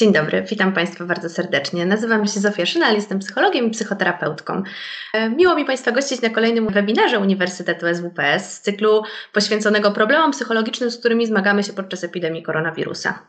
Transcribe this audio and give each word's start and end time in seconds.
Dzień 0.00 0.12
dobry, 0.12 0.42
witam 0.42 0.72
Państwa 0.72 1.04
bardzo 1.04 1.28
serdecznie. 1.28 1.86
Nazywam 1.86 2.26
się 2.26 2.40
Zofia 2.40 2.66
Szynal, 2.66 2.94
jestem 2.94 3.18
psychologiem 3.18 3.66
i 3.66 3.70
psychoterapeutką. 3.70 4.62
E, 5.14 5.30
miło 5.30 5.54
mi 5.54 5.64
Państwa 5.64 5.92
gościć 5.92 6.22
na 6.22 6.30
kolejnym 6.30 6.68
webinarze 6.68 7.18
Uniwersytetu 7.18 7.86
SWPS 7.94 8.54
z 8.54 8.60
cyklu 8.60 9.02
poświęconego 9.32 9.90
problemom 9.90 10.30
psychologicznym, 10.30 10.90
z 10.90 10.98
którymi 10.98 11.26
zmagamy 11.26 11.62
się 11.62 11.72
podczas 11.72 12.04
epidemii 12.04 12.42
koronawirusa. 12.42 13.26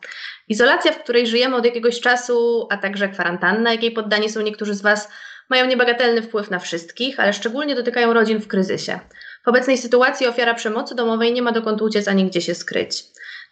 Izolacja, 0.48 0.92
w 0.92 1.04
której 1.04 1.28
żyjemy 1.28 1.56
od 1.56 1.66
jakiegoś 1.66 2.00
czasu, 2.00 2.68
a 2.70 2.78
także 2.78 3.10
kwarantanna, 3.10 3.72
jakiej 3.72 3.92
poddani 3.92 4.30
są 4.30 4.42
niektórzy 4.42 4.74
z 4.74 4.82
Was, 4.82 5.12
mają 5.50 5.66
niebagatelny 5.66 6.22
wpływ 6.22 6.52
na 6.52 6.60
wszystkich, 6.60 7.20
ale 7.20 7.34
szczególnie 7.34 7.76
dotykają 7.76 8.14
rodzin 8.14 8.40
w 8.40 8.48
kryzysie. 8.48 9.00
W 9.46 9.48
obecnej 9.48 9.78
sytuacji 9.78 10.28
ofiara 10.28 10.54
przemocy 10.54 10.96
domowej 10.96 11.34
nie 11.34 11.42
ma 11.42 11.52
dokąd 11.52 11.82
uciec 11.82 12.08
ani 12.08 12.26
gdzie 12.26 12.42
się 12.42 12.56
skryć. 12.56 13.04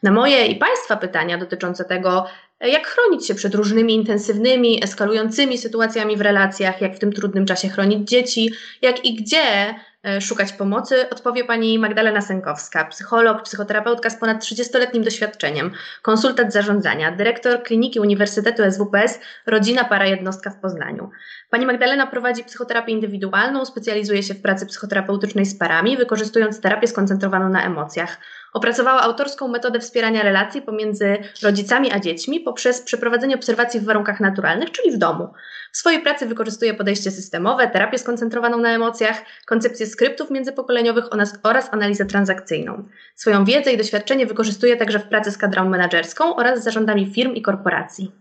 Na 0.04 0.12
moje 0.12 0.46
i 0.46 0.56
Państwa 0.56 0.98
pytania 0.98 1.38
dotyczące 1.38 1.86
tego, 1.86 2.26
jak 2.68 2.88
chronić 2.88 3.28
się 3.28 3.36
przed 3.36 3.56
różnymi 3.56 3.96
intensywnymi, 3.96 4.84
eskalującymi 4.84 5.58
sytuacjami 5.58 6.18
w 6.18 6.22
relacjach, 6.22 6.82
jak 6.82 6.96
w 6.96 7.00
tym 7.00 7.14
trudnym 7.14 7.46
czasie 7.46 7.70
chronić 7.70 8.10
dzieci, 8.10 8.52
jak 8.82 9.06
i 9.06 9.16
gdzie 9.16 9.76
e, 10.04 10.22
szukać 10.22 10.54
pomocy, 10.54 11.10
odpowie 11.10 11.44
pani 11.44 11.80
Magdalena 11.80 12.22
Sękowska, 12.22 12.86
psycholog, 12.86 13.44
psychoterapeutka 13.44 14.10
z 14.10 14.20
ponad 14.20 14.44
30-letnim 14.44 15.04
doświadczeniem, 15.04 15.72
konsultant 16.02 16.54
zarządzania, 16.54 17.12
dyrektor 17.12 17.64
Kliniki 17.64 18.00
Uniwersytetu 18.00 18.64
SWPS, 18.72 19.20
rodzina 19.46 19.84
para 19.84 20.06
jednostka 20.06 20.50
w 20.50 20.60
Poznaniu. 20.62 21.10
Pani 21.50 21.66
Magdalena 21.66 22.08
prowadzi 22.08 22.44
psychoterapię 22.44 22.92
indywidualną, 22.92 23.66
specjalizuje 23.66 24.24
się 24.24 24.34
w 24.34 24.42
pracy 24.42 24.66
psychoterapeutycznej 24.66 25.46
z 25.46 25.58
parami, 25.58 25.98
wykorzystując 25.98 26.62
terapię 26.62 26.88
skoncentrowaną 26.88 27.50
na 27.50 27.66
emocjach. 27.66 28.18
Opracowała 28.54 29.02
autorską 29.02 29.48
metodę 29.48 29.80
wspierania 29.80 30.24
relacji 30.24 30.62
pomiędzy 30.62 31.18
rodzicami 31.44 31.92
a 31.92 32.00
dziećmi 32.00 32.40
poprzez 32.40 32.82
przeprowadzenie 32.82 33.36
obserwacji 33.36 33.80
w 33.80 33.84
warunkach 33.84 34.20
naturalnych, 34.20 34.72
czyli 34.72 34.92
w 34.92 34.98
domu. 34.98 35.28
W 35.72 35.78
swojej 35.78 36.02
pracy 36.02 36.26
wykorzystuje 36.26 36.74
podejście 36.74 37.12
systemowe, 37.12 37.68
terapię 37.68 37.98
skoncentrowaną 37.98 38.58
na 38.58 38.70
emocjach, 38.70 39.22
koncepcję 39.46 39.86
skryptów 39.86 40.32
międzypokoleniowych 40.32 41.06
oraz 41.44 41.74
analizę 41.74 42.06
transakcyjną. 42.06 42.84
Swoją 43.16 43.46
wiedzę 43.46 43.74
i 43.74 43.78
doświadczenie 43.78 44.26
wykorzystuje 44.26 44.78
także 44.78 45.00
w 45.00 45.08
pracy 45.08 45.32
z 45.32 45.38
kadrą 45.38 45.70
menedżerską 45.70 46.36
oraz 46.36 46.62
z 46.62 46.64
zarządami 46.64 47.14
firm 47.14 47.34
i 47.34 47.42
korporacji. 47.42 48.12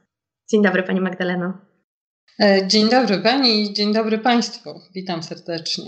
Dzień 0.51 0.63
dobry 0.63 0.83
Pani 0.83 1.01
Magdaleno. 1.01 1.53
E, 2.41 2.69
dzień 2.69 2.89
dobry 2.89 3.19
Pani 3.19 3.63
i 3.63 3.73
dzień 3.73 3.93
dobry 3.93 4.19
Państwu. 4.19 4.81
Witam 4.95 5.23
serdecznie. 5.23 5.85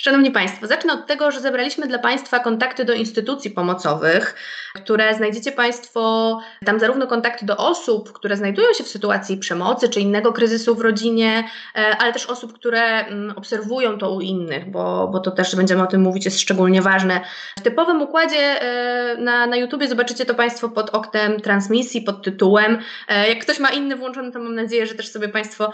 Szanowni 0.00 0.30
Państwo, 0.30 0.66
zacznę 0.66 0.92
od 0.92 1.06
tego, 1.06 1.30
że 1.30 1.40
zebraliśmy 1.40 1.86
dla 1.86 1.98
Państwa 1.98 2.38
kontakty 2.38 2.84
do 2.84 2.92
instytucji 2.92 3.50
pomocowych, 3.50 4.34
które 4.74 5.14
znajdziecie 5.14 5.52
Państwo, 5.52 6.40
tam 6.64 6.80
zarówno 6.80 7.06
kontakty 7.06 7.46
do 7.46 7.56
osób, 7.56 8.12
które 8.12 8.36
znajdują 8.36 8.72
się 8.72 8.84
w 8.84 8.88
sytuacji 8.88 9.36
przemocy 9.36 9.88
czy 9.88 10.00
innego 10.00 10.32
kryzysu 10.32 10.74
w 10.74 10.80
rodzinie, 10.80 11.44
e, 11.74 11.96
ale 11.98 12.12
też 12.12 12.26
osób, 12.26 12.52
które 12.52 13.06
mm, 13.06 13.36
obserwują 13.36 13.98
to 13.98 14.14
u 14.14 14.20
innych, 14.20 14.70
bo, 14.70 15.08
bo 15.12 15.20
to 15.20 15.30
też 15.30 15.56
będziemy 15.56 15.82
o 15.82 15.86
tym 15.86 16.00
mówić, 16.00 16.24
jest 16.24 16.40
szczególnie 16.40 16.82
ważne. 16.82 17.20
W 17.58 17.62
typowym 17.62 18.02
układzie 18.02 18.62
e, 18.62 19.16
na, 19.16 19.46
na 19.46 19.56
YouTubie 19.56 19.88
zobaczycie 19.88 20.24
to 20.24 20.34
Państwo 20.34 20.68
pod 20.68 20.90
oknem 20.90 21.40
transmisji, 21.40 22.02
pod 22.02 22.22
tytułem. 22.22 22.78
E, 23.08 23.28
jak 23.28 23.38
ktoś 23.38 23.58
ma 23.58 23.70
inny 23.70 23.96
włączony, 23.96 24.32
to 24.32 24.38
mam 24.38 24.54
nadzieję, 24.54 24.86
że 24.86 24.94
też 24.94 25.08
sobie 25.08 25.28
Państwo 25.28 25.72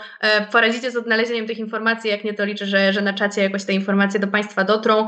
poradzicie 0.53 0.91
z 0.91 0.97
odnalezieniem 0.97 1.47
tych 1.47 1.59
informacji. 1.59 2.11
Jak 2.11 2.25
nie, 2.25 2.35
to 2.35 2.45
liczę, 2.45 2.67
że, 2.67 2.93
że 2.93 3.03
na 3.03 3.13
czacie 3.13 3.43
jakoś 3.43 3.65
te 3.65 3.73
informacje 3.73 4.14
do 4.19 4.29
Państwa 4.29 4.65
dotrą. 4.65 5.07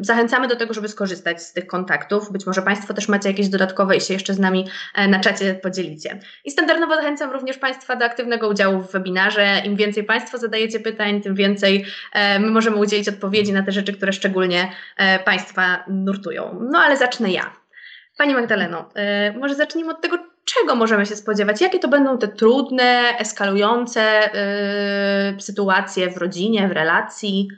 Zachęcamy 0.00 0.48
do 0.48 0.56
tego, 0.56 0.74
żeby 0.74 0.88
skorzystać 0.88 1.42
z 1.42 1.52
tych 1.52 1.66
kontaktów. 1.66 2.32
Być 2.32 2.46
może 2.46 2.62
Państwo 2.62 2.94
też 2.94 3.08
macie 3.08 3.28
jakieś 3.28 3.48
dodatkowe 3.48 3.96
i 3.96 4.00
się 4.00 4.14
jeszcze 4.14 4.34
z 4.34 4.38
nami 4.38 4.68
e, 4.94 5.08
na 5.08 5.20
czacie 5.20 5.54
podzielicie. 5.54 6.20
I 6.44 6.50
standardowo 6.50 6.94
zachęcam 6.94 7.30
również 7.30 7.58
Państwa 7.58 7.96
do 7.96 8.04
aktywnego 8.04 8.48
udziału 8.48 8.80
w 8.80 8.92
webinarze. 8.92 9.62
Im 9.64 9.76
więcej 9.76 10.04
Państwo 10.04 10.38
zadajecie 10.38 10.80
pytań, 10.80 11.20
tym 11.20 11.34
więcej 11.34 11.84
e, 12.12 12.38
my 12.38 12.50
możemy 12.50 12.76
udzielić 12.76 13.08
odpowiedzi 13.08 13.52
na 13.52 13.62
te 13.62 13.72
rzeczy, 13.72 13.92
które 13.92 14.12
szczególnie 14.12 14.72
e, 14.96 15.18
Państwa 15.18 15.84
nurtują. 15.88 16.66
No 16.70 16.78
ale 16.78 16.96
zacznę 16.96 17.30
ja. 17.30 17.52
Pani 18.18 18.34
Magdaleno, 18.34 18.88
może 19.38 19.54
zacznijmy 19.54 19.92
od 19.92 20.00
tego, 20.00 20.18
czego 20.44 20.74
możemy 20.74 21.06
się 21.06 21.16
spodziewać? 21.16 21.60
Jakie 21.60 21.78
to 21.78 21.88
będą 21.88 22.18
te 22.18 22.28
trudne, 22.28 23.02
eskalujące 23.18 24.30
sytuacje 25.38 26.10
w 26.10 26.16
rodzinie, 26.16 26.68
w 26.68 26.72
relacji? 26.72 27.48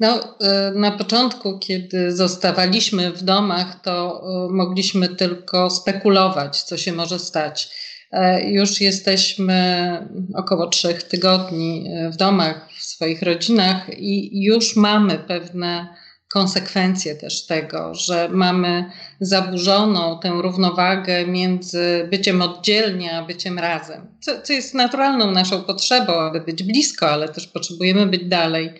No, 0.00 0.36
e, 0.40 0.72
na 0.74 0.90
początku, 0.90 1.58
kiedy 1.58 2.16
zostawaliśmy 2.16 3.12
w 3.12 3.22
domach, 3.22 3.80
to 3.82 4.22
e, 4.22 4.52
mogliśmy 4.52 5.08
tylko 5.08 5.70
spekulować, 5.70 6.62
co 6.62 6.76
się 6.76 6.92
może 6.92 7.18
stać. 7.18 7.70
E, 8.12 8.50
już 8.50 8.80
jesteśmy 8.80 10.08
około 10.34 10.66
trzech 10.66 11.02
tygodni 11.02 11.90
w 12.12 12.16
domach, 12.16 12.68
w 12.78 12.82
swoich 12.82 13.22
rodzinach 13.22 13.98
i 13.98 14.42
już 14.44 14.76
mamy 14.76 15.18
pewne 15.18 15.94
konsekwencje 16.28 17.14
też 17.14 17.46
tego, 17.46 17.94
że 17.94 18.28
mamy 18.28 18.84
zaburzoną 19.20 20.18
tę 20.18 20.30
równowagę 20.42 21.26
między 21.26 22.08
byciem 22.10 22.42
oddzielnie 22.42 23.18
a 23.18 23.24
byciem 23.24 23.58
razem, 23.58 24.06
co, 24.20 24.42
co 24.42 24.52
jest 24.52 24.74
naturalną 24.74 25.30
naszą 25.30 25.62
potrzebą, 25.62 26.12
aby 26.12 26.40
być 26.40 26.62
blisko, 26.62 27.10
ale 27.10 27.28
też 27.28 27.46
potrzebujemy 27.46 28.06
być 28.06 28.24
dalej 28.24 28.72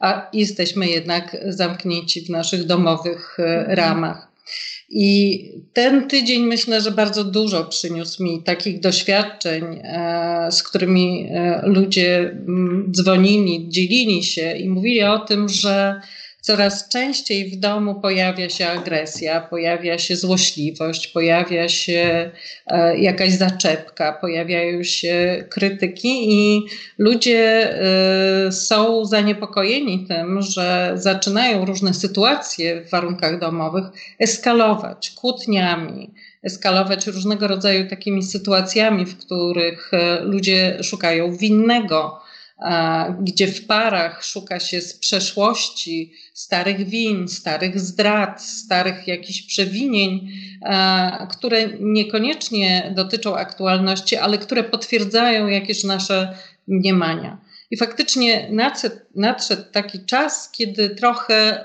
a 0.00 0.30
jesteśmy 0.32 0.88
jednak 0.88 1.36
zamknięci 1.48 2.20
w 2.20 2.30
naszych 2.30 2.66
domowych 2.66 3.36
e, 3.38 3.42
mhm. 3.42 3.76
ramach. 3.76 4.30
I 4.92 5.44
ten 5.72 6.08
tydzień 6.08 6.42
myślę, 6.42 6.80
że 6.80 6.90
bardzo 6.90 7.24
dużo 7.24 7.64
przyniósł 7.64 8.22
mi 8.22 8.42
takich 8.42 8.80
doświadczeń, 8.80 9.64
e, 9.82 10.48
z 10.52 10.62
którymi 10.62 11.28
e, 11.30 11.62
ludzie 11.64 12.18
mm, 12.18 12.92
dzwonili, 12.92 13.68
dzielili 13.68 14.24
się 14.24 14.52
i 14.56 14.68
mówili 14.68 15.02
o 15.02 15.18
tym, 15.18 15.48
że 15.48 16.00
coraz 16.40 16.88
częściej 16.88 17.50
w 17.50 17.56
domu 17.56 18.00
pojawia 18.00 18.48
się 18.48 18.68
agresja, 18.68 19.40
pojawia 19.40 19.98
się 19.98 20.16
złośliwość, 20.16 21.06
pojawia 21.08 21.68
się 21.68 22.30
e, 22.66 22.98
jakaś 22.98 23.32
zaczepka, 23.32 24.12
pojawiają 24.12 24.84
się 24.84 25.44
krytyki 25.50 26.32
i 26.32 26.62
ludzie 26.98 27.70
e, 28.46 28.52
są 28.52 29.04
zaniepokojeni 29.04 30.06
tym, 30.06 30.42
że 30.42 30.92
zaczynają 30.94 31.64
różne 31.64 31.94
sytuacje 31.94 32.84
w 32.84 32.90
warunkach 32.90 33.40
domowych 33.40 33.84
eskalować 34.18 35.10
kłótniami, 35.10 36.14
eskalować 36.42 37.06
różnego 37.06 37.48
rodzaju 37.48 37.88
takimi 37.88 38.22
sytuacjami, 38.22 39.06
w 39.06 39.18
których 39.18 39.94
e, 39.94 40.20
ludzie 40.20 40.78
szukają 40.82 41.36
winnego 41.36 42.19
gdzie 43.20 43.46
w 43.46 43.66
parach 43.66 44.24
szuka 44.24 44.60
się 44.60 44.80
z 44.80 44.94
przeszłości 44.94 46.12
starych 46.34 46.88
win, 46.88 47.28
starych 47.28 47.80
zdrad, 47.80 48.42
starych 48.42 49.08
jakichś 49.08 49.42
przewinień, 49.42 50.32
które 51.30 51.68
niekoniecznie 51.80 52.92
dotyczą 52.96 53.36
aktualności, 53.36 54.16
ale 54.16 54.38
które 54.38 54.64
potwierdzają 54.64 55.46
jakieś 55.46 55.84
nasze 55.84 56.36
mniemania. 56.68 57.38
I 57.70 57.76
faktycznie 57.76 58.50
nadszedł, 59.14 59.62
taki 59.72 60.04
czas, 60.04 60.50
kiedy 60.52 60.90
trochę 60.90 61.64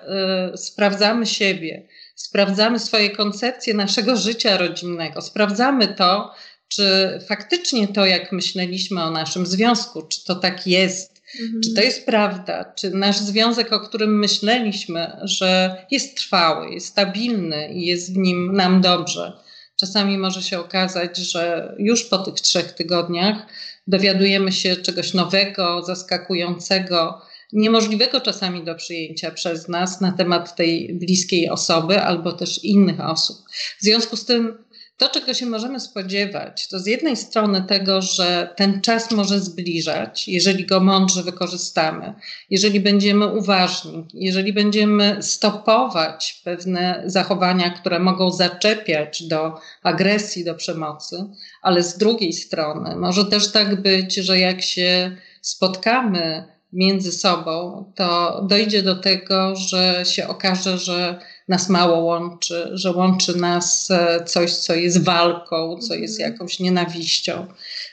y, 0.53 0.57
sprawdzamy 0.57 1.25
siebie, 1.25 1.87
sprawdzamy 2.15 2.79
swoje 2.79 3.09
koncepcje 3.09 3.73
naszego 3.73 4.17
życia 4.17 4.57
rodzinnego, 4.57 5.21
sprawdzamy 5.21 5.87
to, 5.87 6.33
czy 6.67 7.19
faktycznie 7.27 7.87
to, 7.87 8.05
jak 8.05 8.31
myśleliśmy 8.31 9.03
o 9.03 9.11
naszym 9.11 9.45
związku, 9.45 10.01
czy 10.01 10.25
to 10.25 10.35
tak 10.35 10.67
jest, 10.67 11.21
mhm. 11.41 11.61
czy 11.63 11.73
to 11.73 11.81
jest 11.81 12.05
prawda, 12.05 12.73
czy 12.77 12.89
nasz 12.89 13.17
związek, 13.17 13.73
o 13.73 13.79
którym 13.79 14.19
myśleliśmy, 14.19 15.17
że 15.23 15.77
jest 15.91 16.17
trwały, 16.17 16.73
jest 16.73 16.87
stabilny 16.87 17.73
i 17.73 17.85
jest 17.85 18.13
w 18.13 18.17
nim 18.17 18.55
nam 18.55 18.81
dobrze. 18.81 19.33
Czasami 19.79 20.17
może 20.17 20.43
się 20.43 20.59
okazać, 20.59 21.17
że 21.17 21.73
już 21.79 22.03
po 22.03 22.17
tych 22.17 22.33
trzech 22.33 22.71
tygodniach 22.71 23.47
dowiadujemy 23.87 24.51
się 24.51 24.75
czegoś 24.75 25.13
nowego, 25.13 25.83
zaskakującego, 25.83 27.21
niemożliwego 27.53 28.21
czasami 28.21 28.63
do 28.63 28.75
przyjęcia 28.75 29.31
przez 29.31 29.67
nas 29.67 30.01
na 30.01 30.11
temat 30.11 30.55
tej 30.55 30.93
bliskiej 30.93 31.49
osoby 31.49 32.01
albo 32.01 32.31
też 32.31 32.63
innych 32.63 32.99
osób. 32.99 33.37
W 33.79 33.83
związku 33.83 34.15
z 34.15 34.25
tym 34.25 34.64
to, 34.97 35.09
czego 35.09 35.33
się 35.33 35.45
możemy 35.45 35.79
spodziewać, 35.79 36.67
to 36.67 36.79
z 36.79 36.87
jednej 36.87 37.17
strony 37.17 37.63
tego, 37.67 38.01
że 38.01 38.53
ten 38.55 38.81
czas 38.81 39.11
może 39.11 39.39
zbliżać, 39.39 40.27
jeżeli 40.27 40.65
go 40.65 40.79
mądrze 40.79 41.23
wykorzystamy, 41.23 42.13
jeżeli 42.49 42.79
będziemy 42.79 43.27
uważni, 43.27 44.07
jeżeli 44.13 44.53
będziemy 44.53 45.17
stopować 45.21 46.41
pewne 46.43 47.03
zachowania, 47.05 47.69
które 47.69 47.99
mogą 47.99 48.31
zaczepiać 48.31 49.23
do 49.23 49.59
agresji, 49.83 50.45
do 50.45 50.55
przemocy, 50.55 51.25
ale 51.61 51.83
z 51.83 51.97
drugiej 51.97 52.33
strony 52.33 52.95
może 52.95 53.25
też 53.25 53.51
tak 53.51 53.81
być, 53.81 54.15
że 54.15 54.39
jak 54.39 54.61
się 54.61 55.17
spotkamy 55.41 56.55
między 56.73 57.11
sobą, 57.11 57.85
to 57.95 58.41
dojdzie 58.49 58.83
do 58.83 58.95
tego, 58.95 59.55
że 59.55 60.03
się 60.05 60.27
okaże, 60.27 60.77
że 60.77 61.19
nas 61.47 61.69
mało 61.69 61.97
łączy, 61.97 62.69
że 62.73 62.91
łączy 62.91 63.37
nas 63.37 63.91
e, 63.91 64.23
coś, 64.25 64.53
co 64.53 64.75
jest 64.75 65.03
walką, 65.03 65.77
co 65.77 65.93
jest 65.93 66.19
mhm. 66.19 66.33
jakąś 66.33 66.59
nienawiścią. 66.59 67.47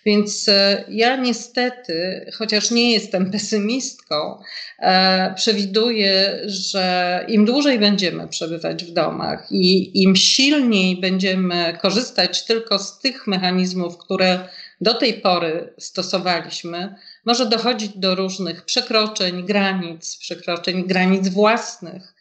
Więc 0.06 0.48
e, 0.48 0.84
ja 0.88 1.16
niestety, 1.16 2.26
chociaż 2.38 2.70
nie 2.70 2.92
jestem 2.92 3.30
pesymistką, 3.30 4.38
e, 4.78 5.34
przewiduję, 5.34 6.40
że 6.44 7.24
im 7.28 7.44
dłużej 7.44 7.78
będziemy 7.78 8.28
przebywać 8.28 8.84
w 8.84 8.92
domach 8.92 9.46
i 9.50 10.02
im 10.02 10.16
silniej 10.16 11.00
będziemy 11.00 11.78
korzystać 11.82 12.44
tylko 12.44 12.78
z 12.78 12.98
tych 12.98 13.26
mechanizmów, 13.26 13.98
które 13.98 14.48
do 14.80 14.94
tej 14.94 15.14
pory 15.14 15.74
stosowaliśmy, 15.78 16.94
może 17.24 17.46
dochodzić 17.46 17.98
do 17.98 18.14
różnych 18.14 18.64
przekroczeń 18.64 19.46
granic, 19.46 20.16
przekroczeń 20.16 20.84
granic 20.84 21.28
własnych, 21.28 22.14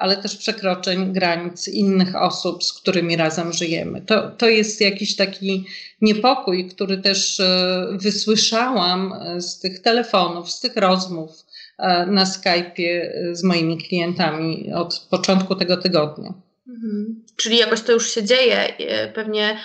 ale 0.00 0.16
też 0.16 0.36
przekroczeń 0.36 1.12
granic 1.12 1.68
innych 1.68 2.16
osób, 2.16 2.64
z 2.64 2.72
którymi 2.72 3.16
razem 3.16 3.52
żyjemy. 3.52 4.02
To, 4.02 4.30
to 4.30 4.48
jest 4.48 4.80
jakiś 4.80 5.16
taki 5.16 5.66
niepokój, 6.00 6.68
który 6.68 6.98
też 6.98 7.40
e, 7.40 7.86
wysłyszałam 7.92 9.12
e, 9.12 9.40
z 9.40 9.58
tych 9.58 9.82
telefonów, 9.82 10.50
z 10.50 10.60
tych 10.60 10.76
rozmów 10.76 11.30
e, 11.78 12.06
na 12.06 12.24
Skype'ie 12.24 13.10
z 13.32 13.42
moimi 13.42 13.78
klientami 13.78 14.72
od 14.74 15.06
początku 15.10 15.54
tego 15.54 15.76
tygodnia. 15.76 16.34
Mhm. 16.68 17.24
Czyli 17.36 17.56
jakoś 17.56 17.80
to 17.80 17.92
już 17.92 18.10
się 18.10 18.24
dzieje. 18.24 18.74
Pewnie 19.14 19.56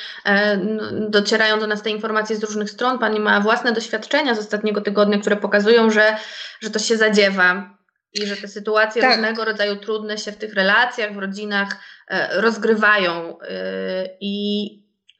docierają 1.10 1.60
do 1.60 1.68
nas 1.68 1.82
te 1.82 1.90
informacje 1.90 2.36
z 2.36 2.44
różnych 2.44 2.70
stron. 2.70 3.00
Pani 3.00 3.20
ma 3.20 3.40
własne 3.42 3.72
doświadczenia 3.72 4.36
z 4.36 4.40
ostatniego 4.40 4.82
tygodnia, 4.82 5.20
które 5.20 5.36
pokazują, 5.36 5.92
że, 5.92 6.16
że 6.62 6.70
to 6.70 6.80
się 6.80 6.98
zadziewa 6.98 7.75
i 8.16 8.26
że 8.26 8.38
te 8.38 8.48
sytuacje 8.48 9.02
tak. 9.02 9.12
różnego 9.12 9.46
rodzaju 9.46 9.76
trudne 9.76 10.18
się 10.18 10.32
w 10.32 10.38
tych 10.38 10.54
relacjach, 10.54 11.14
w 11.14 11.18
rodzinach 11.18 11.68
e, 12.08 12.42
rozgrywają. 12.42 13.40
E, 13.40 13.46
I 14.22 14.66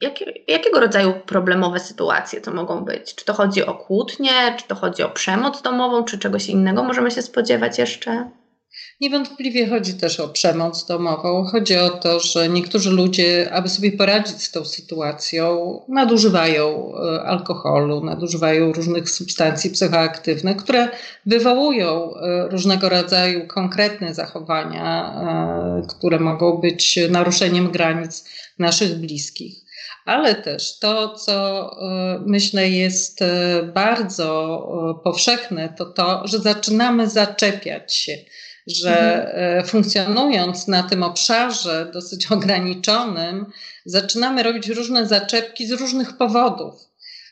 jakie, 0.00 0.32
jakiego 0.48 0.80
rodzaju 0.80 1.14
problemowe 1.26 1.80
sytuacje 1.80 2.40
to 2.40 2.50
mogą 2.50 2.84
być? 2.84 3.14
Czy 3.14 3.24
to 3.24 3.32
chodzi 3.32 3.64
o 3.66 3.74
kłótnie, 3.74 4.54
czy 4.58 4.68
to 4.68 4.74
chodzi 4.74 5.02
o 5.02 5.10
przemoc 5.10 5.62
domową, 5.62 6.04
czy 6.04 6.18
czegoś 6.18 6.48
innego 6.48 6.84
możemy 6.84 7.10
się 7.10 7.22
spodziewać 7.22 7.78
jeszcze? 7.78 8.30
Niewątpliwie 9.00 9.68
chodzi 9.68 9.94
też 9.94 10.20
o 10.20 10.28
przemoc 10.28 10.86
domową. 10.86 11.44
Chodzi 11.44 11.76
o 11.76 11.90
to, 11.90 12.20
że 12.20 12.48
niektórzy 12.48 12.90
ludzie, 12.90 13.50
aby 13.52 13.68
sobie 13.68 13.92
poradzić 13.92 14.42
z 14.42 14.50
tą 14.50 14.64
sytuacją, 14.64 15.80
nadużywają 15.88 16.92
e, 16.94 17.22
alkoholu, 17.22 18.04
nadużywają 18.04 18.72
różnych 18.72 19.10
substancji 19.10 19.70
psychoaktywnych, 19.70 20.56
które 20.56 20.88
wywołują 21.26 22.14
e, 22.14 22.48
różnego 22.48 22.88
rodzaju 22.88 23.46
konkretne 23.46 24.14
zachowania, 24.14 25.14
e, 25.82 25.86
które 25.88 26.20
mogą 26.20 26.56
być 26.56 26.98
naruszeniem 27.10 27.70
granic 27.70 28.24
naszych 28.58 28.98
bliskich. 28.98 29.66
Ale 30.04 30.34
też 30.34 30.78
to, 30.78 31.14
co 31.14 31.70
myślę 32.26 32.70
jest 32.70 33.20
bardzo 33.74 35.00
powszechne, 35.04 35.74
to 35.78 35.84
to, 35.86 36.26
że 36.26 36.38
zaczynamy 36.38 37.10
zaczepiać 37.10 37.94
się 37.94 38.12
że. 38.66 39.34
E, 39.34 39.64
funkcjonując 39.64 40.68
na 40.68 40.82
tym 40.82 41.02
obszarze 41.02 41.90
dosyć 41.92 42.26
ograniczonym, 42.32 43.46
zaczynamy 43.84 44.42
robić 44.42 44.68
różne 44.68 45.06
zaczepki 45.06 45.66
z 45.66 45.72
różnych 45.72 46.16
powodów. 46.16 46.74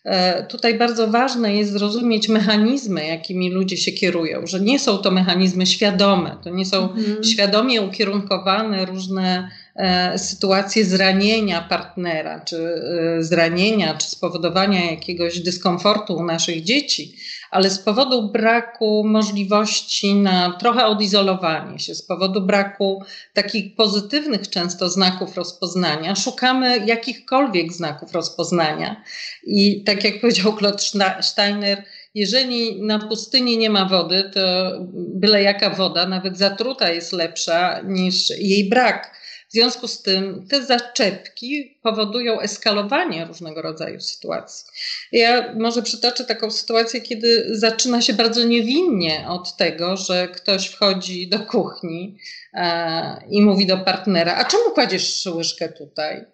E, 0.04 0.46
tutaj 0.46 0.78
bardzo 0.78 1.08
ważne 1.08 1.54
jest 1.54 1.72
zrozumieć 1.72 2.28
mechanizmy, 2.28 3.06
jakimi 3.06 3.50
ludzie 3.50 3.76
się 3.76 3.92
kierują, 3.92 4.46
że 4.46 4.60
nie 4.60 4.78
są 4.78 4.98
to 4.98 5.10
mechanizmy 5.10 5.66
świadome, 5.66 6.36
to 6.44 6.50
nie 6.50 6.66
są 6.66 6.90
mhm. 6.90 7.25
świadomie 7.25 7.82
ukierunkowane 7.82 8.87
różne 8.87 9.48
e, 9.76 10.19
sytuacje 10.19 10.84
zranienia 10.84 11.60
partnera, 11.60 12.40
czy 12.40 12.82
zranienia, 13.20 13.94
czy 13.94 14.08
spowodowania 14.08 14.90
jakiegoś 14.90 15.40
dyskomfortu 15.40 16.16
u 16.16 16.25
naszych 16.25 16.62
dzieci, 16.62 17.16
ale 17.54 17.70
z 17.70 17.78
powodu 17.78 18.28
braku 18.28 19.04
możliwości 19.06 20.14
na 20.14 20.56
trochę 20.60 20.86
odizolowanie 20.86 21.78
się, 21.78 21.94
z 21.94 22.02
powodu 22.02 22.40
braku 22.40 23.02
takich 23.32 23.74
pozytywnych 23.74 24.50
często 24.50 24.88
znaków 24.88 25.36
rozpoznania, 25.36 26.14
szukamy 26.14 26.86
jakichkolwiek 26.86 27.72
znaków 27.72 28.12
rozpoznania. 28.12 29.02
I 29.46 29.84
tak 29.84 30.04
jak 30.04 30.20
powiedział 30.20 30.56
Claude 30.58 30.82
Steiner, 31.20 31.84
jeżeli 32.14 32.82
na 32.82 32.98
pustyni 32.98 33.58
nie 33.58 33.70
ma 33.70 33.88
wody, 33.88 34.30
to 34.34 34.72
byle 34.94 35.42
jaka 35.42 35.70
woda, 35.70 36.06
nawet 36.06 36.38
zatruta, 36.38 36.90
jest 36.90 37.12
lepsza 37.12 37.80
niż 37.84 38.30
jej 38.30 38.68
brak. 38.68 39.24
W 39.54 39.56
związku 39.56 39.88
z 39.88 40.02
tym 40.02 40.46
te 40.48 40.62
zaczepki 40.62 41.78
powodują 41.82 42.40
eskalowanie 42.40 43.24
różnego 43.24 43.62
rodzaju 43.62 44.00
sytuacji. 44.00 44.66
Ja 45.12 45.54
może 45.58 45.82
przytoczę 45.82 46.24
taką 46.24 46.50
sytuację, 46.50 47.00
kiedy 47.00 47.46
zaczyna 47.50 48.02
się 48.02 48.12
bardzo 48.12 48.44
niewinnie 48.44 49.26
od 49.28 49.56
tego, 49.56 49.96
że 49.96 50.28
ktoś 50.28 50.66
wchodzi 50.66 51.28
do 51.28 51.38
kuchni 51.38 52.18
e, 52.54 53.22
i 53.30 53.42
mówi 53.42 53.66
do 53.66 53.78
partnera: 53.78 54.36
A 54.36 54.44
czemu 54.44 54.70
kładziesz 54.70 55.26
łyżkę 55.26 55.68
tutaj? 55.68 56.24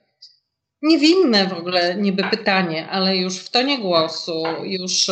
niewinne 0.83 1.47
w 1.47 1.53
ogóle 1.53 1.95
niby 1.95 2.25
pytanie, 2.31 2.89
ale 2.89 3.17
już 3.17 3.37
w 3.37 3.51
tonie 3.51 3.79
głosu, 3.79 4.45
już 4.63 5.07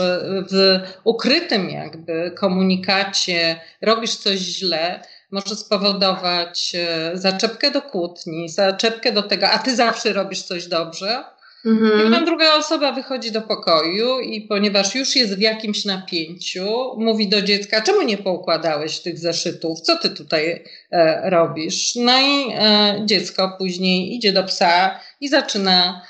w 0.52 0.80
ukrytym 1.04 1.70
jakby 1.70 2.32
komunikacie 2.36 3.60
robisz 3.82 4.16
coś 4.16 4.38
źle, 4.38 5.02
może 5.30 5.56
spowodować 5.56 6.72
e, 6.74 7.10
zaczepkę 7.14 7.70
do 7.70 7.82
kłótni, 7.82 8.48
zaczepkę 8.48 9.12
do 9.12 9.22
tego, 9.22 9.50
a 9.50 9.58
ty 9.58 9.76
zawsze 9.76 10.12
robisz 10.12 10.42
coś 10.42 10.66
dobrze. 10.66 11.24
Mhm. 11.66 12.00
I 12.00 12.10
potem 12.10 12.24
druga 12.24 12.54
osoba 12.54 12.92
wychodzi 12.92 13.32
do 13.32 13.42
pokoju 13.42 14.20
i 14.20 14.40
ponieważ 14.40 14.94
już 14.94 15.16
jest 15.16 15.34
w 15.34 15.40
jakimś 15.40 15.84
napięciu, 15.84 16.68
mówi 16.96 17.28
do 17.28 17.42
dziecka, 17.42 17.80
czemu 17.80 18.02
nie 18.02 18.18
poukładałeś 18.18 18.98
tych 18.98 19.18
zeszytów, 19.18 19.80
co 19.80 19.96
ty 19.96 20.10
tutaj 20.10 20.64
e, 20.90 21.30
robisz? 21.30 21.94
No 21.94 22.20
i 22.20 22.52
e, 22.52 23.02
dziecko 23.04 23.56
później 23.58 24.14
idzie 24.14 24.32
do 24.32 24.44
psa 24.44 25.00
i 25.20 25.28
zaczyna 25.28 26.02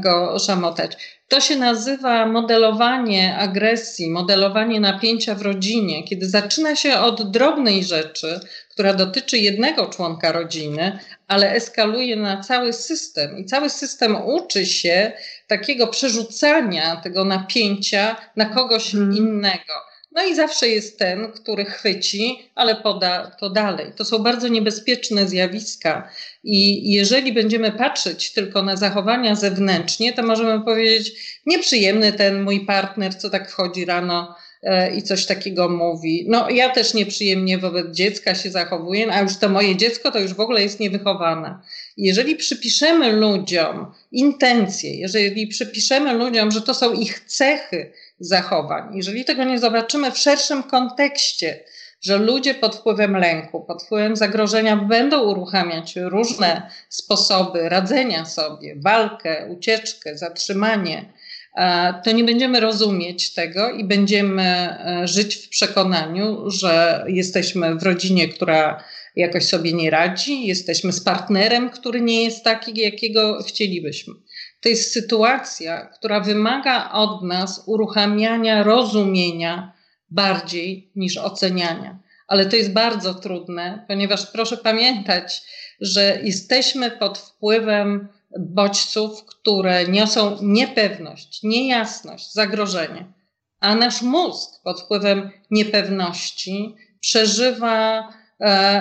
go 0.00 0.38
szamotać. 0.38 1.20
To 1.28 1.40
się 1.40 1.56
nazywa 1.56 2.26
modelowanie 2.26 3.36
agresji, 3.36 4.10
modelowanie 4.10 4.80
napięcia 4.80 5.34
w 5.34 5.42
rodzinie, 5.42 6.04
kiedy 6.04 6.28
zaczyna 6.28 6.76
się 6.76 6.98
od 6.98 7.30
drobnej 7.30 7.84
rzeczy, 7.84 8.40
która 8.70 8.94
dotyczy 8.94 9.38
jednego 9.38 9.86
członka 9.86 10.32
rodziny, 10.32 10.98
ale 11.28 11.52
eskaluje 11.52 12.16
na 12.16 12.40
cały 12.40 12.72
system 12.72 13.38
i 13.38 13.44
cały 13.44 13.70
system 13.70 14.16
uczy 14.24 14.66
się 14.66 15.12
takiego 15.46 15.86
przerzucania 15.86 16.96
tego 16.96 17.24
napięcia 17.24 18.16
na 18.36 18.44
kogoś 18.44 18.92
hmm. 18.92 19.16
innego. 19.16 19.89
No 20.12 20.24
i 20.24 20.34
zawsze 20.34 20.68
jest 20.68 20.98
ten, 20.98 21.32
który 21.32 21.64
chwyci, 21.64 22.50
ale 22.54 22.76
poda 22.76 23.36
to 23.40 23.50
dalej. 23.50 23.92
To 23.96 24.04
są 24.04 24.18
bardzo 24.18 24.48
niebezpieczne 24.48 25.28
zjawiska. 25.28 26.10
I 26.44 26.92
jeżeli 26.92 27.32
będziemy 27.32 27.72
patrzeć 27.72 28.32
tylko 28.32 28.62
na 28.62 28.76
zachowania 28.76 29.34
zewnętrznie, 29.34 30.12
to 30.12 30.22
możemy 30.22 30.64
powiedzieć, 30.64 31.12
nieprzyjemny 31.46 32.12
ten 32.12 32.42
mój 32.42 32.66
partner, 32.66 33.14
co 33.14 33.30
tak 33.30 33.50
wchodzi 33.50 33.84
rano 33.84 34.34
e, 34.62 34.96
i 34.96 35.02
coś 35.02 35.26
takiego 35.26 35.68
mówi. 35.68 36.26
No, 36.28 36.50
ja 36.50 36.68
też 36.68 36.94
nieprzyjemnie 36.94 37.58
wobec 37.58 37.96
dziecka 37.96 38.34
się 38.34 38.50
zachowuję, 38.50 39.12
a 39.12 39.20
już 39.20 39.36
to 39.36 39.48
moje 39.48 39.76
dziecko 39.76 40.10
to 40.10 40.18
już 40.18 40.34
w 40.34 40.40
ogóle 40.40 40.62
jest 40.62 40.80
niewychowane. 40.80 41.58
Jeżeli 41.96 42.36
przypiszemy 42.36 43.12
ludziom 43.12 43.86
intencje, 44.12 44.94
jeżeli 44.94 45.46
przypiszemy 45.46 46.12
ludziom, 46.12 46.50
że 46.50 46.62
to 46.62 46.74
są 46.74 46.92
ich 46.92 47.20
cechy, 47.20 47.92
zachowań. 48.20 48.96
Jeżeli 48.96 49.24
tego 49.24 49.44
nie 49.44 49.58
zobaczymy 49.58 50.12
w 50.12 50.18
szerszym 50.18 50.62
kontekście, 50.62 51.64
że 52.00 52.18
ludzie 52.18 52.54
pod 52.54 52.76
wpływem 52.76 53.16
lęku, 53.16 53.60
pod 53.60 53.82
wpływem 53.82 54.16
zagrożenia 54.16 54.76
będą 54.76 55.22
uruchamiać 55.22 55.96
różne 55.96 56.70
sposoby 56.88 57.68
radzenia 57.68 58.24
sobie, 58.24 58.76
walkę, 58.76 59.46
ucieczkę, 59.50 60.18
zatrzymanie, 60.18 61.12
e, 61.56 61.94
to 62.04 62.12
nie 62.12 62.24
będziemy 62.24 62.60
rozumieć 62.60 63.34
tego 63.34 63.70
i 63.70 63.84
będziemy 63.84 64.42
e, 64.42 65.08
żyć 65.08 65.36
w 65.36 65.48
przekonaniu, 65.48 66.50
że 66.50 67.04
jesteśmy 67.08 67.74
w 67.74 67.82
rodzinie, 67.82 68.28
która 68.28 68.84
jakoś 69.16 69.44
sobie 69.44 69.72
nie 69.72 69.90
radzi, 69.90 70.46
jesteśmy 70.46 70.92
z 70.92 71.00
partnerem, 71.00 71.70
który 71.70 72.00
nie 72.00 72.24
jest 72.24 72.44
taki, 72.44 72.80
jakiego 72.80 73.42
chcielibyśmy. 73.42 74.14
To 74.60 74.68
jest 74.68 74.92
sytuacja, 74.92 75.86
która 75.86 76.20
wymaga 76.20 76.92
od 76.92 77.22
nas 77.22 77.62
uruchamiania 77.66 78.62
rozumienia 78.62 79.72
bardziej 80.10 80.92
niż 80.96 81.16
oceniania. 81.16 81.98
Ale 82.28 82.46
to 82.46 82.56
jest 82.56 82.72
bardzo 82.72 83.14
trudne, 83.14 83.84
ponieważ 83.88 84.26
proszę 84.26 84.56
pamiętać, 84.56 85.42
że 85.80 86.20
jesteśmy 86.22 86.90
pod 86.90 87.18
wpływem 87.18 88.08
bodźców, 88.38 89.24
które 89.24 89.88
niosą 89.88 90.36
niepewność, 90.42 91.42
niejasność, 91.42 92.32
zagrożenie. 92.32 93.12
A 93.60 93.74
nasz 93.74 94.02
mózg 94.02 94.50
pod 94.64 94.80
wpływem 94.80 95.30
niepewności 95.50 96.74
przeżywa 97.00 98.08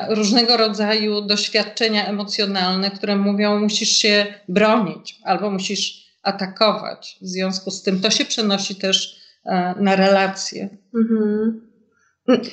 różnego 0.09 0.57
rodzaju 0.57 1.21
doświadczenia 1.21 2.07
emocjonalne, 2.07 2.91
które 2.91 3.15
mówią, 3.15 3.59
musisz 3.59 3.89
się 3.89 4.25
bronić 4.47 5.15
albo 5.23 5.51
musisz 5.51 6.09
atakować. 6.23 7.17
W 7.21 7.27
związku 7.27 7.71
z 7.71 7.83
tym 7.83 8.01
to 8.01 8.09
się 8.09 8.25
przenosi 8.25 8.75
też 8.75 9.15
e, 9.45 9.75
na 9.77 9.95
relacje. 9.95 10.69
Mhm. 10.95 11.69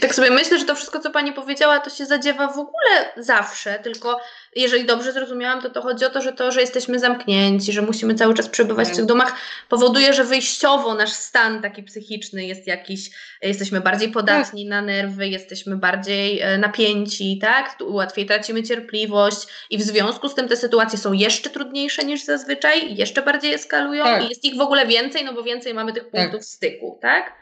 Tak 0.01 0.15
sobie 0.15 0.31
myślę, 0.31 0.59
że 0.59 0.65
to 0.65 0.75
wszystko, 0.75 1.01
co 1.01 1.11
Pani 1.11 1.33
powiedziała, 1.33 1.81
to 1.81 1.91
się 1.91 2.07
zadziewa 2.07 2.49
w 2.49 2.59
ogóle 2.59 3.13
zawsze, 3.17 3.79
tylko 3.79 4.21
jeżeli 4.57 4.85
dobrze 4.85 5.13
zrozumiałam, 5.13 5.63
to 5.63 5.71
to 5.71 5.83
chodzi 5.83 6.05
o 6.05 6.11
to, 6.11 6.23
że 6.23 6.33
to, 6.33 6.53
że 6.53 6.61
jesteśmy 6.61 6.99
zamknięci, 6.99 7.73
że 7.73 7.83
musimy 7.83 8.15
cały 8.15 8.35
czas 8.35 8.49
przebywać 8.49 8.87
w 8.89 8.91
tych 8.91 8.99
tak. 8.99 9.07
domach, 9.07 9.37
powoduje, 9.69 10.13
że 10.13 10.25
wyjściowo 10.25 10.95
nasz 10.95 11.13
stan 11.13 11.63
taki 11.63 11.83
psychiczny 11.83 12.47
jest 12.47 12.67
jakiś, 12.67 13.11
jesteśmy 13.43 13.81
bardziej 13.81 14.09
podatni 14.09 14.65
tak. 14.65 14.71
na 14.71 14.83
nerwy, 14.83 15.29
jesteśmy 15.29 15.77
bardziej 15.77 16.41
e, 16.41 16.59
napięci, 16.59 17.39
tak? 17.41 17.77
Łatwiej 17.81 18.27
tracimy 18.27 18.63
cierpliwość 18.63 19.39
i 19.71 19.79
w 19.79 19.83
związku 19.83 20.29
z 20.29 20.35
tym 20.35 20.49
te 20.49 20.57
sytuacje 20.57 20.99
są 20.99 21.13
jeszcze 21.13 21.51
trudniejsze 21.51 22.05
niż 22.05 22.25
zazwyczaj, 22.25 22.97
jeszcze 22.97 23.23
bardziej 23.23 23.55
eskalują 23.55 24.05
tak. 24.05 24.25
i 24.25 24.29
jest 24.29 24.45
ich 24.45 24.57
w 24.57 24.61
ogóle 24.61 24.87
więcej, 24.87 25.25
no 25.25 25.33
bo 25.33 25.43
więcej 25.43 25.75
mamy 25.75 25.93
tych 25.93 26.09
punktów 26.11 26.41
tak. 26.41 26.45
styku, 26.45 26.99
tak? 27.03 27.33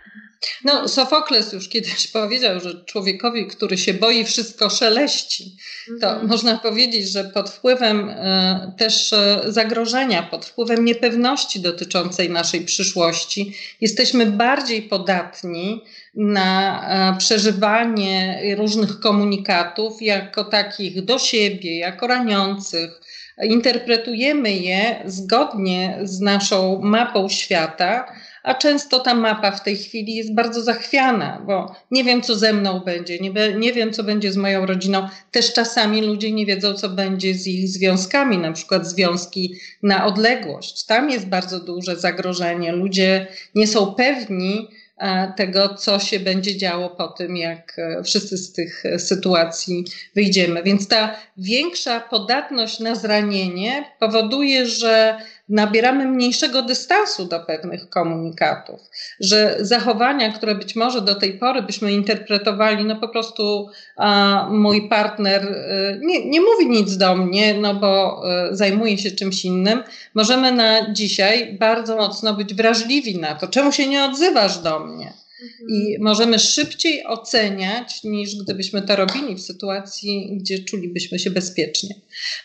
No, 0.64 0.88
Sofokles 0.88 1.52
już 1.52 1.68
kiedyś 1.68 2.06
powiedział, 2.12 2.60
że 2.60 2.84
człowiekowi, 2.84 3.46
który 3.46 3.78
się 3.78 3.94
boi, 3.94 4.24
wszystko 4.24 4.70
szeleści. 4.70 5.56
To 6.00 6.10
mhm. 6.10 6.28
można 6.28 6.58
powiedzieć, 6.58 7.03
że 7.08 7.24
pod 7.24 7.50
wpływem 7.50 8.10
e, 8.10 8.72
też 8.78 9.12
e, 9.12 9.40
zagrożenia, 9.46 10.22
pod 10.22 10.44
wpływem 10.44 10.84
niepewności 10.84 11.60
dotyczącej 11.60 12.30
naszej 12.30 12.60
przyszłości, 12.60 13.56
jesteśmy 13.80 14.26
bardziej 14.26 14.82
podatni 14.82 15.82
na 16.14 16.82
e, 16.88 17.18
przeżywanie 17.18 18.40
różnych 18.56 19.00
komunikatów 19.00 20.02
jako 20.02 20.44
takich 20.44 21.04
do 21.04 21.18
siebie, 21.18 21.78
jako 21.78 22.06
raniących. 22.06 23.00
Interpretujemy 23.42 24.52
je 24.52 25.02
zgodnie 25.06 25.98
z 26.02 26.20
naszą 26.20 26.80
mapą 26.82 27.28
świata 27.28 28.06
a 28.44 28.54
często 28.54 29.00
ta 29.00 29.14
mapa 29.14 29.50
w 29.50 29.62
tej 29.62 29.76
chwili 29.76 30.14
jest 30.14 30.34
bardzo 30.34 30.62
zachwiana, 30.62 31.42
bo 31.46 31.74
nie 31.90 32.04
wiem, 32.04 32.22
co 32.22 32.34
ze 32.34 32.52
mną 32.52 32.80
będzie, 32.80 33.18
nie, 33.18 33.30
be, 33.30 33.54
nie 33.54 33.72
wiem, 33.72 33.92
co 33.92 34.04
będzie 34.04 34.32
z 34.32 34.36
moją 34.36 34.66
rodziną. 34.66 35.08
Też 35.30 35.52
czasami 35.52 36.00
ludzie 36.00 36.32
nie 36.32 36.46
wiedzą, 36.46 36.74
co 36.74 36.88
będzie 36.88 37.34
z 37.34 37.46
ich 37.46 37.68
związkami, 37.68 38.38
na 38.38 38.52
przykład 38.52 38.86
związki 38.86 39.54
na 39.82 40.06
odległość. 40.06 40.84
Tam 40.86 41.10
jest 41.10 41.26
bardzo 41.26 41.60
duże 41.60 41.96
zagrożenie. 41.96 42.72
Ludzie 42.72 43.26
nie 43.54 43.66
są 43.66 43.94
pewni, 43.94 44.68
e, 44.98 45.32
tego, 45.36 45.74
co 45.74 45.98
się 45.98 46.20
będzie 46.20 46.56
działo 46.56 46.90
po 46.90 47.08
tym, 47.08 47.36
jak 47.36 47.78
e, 47.78 48.02
wszyscy 48.02 48.36
z 48.36 48.52
tych 48.52 48.86
e, 48.86 48.98
sytuacji 48.98 49.84
wyjdziemy. 50.14 50.62
Więc 50.62 50.88
ta 50.88 51.16
większa 51.36 52.00
podatność 52.00 52.80
na 52.80 52.94
zranienie 52.94 53.84
powoduje, 54.00 54.66
że 54.66 55.18
nabieramy 55.48 56.06
mniejszego 56.06 56.62
dystansu 56.62 57.24
do 57.24 57.40
pewnych 57.40 57.88
komunikatów, 57.88 58.80
że 59.20 59.56
zachowania, 59.60 60.32
które 60.32 60.54
być 60.54 60.76
może 60.76 61.00
do 61.00 61.14
tej 61.14 61.38
pory 61.38 61.62
byśmy 61.62 61.92
interpretowali, 61.92 62.84
no 62.84 62.96
po 62.96 63.08
prostu 63.08 63.68
a, 63.96 64.48
mój 64.50 64.88
partner 64.88 65.44
y, 65.44 66.00
nie, 66.02 66.30
nie 66.30 66.40
mówi 66.40 66.66
nic 66.68 66.96
do 66.96 67.16
mnie, 67.16 67.54
no 67.54 67.74
bo 67.74 68.22
y, 68.50 68.56
zajmuje 68.56 68.98
się 68.98 69.10
czymś 69.10 69.44
innym, 69.44 69.82
możemy 70.14 70.52
na 70.52 70.92
dzisiaj 70.92 71.56
bardzo 71.60 71.96
mocno 71.96 72.34
być 72.34 72.54
wrażliwi 72.54 73.18
na 73.18 73.34
to, 73.34 73.48
czemu 73.48 73.72
się 73.72 73.88
nie 73.88 74.04
odzywasz 74.04 74.58
do 74.58 74.80
mnie 74.80 75.23
i 75.68 75.96
możemy 76.00 76.38
szybciej 76.38 77.06
oceniać, 77.06 78.04
niż 78.04 78.36
gdybyśmy 78.44 78.82
to 78.82 78.96
robili 78.96 79.34
w 79.34 79.40
sytuacji, 79.40 80.38
gdzie 80.40 80.64
czulibyśmy 80.64 81.18
się 81.18 81.30
bezpiecznie. 81.30 81.94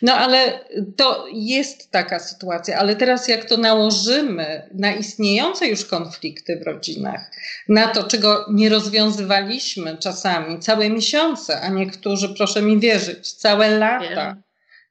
No 0.02 0.14
ale 0.14 0.66
to 0.96 1.26
jest 1.34 1.92
taka 1.92 2.20
sytuacja, 2.20 2.78
ale 2.78 2.96
teraz 2.96 3.28
jak 3.28 3.46
to 3.46 3.58
nałożymy 3.58 4.70
na 4.74 4.94
istniejące 4.94 5.68
już 5.68 5.86
konflikty 5.86 6.60
w 6.64 6.68
rodzinach, 6.68 7.32
na 7.70 7.88
to, 7.88 8.04
czego 8.04 8.46
nie 8.52 8.70
rozwiązywaliśmy 8.70 9.98
czasami 9.98 10.60
całe 10.60 10.90
miesiące, 10.90 11.62
a 11.62 11.70
niektórzy, 11.70 12.30
proszę 12.30 12.62
mi 12.62 12.80
wierzyć, 12.80 13.34
całe 13.34 13.78
lata. 13.78 14.44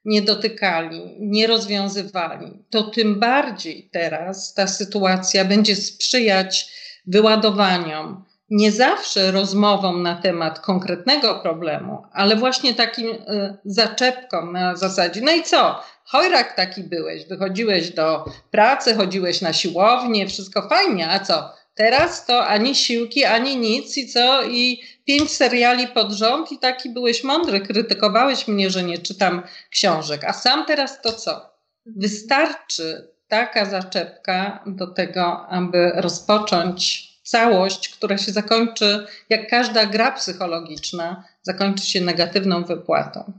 nie 0.05 0.21
dotykali, 0.21 1.01
nie 1.19 1.47
rozwiązywali, 1.47 2.63
to 2.69 2.83
tym 2.83 3.19
bardziej 3.19 3.89
teraz 3.91 4.53
ta 4.53 4.67
sytuacja 4.67 5.45
będzie 5.45 5.75
sprzyjać 5.75 6.78
wyładowaniom, 7.09 8.25
nie 8.49 8.71
zawsze 8.71 9.31
rozmową 9.31 9.97
na 9.97 10.15
temat 10.15 10.59
konkretnego 10.59 11.39
problemu, 11.39 12.03
ale 12.13 12.35
właśnie 12.35 12.73
takim 12.73 13.07
y, 13.07 13.57
zaczepką 13.65 14.51
na 14.51 14.75
zasadzie, 14.75 15.21
no 15.21 15.31
i 15.31 15.43
co? 15.43 15.79
Chojrak 16.05 16.55
taki 16.55 16.83
byłeś, 16.83 17.25
wychodziłeś 17.25 17.91
do 17.91 18.25
pracy, 18.51 18.95
chodziłeś 18.95 19.41
na 19.41 19.53
siłownię, 19.53 20.27
wszystko 20.27 20.69
fajnie, 20.69 21.09
a 21.09 21.19
co? 21.19 21.53
Teraz 21.75 22.25
to 22.25 22.47
ani 22.47 22.75
siłki, 22.75 23.25
ani 23.25 23.57
nic 23.57 23.97
i 23.97 24.07
co? 24.07 24.43
I 24.43 24.81
pięć 25.05 25.31
seriali 25.31 25.87
pod 25.87 26.11
rząd 26.11 26.51
i 26.51 26.59
taki 26.59 26.89
byłeś 26.89 27.23
mądry, 27.23 27.61
krytykowałeś 27.61 28.47
mnie, 28.47 28.69
że 28.69 28.83
nie 28.83 28.97
czytam 28.97 29.43
książek, 29.71 30.23
a 30.23 30.33
sam 30.33 30.65
teraz 30.65 31.01
to 31.01 31.13
co? 31.13 31.49
Wystarczy 31.85 33.07
taka 33.29 33.65
zaczepka 33.65 34.63
do 34.67 34.87
tego, 34.87 35.47
aby 35.47 35.91
rozpocząć 35.95 37.09
całość, 37.23 37.89
która 37.89 38.17
się 38.17 38.31
zakończy, 38.31 39.05
jak 39.29 39.49
każda 39.49 39.85
gra 39.85 40.11
psychologiczna, 40.11 41.23
zakończy 41.41 41.85
się 41.85 42.01
negatywną 42.01 42.63
wypłatą 42.63 43.33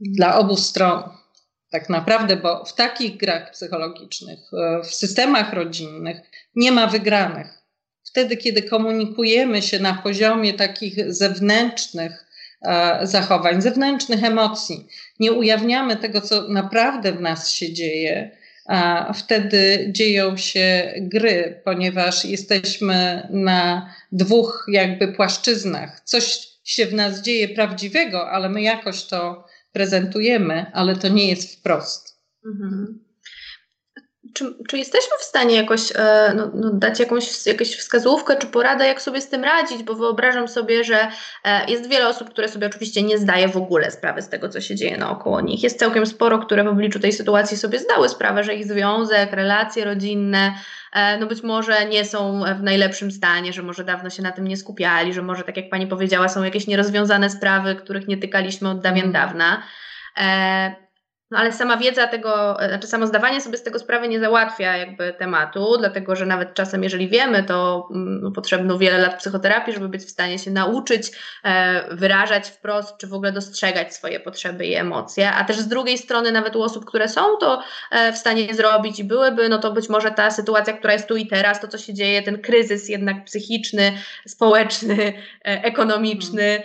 dla 0.00 0.38
obu 0.38 0.56
stron. 0.56 1.02
Tak 1.70 1.88
naprawdę, 1.88 2.36
bo 2.36 2.64
w 2.64 2.74
takich 2.74 3.16
grach 3.16 3.50
psychologicznych, 3.50 4.38
w 4.84 4.94
systemach 4.94 5.52
rodzinnych 5.52 6.16
nie 6.54 6.72
ma 6.72 6.86
wygranych. 6.86 7.62
Wtedy, 8.04 8.36
kiedy 8.36 8.62
komunikujemy 8.62 9.62
się 9.62 9.78
na 9.78 9.94
poziomie 9.94 10.54
takich 10.54 11.14
zewnętrznych 11.14 12.26
e, 12.62 13.00
zachowań, 13.02 13.62
zewnętrznych 13.62 14.24
emocji, 14.24 14.88
nie 15.20 15.32
ujawniamy 15.32 15.96
tego, 15.96 16.20
co 16.20 16.48
naprawdę 16.48 17.12
w 17.12 17.20
nas 17.20 17.50
się 17.50 17.72
dzieje, 17.72 18.36
a 18.68 19.12
wtedy 19.12 19.88
dzieją 19.92 20.36
się 20.36 20.94
gry, 20.98 21.60
ponieważ 21.64 22.24
jesteśmy 22.24 23.28
na 23.30 23.90
dwóch 24.12 24.66
jakby 24.68 25.08
płaszczyznach. 25.08 26.00
Coś 26.04 26.48
się 26.64 26.86
w 26.86 26.94
nas 26.94 27.22
dzieje 27.22 27.48
prawdziwego, 27.48 28.30
ale 28.30 28.48
my 28.48 28.62
jakoś 28.62 29.04
to 29.04 29.46
prezentujemy, 29.72 30.66
ale 30.72 30.96
to 30.96 31.08
nie 31.08 31.28
jest 31.28 31.58
wprost. 31.58 32.22
Mhm. 32.46 33.05
Czy, 34.36 34.54
czy 34.68 34.78
jesteśmy 34.78 35.18
w 35.18 35.22
stanie 35.22 35.56
jakoś 35.56 35.92
e, 35.94 36.32
no, 36.36 36.50
no, 36.54 36.70
dać 36.70 37.00
jakąś, 37.00 37.24
wskazówkę 37.78 38.36
czy 38.36 38.46
poradę, 38.46 38.86
jak 38.86 39.02
sobie 39.02 39.20
z 39.20 39.28
tym 39.28 39.44
radzić? 39.44 39.82
Bo 39.82 39.94
wyobrażam 39.94 40.48
sobie, 40.48 40.84
że 40.84 41.08
e, 41.44 41.70
jest 41.70 41.88
wiele 41.88 42.08
osób, 42.08 42.30
które 42.30 42.48
sobie 42.48 42.66
oczywiście 42.66 43.02
nie 43.02 43.18
zdaje 43.18 43.48
w 43.48 43.56
ogóle 43.56 43.90
sprawy 43.90 44.22
z 44.22 44.28
tego, 44.28 44.48
co 44.48 44.60
się 44.60 44.74
dzieje 44.74 44.98
naokoło 44.98 45.40
nich. 45.40 45.62
Jest 45.62 45.78
całkiem 45.78 46.06
sporo, 46.06 46.38
które 46.38 46.64
w 46.64 46.68
obliczu 46.68 47.00
tej 47.00 47.12
sytuacji 47.12 47.56
sobie 47.56 47.78
zdały 47.78 48.08
sprawę, 48.08 48.44
że 48.44 48.54
ich 48.54 48.66
związek, 48.66 49.32
relacje 49.32 49.84
rodzinne, 49.84 50.54
e, 50.92 51.18
no 51.18 51.26
być 51.26 51.42
może 51.42 51.84
nie 51.84 52.04
są 52.04 52.42
w 52.58 52.62
najlepszym 52.62 53.10
stanie, 53.10 53.52
że 53.52 53.62
może 53.62 53.84
dawno 53.84 54.10
się 54.10 54.22
na 54.22 54.32
tym 54.32 54.48
nie 54.48 54.56
skupiali, 54.56 55.14
że 55.14 55.22
może, 55.22 55.42
tak 55.42 55.56
jak 55.56 55.70
pani 55.70 55.86
powiedziała, 55.86 56.28
są 56.28 56.42
jakieś 56.42 56.66
nierozwiązane 56.66 57.30
sprawy, 57.30 57.74
których 57.74 58.08
nie 58.08 58.16
tykaliśmy 58.16 58.68
od 58.68 58.80
dawien 58.80 59.06
mhm. 59.06 59.12
dawna. 59.12 59.62
No 61.30 61.38
ale 61.38 61.52
sama 61.52 61.76
wiedza 61.76 62.06
tego, 62.06 62.62
e, 62.62 62.68
znaczy 62.68 62.86
samo 62.86 63.06
zdawanie 63.06 63.40
sobie 63.40 63.58
z 63.58 63.62
tego 63.62 63.78
sprawy 63.78 64.08
nie 64.08 64.20
załatwia 64.20 64.76
jakby 64.76 65.12
tematu, 65.12 65.76
dlatego 65.78 66.16
że 66.16 66.26
nawet 66.26 66.54
czasem, 66.54 66.82
jeżeli 66.82 67.08
wiemy, 67.08 67.42
to 67.42 67.88
mm, 67.90 68.20
no, 68.20 68.30
potrzebno 68.30 68.78
wiele 68.78 68.98
lat 68.98 69.18
psychoterapii, 69.18 69.72
żeby 69.72 69.88
być 69.88 70.02
w 70.02 70.10
stanie 70.10 70.38
się 70.38 70.50
nauczyć 70.50 71.10
e, 71.44 71.96
wyrażać 71.96 72.48
wprost, 72.48 72.98
czy 72.98 73.06
w 73.06 73.14
ogóle 73.14 73.32
dostrzegać 73.32 73.94
swoje 73.94 74.20
potrzeby 74.20 74.66
i 74.66 74.74
emocje. 74.74 75.32
A 75.32 75.44
też 75.44 75.56
z 75.56 75.68
drugiej 75.68 75.98
strony, 75.98 76.32
nawet 76.32 76.56
u 76.56 76.62
osób, 76.62 76.84
które 76.84 77.08
są 77.08 77.36
to 77.40 77.62
e, 77.90 78.12
w 78.12 78.16
stanie 78.16 78.54
zrobić 78.54 78.98
i 78.98 79.04
byłyby, 79.04 79.48
no 79.48 79.58
to 79.58 79.72
być 79.72 79.88
może 79.88 80.10
ta 80.10 80.30
sytuacja, 80.30 80.72
która 80.72 80.92
jest 80.92 81.08
tu 81.08 81.16
i 81.16 81.26
teraz, 81.26 81.60
to 81.60 81.68
co 81.68 81.78
się 81.78 81.94
dzieje, 81.94 82.22
ten 82.22 82.42
kryzys 82.42 82.88
jednak 82.88 83.24
psychiczny, 83.24 83.92
społeczny, 84.26 85.12
e, 85.44 85.64
ekonomiczny, 85.64 86.62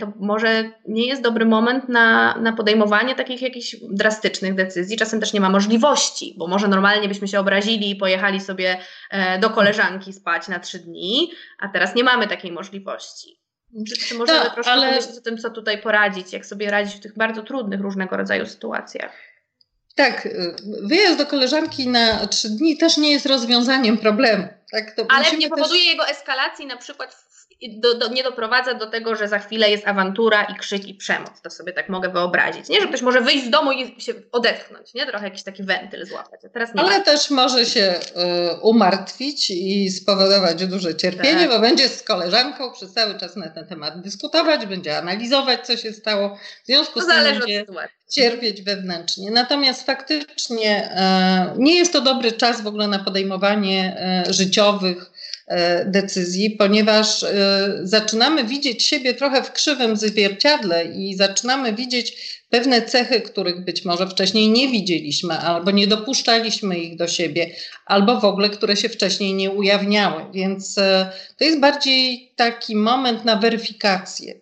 to 0.00 0.12
może 0.16 0.70
nie 0.88 1.06
jest 1.06 1.22
dobry 1.22 1.46
moment 1.46 1.88
na, 1.88 2.38
na 2.38 2.52
podejmowanie 2.52 3.14
takich 3.14 3.42
jakichś 3.42 3.76
drastycznych 3.90 4.54
decyzji. 4.54 4.96
Czasem 4.96 5.20
też 5.20 5.32
nie 5.32 5.40
ma 5.40 5.50
możliwości, 5.50 6.34
bo 6.38 6.46
może 6.46 6.68
normalnie 6.68 7.08
byśmy 7.08 7.28
się 7.28 7.40
obrazili 7.40 7.90
i 7.90 7.96
pojechali 7.96 8.40
sobie 8.40 8.78
e, 9.10 9.38
do 9.38 9.50
koleżanki 9.50 10.12
spać 10.12 10.48
na 10.48 10.58
trzy 10.58 10.78
dni, 10.78 11.30
a 11.58 11.68
teraz 11.68 11.94
nie 11.94 12.04
mamy 12.04 12.28
takiej 12.28 12.52
możliwości. 12.52 13.40
Czy, 13.88 14.06
czy 14.06 14.14
możemy 14.14 14.44
no, 14.44 14.50
troszkę 14.50 14.72
ale... 14.72 14.88
powiedzieć 14.88 15.18
o 15.18 15.20
tym, 15.20 15.38
co 15.38 15.50
tutaj 15.50 15.82
poradzić, 15.82 16.32
jak 16.32 16.46
sobie 16.46 16.70
radzić 16.70 16.96
w 16.96 17.00
tych 17.00 17.16
bardzo 17.16 17.42
trudnych 17.42 17.80
różnego 17.80 18.16
rodzaju 18.16 18.46
sytuacjach? 18.46 19.12
Tak, 19.94 20.28
wyjazd 20.82 21.18
do 21.18 21.26
koleżanki 21.26 21.88
na 21.88 22.26
trzy 22.26 22.48
dni 22.48 22.78
też 22.78 22.96
nie 22.96 23.12
jest 23.12 23.26
rozwiązaniem 23.26 23.98
problemu. 23.98 24.48
Tak? 24.72 24.96
Ale 25.08 25.36
nie 25.36 25.48
powoduje 25.48 25.80
też... 25.80 25.88
jego 25.88 26.08
eskalacji 26.08 26.66
na 26.66 26.76
przykład 26.76 27.14
w 27.14 27.43
do, 27.62 27.94
do, 27.94 28.08
nie 28.08 28.22
doprowadza 28.22 28.74
do 28.74 28.86
tego, 28.86 29.16
że 29.16 29.28
za 29.28 29.38
chwilę 29.38 29.70
jest 29.70 29.88
awantura 29.88 30.44
i 30.44 30.54
krzyk 30.54 30.88
i 30.88 30.94
przemoc. 30.94 31.40
To 31.42 31.50
sobie 31.50 31.72
tak 31.72 31.88
mogę 31.88 32.08
wyobrazić. 32.08 32.68
Nie, 32.68 32.80
że 32.80 32.88
ktoś 32.88 33.02
może 33.02 33.20
wyjść 33.20 33.44
z 33.44 33.50
domu 33.50 33.72
i 33.72 34.00
się 34.00 34.14
odetchnąć, 34.32 34.94
nie? 34.94 35.06
Trochę 35.06 35.24
jakiś 35.24 35.42
taki 35.42 35.62
wentyl 35.62 36.06
złapać. 36.06 36.40
A 36.44 36.48
teraz 36.48 36.74
nie 36.74 36.80
Ale 36.80 36.98
ma. 36.98 37.04
też 37.04 37.30
może 37.30 37.66
się 37.66 37.94
y, 37.94 38.60
umartwić 38.60 39.50
i 39.50 39.90
spowodować 39.90 40.66
duże 40.66 40.94
cierpienie, 40.94 41.40
Tak. 41.40 41.48
bo 41.48 41.60
będzie 41.60 41.88
z 41.88 42.02
koleżanką 42.02 42.72
przez 42.72 42.92
cały 42.92 43.18
czas 43.18 43.36
na 43.36 43.48
ten 43.48 43.66
temat 43.66 44.00
dyskutować, 44.00 44.66
będzie 44.66 44.98
analizować, 44.98 45.66
co 45.66 45.76
się 45.76 45.92
stało. 45.92 46.38
W 46.62 46.66
związku 46.66 47.00
To 47.00 47.06
z 47.06 47.08
tym 47.08 47.24
będzie 47.24 47.66
cierpieć 48.10 48.62
wewnętrznie. 48.62 49.30
Natomiast 49.30 49.86
faktycznie 49.86 50.90
e, 50.90 51.54
nie 51.58 51.74
jest 51.74 51.92
to 51.92 52.00
dobry 52.00 52.32
czas 52.32 52.60
w 52.60 52.66
ogóle 52.66 52.88
na 52.88 52.98
podejmowanie 52.98 53.96
e, 54.28 54.32
życiowych 54.32 55.10
decyzji, 55.86 56.50
ponieważ 56.50 57.22
e, 57.22 57.78
zaczynamy 57.82 58.44
widzieć 58.44 58.82
siebie 58.82 59.14
trochę 59.14 59.42
w 59.42 59.52
krzywym 59.52 59.96
zwierciadle 59.96 60.84
i 60.84 61.16
zaczynamy 61.16 61.72
widzieć 61.72 62.34
pewne 62.50 62.82
cechy, 62.82 63.20
których 63.20 63.64
być 63.64 63.84
może 63.84 64.08
wcześniej 64.08 64.50
nie 64.50 64.68
widzieliśmy, 64.68 65.34
albo 65.34 65.70
nie 65.70 65.86
dopuszczaliśmy 65.86 66.78
ich 66.78 66.96
do 66.96 67.08
siebie, 67.08 67.50
albo 67.86 68.20
w 68.20 68.24
ogóle, 68.24 68.50
które 68.50 68.76
się 68.76 68.88
wcześniej 68.88 69.34
nie 69.34 69.50
ujawniały. 69.50 70.24
Więc 70.32 70.78
e, 70.78 71.12
to 71.38 71.44
jest 71.44 71.60
bardziej 71.60 72.32
taki 72.36 72.76
moment 72.76 73.24
na 73.24 73.36
weryfikację. 73.36 74.34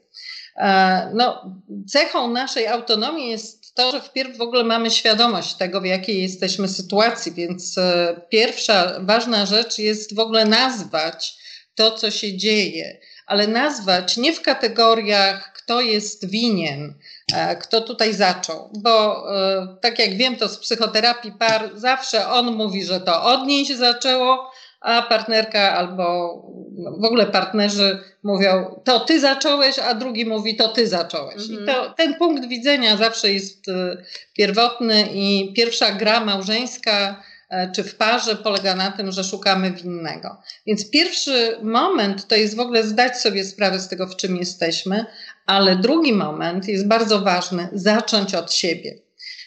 E, 0.56 1.10
No, 1.14 1.54
cechą 1.88 2.30
naszej 2.30 2.66
autonomii 2.66 3.30
jest 3.30 3.61
to, 3.74 3.92
że 3.92 4.00
wpierw 4.00 4.36
w 4.36 4.40
ogóle 4.40 4.64
mamy 4.64 4.90
świadomość 4.90 5.54
tego, 5.54 5.80
w 5.80 5.84
jakiej 5.84 6.22
jesteśmy 6.22 6.68
sytuacji, 6.68 7.32
więc 7.32 7.78
e, 7.78 8.20
pierwsza 8.28 9.00
ważna 9.00 9.46
rzecz 9.46 9.78
jest 9.78 10.14
w 10.14 10.18
ogóle 10.18 10.44
nazwać 10.44 11.34
to, 11.74 11.90
co 11.90 12.10
się 12.10 12.36
dzieje, 12.36 13.00
ale 13.26 13.46
nazwać 13.46 14.16
nie 14.16 14.32
w 14.32 14.42
kategoriach, 14.42 15.52
kto 15.52 15.80
jest 15.80 16.30
winien, 16.30 16.98
e, 17.34 17.56
kto 17.56 17.80
tutaj 17.80 18.14
zaczął, 18.14 18.72
bo 18.82 19.24
e, 19.36 19.76
tak 19.82 19.98
jak 19.98 20.16
wiem, 20.16 20.36
to 20.36 20.48
z 20.48 20.58
psychoterapii 20.58 21.32
par 21.32 21.70
zawsze 21.74 22.28
on 22.28 22.54
mówi, 22.54 22.84
że 22.84 23.00
to 23.00 23.24
od 23.24 23.46
niej 23.46 23.66
się 23.66 23.76
zaczęło, 23.76 24.50
a 24.82 25.02
partnerka 25.02 25.72
albo 25.72 26.34
no, 26.72 26.90
w 26.90 27.04
ogóle 27.04 27.26
partnerzy 27.26 27.98
mówią, 28.22 28.80
to 28.84 29.00
ty 29.00 29.20
zacząłeś, 29.20 29.78
a 29.78 29.94
drugi 29.94 30.26
mówi, 30.26 30.56
to 30.56 30.68
ty 30.68 30.88
zacząłeś. 30.88 31.50
Mhm. 31.50 31.62
I 31.62 31.66
to, 31.66 31.94
ten 31.96 32.14
punkt 32.14 32.48
widzenia 32.48 32.96
zawsze 32.96 33.32
jest 33.32 33.68
e, 33.68 33.96
pierwotny 34.36 35.08
i 35.14 35.52
pierwsza 35.56 35.92
gra 35.92 36.24
małżeńska 36.24 37.22
e, 37.50 37.72
czy 37.72 37.84
w 37.84 37.96
parze 37.96 38.36
polega 38.36 38.74
na 38.74 38.90
tym, 38.90 39.12
że 39.12 39.24
szukamy 39.24 39.70
winnego. 39.70 40.36
Więc 40.66 40.90
pierwszy 40.90 41.56
moment 41.62 42.28
to 42.28 42.36
jest 42.36 42.56
w 42.56 42.60
ogóle 42.60 42.82
zdać 42.82 43.20
sobie 43.20 43.44
sprawę 43.44 43.78
z 43.78 43.88
tego, 43.88 44.06
w 44.06 44.16
czym 44.16 44.36
jesteśmy, 44.36 45.06
ale 45.46 45.76
drugi 45.76 46.12
moment 46.12 46.68
jest 46.68 46.88
bardzo 46.88 47.20
ważny, 47.20 47.68
zacząć 47.72 48.34
od 48.34 48.52
siebie. 48.52 48.98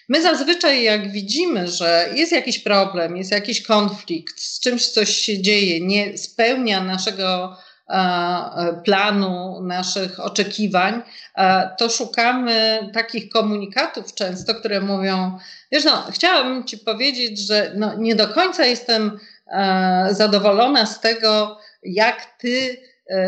My 0.10 0.22
zazwyczaj, 0.22 0.84
jak 0.84 1.12
widzimy, 1.12 1.68
że 1.68 2.10
jest 2.14 2.32
jakiś 2.32 2.60
problem, 2.60 3.18
jest 3.18 3.32
jakiś 3.32 3.62
konflikt, 3.62 4.42
z 4.42 4.60
czymś 4.60 4.88
coś 4.88 5.16
się 5.16 5.42
dzieje, 5.42 5.82
nie 5.82 6.18
spełnia 6.18 6.84
naszego 6.84 7.58
e, 7.90 8.82
planu, 8.86 9.62
naszych 9.62 10.20
oczekiwań, 10.20 11.02
e, 11.36 11.70
to 11.80 11.90
szukamy 11.90 12.90
takich 12.94 13.30
komunikatów 13.30 14.14
często, 14.14 14.56
które 14.56 14.82
mówią: 14.82 15.38
Wiesz, 15.72 15.84
no, 15.84 16.04
chciałabym 16.12 16.64
Ci 16.64 16.78
powiedzieć, 16.78 17.40
że 17.40 17.72
no, 17.76 17.96
nie 17.98 18.16
do 18.16 18.28
końca 18.28 18.66
jestem 18.66 19.20
e, 19.48 20.08
zadowolona 20.12 20.86
z 20.86 21.00
tego, 21.00 21.60
jak 21.84 22.38
Ty 22.38 22.78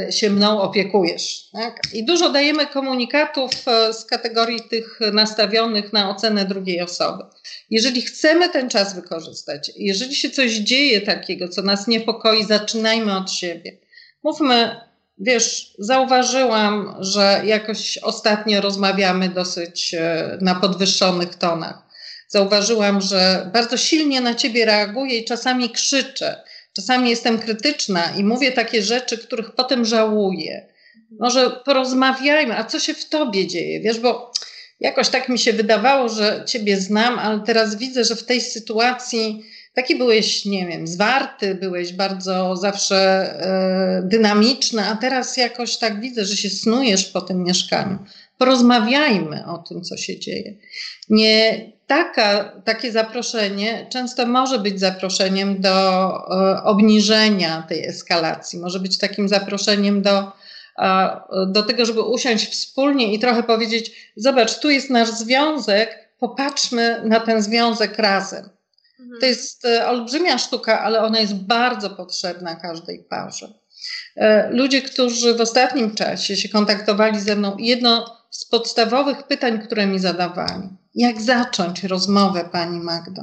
się 0.10 0.30
mną 0.30 0.62
opiekujesz. 0.62 1.50
Tak? 1.54 1.82
I 1.94 2.06
dużo 2.06 2.30
dajemy 2.30 2.66
komunikatów 2.66 3.52
e, 3.68 3.94
z 3.94 4.06
kategorii 4.06 4.60
tych 4.70 5.00
nastawionych 5.14 5.94
na 5.94 6.10
ocenę 6.10 6.46
drugiej 6.46 6.82
osoby. 6.82 7.24
Jeżeli 7.70 8.02
chcemy 8.02 8.50
ten 8.50 8.70
czas 8.70 8.96
wykorzystać, 8.96 9.72
jeżeli 9.76 10.16
się 10.16 10.30
coś 10.30 10.52
dzieje 10.52 11.02
takiego, 11.02 11.48
co 11.48 11.62
nas 11.62 11.88
niepokoi, 11.88 12.44
zaczynajmy 12.44 13.18
od 13.18 13.32
siebie. 13.32 13.78
Mówmy, 14.24 14.76
wiesz, 15.18 15.74
zauważyłam, 15.80 16.96
że 17.00 17.42
jakoś 17.46 17.98
ostatnio 17.98 18.62
rozmawiamy 18.62 19.30
dosyć 19.30 19.94
e, 19.94 20.38
na 20.42 20.56
podwyższonych 20.56 21.36
tonach. 21.36 21.88
Zauważyłam, 22.28 23.02
że 23.02 23.50
bardzo 23.54 23.78
silnie 23.78 24.22
na 24.22 24.36
ciebie 24.36 24.66
reaguję 24.66 25.18
i 25.18 25.26
czasami 25.26 25.70
krzyczę. 25.70 26.44
Czasami 26.78 27.10
jestem 27.10 27.40
krytyczna 27.40 28.12
i 28.18 28.24
mówię 28.24 28.52
takie 28.52 28.82
rzeczy, 28.82 29.18
których 29.18 29.52
potem 29.52 29.86
żałuję. 29.86 30.68
Może 31.20 31.52
porozmawiajmy, 31.66 32.58
a 32.58 32.64
co 32.64 32.80
się 32.80 32.94
w 32.94 33.10
tobie 33.10 33.48
dzieje? 33.48 33.80
Wiesz, 33.80 34.00
bo 34.00 34.32
jakoś 34.80 35.10
tak 35.10 35.30
mi 35.30 35.40
się 35.40 35.54
wydawało, 35.54 36.10
że 36.10 36.44
ciebie 36.48 36.82
znam, 36.82 37.20
ale 37.20 37.40
teraz 37.46 37.76
widzę, 37.76 38.04
że 38.04 38.16
w 38.16 38.24
tej 38.24 38.42
sytuacji 38.42 39.44
taki 39.74 39.96
byłeś, 39.96 40.46
nie 40.46 40.68
wiem, 40.68 40.88
zwarty, 40.88 41.56
byłeś 41.56 41.94
bardzo 41.94 42.56
zawsze 42.56 42.98
e, 42.98 44.02
dynamiczny, 44.06 44.86
a 44.86 44.96
teraz 44.96 45.38
jakoś 45.38 45.78
tak 45.78 46.02
widzę, 46.02 46.26
że 46.26 46.38
się 46.38 46.50
snujesz 46.50 47.06
po 47.06 47.22
tym 47.22 47.44
mieszkaniu. 47.44 48.00
Porozmawiajmy 48.38 49.46
o 49.46 49.58
tym, 49.58 49.82
co 49.82 49.98
się 49.98 50.20
dzieje. 50.20 50.54
Nie 51.10 51.72
taka, 51.88 52.62
takie 52.66 52.92
zaproszenie 52.92 53.88
często 53.90 54.26
może 54.26 54.60
być 54.60 54.80
zaproszeniem 54.80 55.62
do 55.62 56.10
e, 56.10 56.64
obniżenia 56.64 57.66
tej 57.70 57.86
eskalacji, 57.86 58.60
może 58.60 58.80
być 58.80 58.98
takim 58.98 59.30
zaproszeniem 59.30 60.02
do, 60.02 60.32
e, 60.80 61.20
do 61.48 61.64
tego, 61.64 61.86
żeby 61.86 62.02
usiąść 62.02 62.52
wspólnie 62.52 63.14
i 63.14 63.20
trochę 63.20 63.44
powiedzieć: 63.44 64.12
Zobacz, 64.16 64.60
tu 64.60 64.70
jest 64.70 64.90
nasz 64.90 65.10
związek, 65.10 66.10
popatrzmy 66.20 67.02
na 67.06 67.20
ten 67.20 67.42
związek 67.42 67.98
razem. 67.98 68.50
Mhm. 69.00 69.20
To 69.20 69.26
jest 69.26 69.66
e, 69.66 69.88
olbrzymia 69.88 70.38
sztuka, 70.38 70.82
ale 70.82 71.02
ona 71.02 71.20
jest 71.20 71.36
bardzo 71.36 71.90
potrzebna 71.90 72.56
każdej 72.56 73.04
parze. 73.10 73.48
E, 74.18 74.50
Ludzie, 74.52 74.82
którzy 74.82 75.36
w 75.36 75.42
ostatnim 75.42 75.96
czasie 75.96 76.36
się 76.36 76.50
kontaktowali 76.50 77.20
ze 77.20 77.36
mną, 77.36 77.58
jedno 77.60 78.18
z 78.30 78.46
podstawowych 78.46 79.24
pytań, 79.24 79.60
które 79.60 79.88
mi 79.88 80.00
zadawali, 80.00 80.70
jak 80.96 81.22
zacząć 81.22 81.84
rozmowę, 81.84 82.50
pani 82.52 82.80
Magdo? 82.80 83.22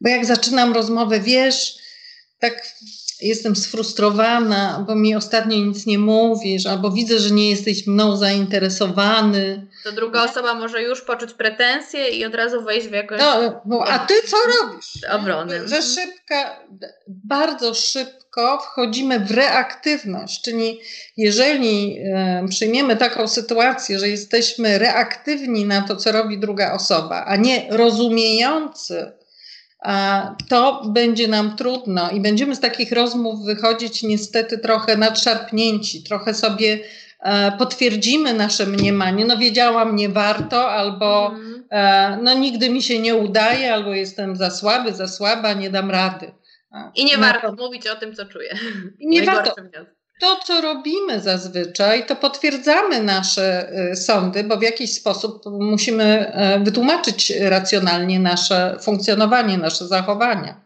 Bo 0.00 0.08
jak 0.08 0.24
zaczynam 0.24 0.72
rozmowę, 0.72 1.20
wiesz, 1.20 1.74
tak 2.38 2.62
jestem 3.20 3.56
sfrustrowana, 3.56 4.84
bo 4.86 4.94
mi 4.94 5.14
ostatnio 5.16 5.56
nic 5.56 5.86
nie 5.86 5.98
mówisz, 5.98 6.66
albo 6.66 6.90
widzę, 6.90 7.18
że 7.18 7.30
nie 7.30 7.50
jesteś 7.50 7.86
mną 7.86 8.16
zainteresowany. 8.16 9.66
To 9.84 9.92
druga 9.92 10.24
osoba 10.24 10.54
może 10.54 10.82
już 10.82 11.02
poczuć 11.02 11.32
pretensje 11.32 12.08
i 12.08 12.24
od 12.24 12.34
razu 12.34 12.62
wejść 12.62 12.88
w 12.88 12.92
jakąś 12.92 13.20
No, 13.66 13.84
a 13.86 13.98
ty 13.98 14.14
co 14.26 14.36
robisz? 14.62 14.92
obrony. 15.12 15.68
Że 15.68 15.82
szybka, 15.82 16.60
bardzo 17.08 17.74
szybko 17.74 18.23
wchodzimy 18.62 19.20
w 19.20 19.30
reaktywność, 19.30 20.42
czyli 20.42 20.80
jeżeli 21.16 21.98
przyjmiemy 22.48 22.96
taką 22.96 23.28
sytuację, 23.28 23.98
że 23.98 24.08
jesteśmy 24.08 24.78
reaktywni 24.78 25.64
na 25.64 25.82
to, 25.82 25.96
co 25.96 26.12
robi 26.12 26.38
druga 26.38 26.72
osoba, 26.72 27.24
a 27.24 27.36
nie 27.36 27.66
rozumiejący, 27.70 29.12
to 30.48 30.82
będzie 30.88 31.28
nam 31.28 31.56
trudno 31.56 32.10
i 32.10 32.20
będziemy 32.20 32.56
z 32.56 32.60
takich 32.60 32.92
rozmów 32.92 33.44
wychodzić 33.44 34.02
niestety 34.02 34.58
trochę 34.58 34.96
nadszarpnięci, 34.96 36.02
trochę 36.02 36.34
sobie 36.34 36.78
e, 37.20 37.52
potwierdzimy 37.58 38.34
nasze 38.34 38.66
mniemanie, 38.66 39.24
no 39.24 39.36
wiedziałam, 39.36 39.96
nie 39.96 40.08
warto, 40.08 40.70
albo 40.70 41.26
Mhm. 41.26 41.64
e, 41.70 42.18
no 42.22 42.34
nigdy 42.34 42.70
mi 42.70 42.82
się 42.82 42.98
nie 42.98 43.14
udaje, 43.14 43.74
albo 43.74 43.94
jestem 43.94 44.36
za 44.36 44.50
słaby, 44.50 44.92
za 44.92 45.08
słaba, 45.08 45.52
nie 45.52 45.70
dam 45.70 45.90
rady. 45.90 46.32
I 46.94 47.04
nie 47.04 47.18
warto 47.18 47.56
to- 47.56 47.62
mówić 47.62 47.86
o 47.86 47.96
tym, 47.96 48.14
co 48.14 48.26
czuję. 48.26 48.58
Nie 49.00 49.22
warto. 49.22 49.54
To, 50.20 50.36
co 50.46 50.60
robimy 50.60 51.20
zazwyczaj, 51.20 52.06
to 52.06 52.16
potwierdzamy 52.16 53.02
nasze 53.02 53.72
y, 53.92 53.96
sądy, 53.96 54.44
bo 54.44 54.56
w 54.56 54.62
jakiś 54.62 54.94
sposób 54.94 55.42
musimy 55.46 56.04
e, 56.04 56.60
wytłumaczyć 56.60 57.32
racjonalnie 57.40 58.20
nasze 58.20 58.76
funkcjonowanie, 58.82 59.58
nasze 59.58 59.86
zachowania. 59.86 60.60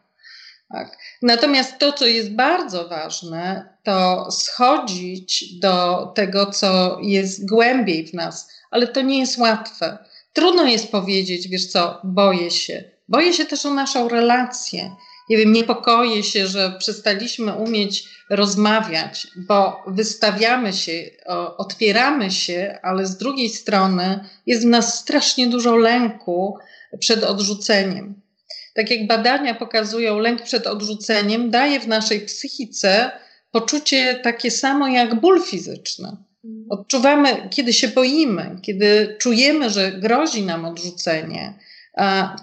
Tak. 0.73 0.99
Natomiast 1.23 1.79
to, 1.79 1.93
co 1.93 2.07
jest 2.07 2.33
bardzo 2.33 2.89
ważne, 2.89 3.69
to 3.83 4.31
schodzić 4.31 5.59
do 5.59 6.07
tego, 6.15 6.47
co 6.47 6.99
jest 7.03 7.49
głębiej 7.49 8.07
w 8.07 8.15
nas, 8.15 8.51
ale 8.71 8.87
to 8.87 9.01
nie 9.01 9.19
jest 9.19 9.39
łatwe. 9.39 9.99
Trudno 10.33 10.65
jest 10.65 10.93
powiedzieć, 10.93 11.49
wiesz 11.49 11.67
co, 11.67 12.01
boję 12.05 12.51
się. 12.51 12.85
Boję 13.09 13.33
się 13.33 13.45
też 13.45 13.67
o 13.67 13.75
naszą 13.75 14.09
relację. 14.09 14.91
Nie 15.31 15.37
wiem, 15.37 15.53
niepokoję 15.53 16.23
się, 16.23 16.47
że 16.47 16.75
przestaliśmy 16.79 17.55
umieć 17.55 18.05
rozmawiać, 18.31 19.27
bo 19.37 19.83
wystawiamy 19.87 20.73
się, 20.73 21.11
otwieramy 21.59 22.31
się, 22.31 22.79
ale 22.83 23.07
z 23.07 23.17
drugiej 23.17 23.49
strony 23.49 24.21
jest 24.47 24.63
w 24.63 24.67
nas 24.67 24.99
strasznie 24.99 25.47
dużo 25.47 25.77
lęku 25.77 26.59
przed 27.01 27.25
odrzuceniem. 27.25 28.21
Tak 28.75 28.91
jak 28.91 29.07
badania 29.07 29.55
pokazują, 29.55 30.19
lęk 30.19 30.43
przed 30.43 30.67
odrzuceniem 30.67 31.51
daje 31.51 31.81
w 31.81 31.89
naszej 31.89 32.21
psychice 32.21 33.11
poczucie 33.51 34.15
takie 34.15 34.51
samo 34.51 34.89
jak 34.89 35.21
ból 35.21 35.43
fizyczny. 35.43 36.17
Odczuwamy, 36.71 37.49
kiedy 37.51 37.73
się 37.73 37.89
boimy, 37.89 38.57
kiedy 38.63 39.17
czujemy, 39.21 39.71
że 39.71 39.93
grozi 39.93 40.43
nam 40.43 40.65
odrzucenie, 40.65 41.55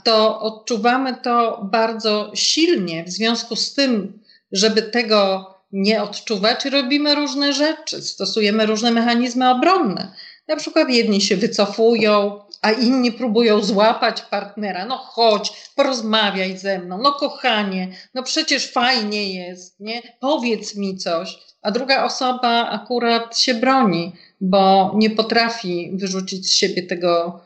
to 0.03 0.39
odczuwamy 0.39 1.17
to 1.23 1.61
bardzo 1.71 2.31
silnie. 2.33 3.03
W 3.03 3.09
związku 3.09 3.55
z 3.55 3.73
tym, 3.73 4.19
żeby 4.51 4.81
tego 4.81 5.49
nie 5.71 6.03
odczuwać, 6.03 6.65
robimy 6.65 7.15
różne 7.15 7.53
rzeczy, 7.53 8.01
stosujemy 8.01 8.65
różne 8.65 8.91
mechanizmy 8.91 9.49
obronne. 9.49 10.11
Na 10.47 10.55
przykład 10.55 10.89
jedni 10.89 11.21
się 11.21 11.37
wycofują, 11.37 12.39
a 12.61 12.71
inni 12.71 13.11
próbują 13.11 13.63
złapać 13.63 14.21
partnera. 14.21 14.85
No 14.85 14.97
chodź, 14.97 15.53
porozmawiaj 15.75 16.57
ze 16.57 16.79
mną, 16.79 16.99
no 17.01 17.11
kochanie, 17.11 17.87
no 18.13 18.23
przecież 18.23 18.71
fajnie 18.71 19.33
jest, 19.33 19.79
nie? 19.79 20.01
Powiedz 20.19 20.75
mi 20.75 20.97
coś. 20.97 21.37
A 21.61 21.71
druga 21.71 22.03
osoba 22.03 22.69
akurat 22.69 23.39
się 23.39 23.53
broni, 23.53 24.11
bo 24.41 24.91
nie 24.95 25.09
potrafi 25.09 25.91
wyrzucić 25.93 26.47
z 26.47 26.53
siebie 26.53 26.83
tego, 26.83 27.41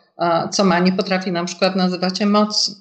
co 0.52 0.64
ma, 0.64 0.80
nie 0.80 0.92
potrafi 0.92 1.32
na 1.32 1.46
przykład 1.46 1.76
nazywać 1.76 2.22
emocji. 2.22 2.76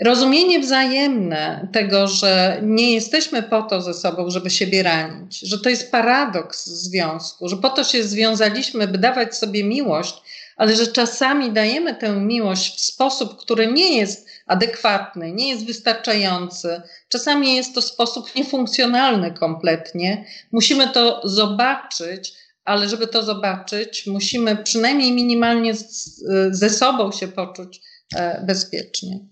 Rozumienie 0.00 0.60
wzajemne 0.60 1.68
tego, 1.72 2.08
że 2.08 2.60
nie 2.62 2.94
jesteśmy 2.94 3.42
po 3.42 3.62
to 3.62 3.82
ze 3.82 3.94
sobą, 3.94 4.30
żeby 4.30 4.50
siebie 4.50 4.82
ranić, 4.82 5.40
że 5.40 5.58
to 5.58 5.68
jest 5.68 5.90
paradoks 5.90 6.66
związku, 6.66 7.48
że 7.48 7.56
po 7.56 7.70
to 7.70 7.84
się 7.84 8.04
związaliśmy, 8.04 8.88
by 8.88 8.98
dawać 8.98 9.36
sobie 9.36 9.64
miłość, 9.64 10.14
ale 10.56 10.76
że 10.76 10.86
czasami 10.86 11.52
dajemy 11.52 11.94
tę 11.94 12.12
miłość 12.12 12.76
w 12.76 12.80
sposób, 12.80 13.36
który 13.36 13.72
nie 13.72 13.98
jest 13.98 14.28
adekwatny, 14.46 15.32
nie 15.32 15.48
jest 15.48 15.66
wystarczający. 15.66 16.82
Czasami 17.08 17.56
jest 17.56 17.74
to 17.74 17.82
sposób 17.82 18.34
niefunkcjonalny 18.34 19.32
kompletnie. 19.32 20.24
Musimy 20.52 20.88
to 20.88 21.20
zobaczyć, 21.24 22.34
ale 22.64 22.88
żeby 22.88 23.06
to 23.06 23.22
zobaczyć, 23.22 24.06
musimy 24.06 24.56
przynajmniej 24.56 25.12
minimalnie 25.12 25.74
z, 25.74 26.20
ze 26.50 26.70
sobą 26.70 27.12
się 27.12 27.28
poczuć 27.28 27.80
e, 28.16 28.44
bezpiecznie. 28.46 29.28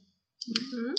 Mhm. 0.58 0.94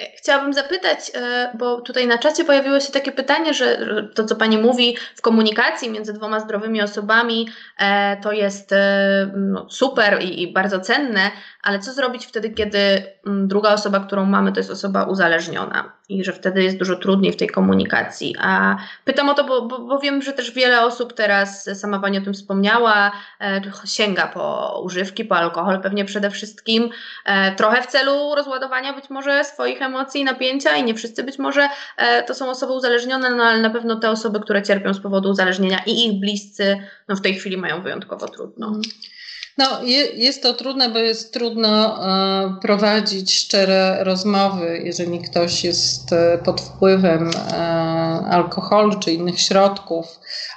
E, 0.00 0.16
chciałabym 0.16 0.52
zapytać, 0.52 0.98
e, 1.14 1.50
bo 1.58 1.80
tutaj 1.80 2.06
na 2.06 2.18
czacie 2.18 2.44
pojawiło 2.44 2.80
się 2.80 2.92
takie 2.92 3.12
pytanie, 3.12 3.54
że 3.54 3.78
to, 4.14 4.24
co 4.24 4.36
Pani 4.36 4.58
mówi 4.58 4.96
w 5.14 5.20
komunikacji 5.22 5.90
między 5.90 6.12
dwoma 6.12 6.40
zdrowymi 6.40 6.82
osobami, 6.82 7.48
e, 7.78 8.16
to 8.16 8.32
jest 8.32 8.74
no, 9.36 9.70
super 9.70 10.22
i, 10.22 10.42
i 10.42 10.52
bardzo 10.52 10.80
cenne, 10.80 11.30
ale 11.62 11.78
co 11.78 11.92
zrobić 11.92 12.26
wtedy, 12.26 12.50
kiedy 12.50 13.02
druga 13.26 13.72
osoba, 13.72 14.00
którą 14.00 14.26
mamy, 14.26 14.52
to 14.52 14.60
jest 14.60 14.70
osoba 14.70 15.04
uzależniona 15.04 15.92
i 16.08 16.24
że 16.24 16.32
wtedy 16.32 16.62
jest 16.62 16.76
dużo 16.76 16.96
trudniej 16.96 17.32
w 17.32 17.36
tej 17.36 17.48
komunikacji. 17.48 18.36
A 18.40 18.76
pytam 19.04 19.28
o 19.28 19.34
to, 19.34 19.44
bo, 19.44 19.62
bo, 19.62 19.78
bo 19.78 19.98
wiem, 19.98 20.22
że 20.22 20.32
też 20.32 20.50
wiele 20.50 20.84
osób 20.84 21.12
teraz, 21.12 21.64
sama 21.74 21.98
Pani 21.98 22.18
o 22.18 22.20
tym 22.20 22.34
wspomniała, 22.34 23.12
sięga 23.84 24.26
po 24.26 24.80
używki, 24.84 25.24
po 25.24 25.36
alkohol 25.36 25.80
pewnie 25.80 26.04
przede 26.04 26.30
wszystkim, 26.30 26.90
trochę 27.56 27.82
w 27.82 27.86
celu 27.86 28.34
rozładowania 28.34 28.92
być 28.92 29.10
może 29.10 29.44
swoich 29.44 29.82
emocji 29.82 29.89
i 30.14 30.24
napięcia 30.24 30.76
i 30.76 30.84
nie 30.84 30.94
wszyscy 30.94 31.22
być 31.22 31.38
może 31.38 31.68
e, 31.96 32.22
to 32.22 32.34
są 32.34 32.50
osoby 32.50 32.72
uzależnione, 32.72 33.30
no 33.30 33.44
ale 33.44 33.60
na 33.60 33.70
pewno 33.70 33.96
te 33.96 34.10
osoby, 34.10 34.40
które 34.40 34.62
cierpią 34.62 34.94
z 34.94 35.00
powodu 35.00 35.30
uzależnienia 35.30 35.82
i 35.86 36.06
ich 36.06 36.20
bliscy, 36.20 36.78
no 37.08 37.16
w 37.16 37.20
tej 37.20 37.34
chwili 37.34 37.56
mają 37.56 37.82
wyjątkowo 37.82 38.28
trudno. 38.28 38.66
Mm. 38.66 38.82
No, 39.60 39.82
jest 40.14 40.42
to 40.42 40.54
trudne, 40.54 40.90
bo 40.90 40.98
jest 40.98 41.32
trudno 41.32 42.04
e, 42.06 42.60
prowadzić 42.62 43.34
szczere 43.34 44.04
rozmowy, 44.04 44.82
jeżeli 44.84 45.18
ktoś 45.18 45.64
jest 45.64 46.12
e, 46.12 46.38
pod 46.44 46.60
wpływem 46.60 47.30
e, 47.30 47.56
alkoholu 48.30 48.98
czy 48.98 49.12
innych 49.12 49.40
środków. 49.40 50.06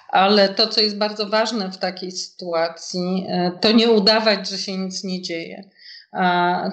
Ale 0.10 0.50
to, 0.50 0.68
co 0.68 0.82
jest 0.82 0.98
bardzo 0.98 1.30
ważne 1.30 1.72
w 1.72 1.78
takiej 1.78 2.12
sytuacji, 2.12 3.28
to 3.62 3.72
nie 3.72 3.92
udawać, 3.92 4.50
że 4.50 4.58
się 4.58 4.78
nic 4.78 5.04
nie 5.04 5.22
dzieje. 5.22 5.70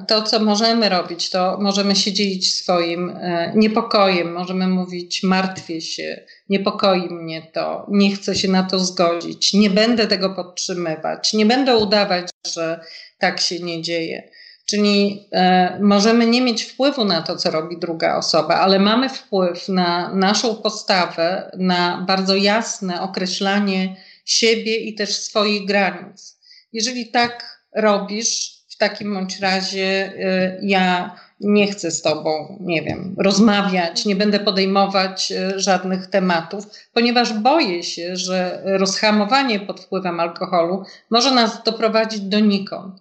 To, 0.09 0.23
co 0.23 0.41
możemy 0.41 0.89
robić, 0.89 1.31
to 1.31 1.59
możemy 1.61 1.97
się 1.97 2.13
dzielić 2.13 2.55
swoim 2.55 3.11
e, 3.11 3.53
niepokojem, 3.57 4.33
możemy 4.33 4.69
mówić: 4.69 5.23
martwię 5.23 5.81
się, 5.81 6.25
niepokoi 6.49 7.11
mnie 7.11 7.43
to, 7.53 7.87
nie 7.91 8.15
chcę 8.17 8.35
się 8.35 8.49
na 8.49 8.63
to 8.63 8.79
zgodzić, 8.79 9.55
nie 9.55 9.71
będę 9.71 10.07
tego 10.07 10.31
podtrzymywać, 10.31 11.33
nie 11.33 11.47
będę 11.47 11.77
udawać, 11.77 12.29
że 12.55 12.81
tak 13.19 13.41
się 13.41 13.59
nie 13.59 13.83
dzieje. 13.83 14.31
Czyli 14.67 15.29
e, 15.33 15.79
możemy 15.83 16.27
nie 16.27 16.43
mieć 16.43 16.63
wpływu 16.63 17.05
na 17.05 17.23
to, 17.23 17.37
co 17.37 17.51
robi 17.51 17.79
druga 17.79 18.17
osoba, 18.17 18.55
ale 18.55 18.79
mamy 18.79 19.09
wpływ 19.09 19.69
na 19.69 20.15
naszą 20.15 20.57
postawę, 20.57 21.51
na 21.59 22.05
bardzo 22.07 22.37
jasne 22.37 23.03
określanie 23.03 23.97
siebie 24.25 24.77
i 24.77 24.95
też 24.95 25.17
swoich 25.17 25.67
granic. 25.67 26.39
Jeżeli 26.73 27.11
tak 27.11 27.65
robisz, 27.77 28.60
takim 28.81 29.15
bądź 29.15 29.41
razie 29.41 30.13
y, 30.15 30.59
ja 30.63 31.17
nie 31.41 31.67
chcę 31.73 31.91
z 31.91 32.03
Tobą, 32.03 32.59
nie 32.61 32.83
wiem, 32.83 33.15
rozmawiać, 33.19 34.05
nie 34.05 34.17
będę 34.17 34.41
podejmować 34.41 35.33
y, 35.33 35.61
żadnych 35.61 36.07
tematów, 36.07 36.65
ponieważ 36.93 37.33
boję 37.33 37.83
się, 37.83 38.17
że 38.17 38.63
rozhamowanie 38.65 39.61
pod 39.61 39.81
wpływem 39.81 40.21
alkoholu 40.21 40.85
może 41.11 41.31
nas 41.31 41.63
doprowadzić 41.63 42.21
donikąd. 42.21 42.95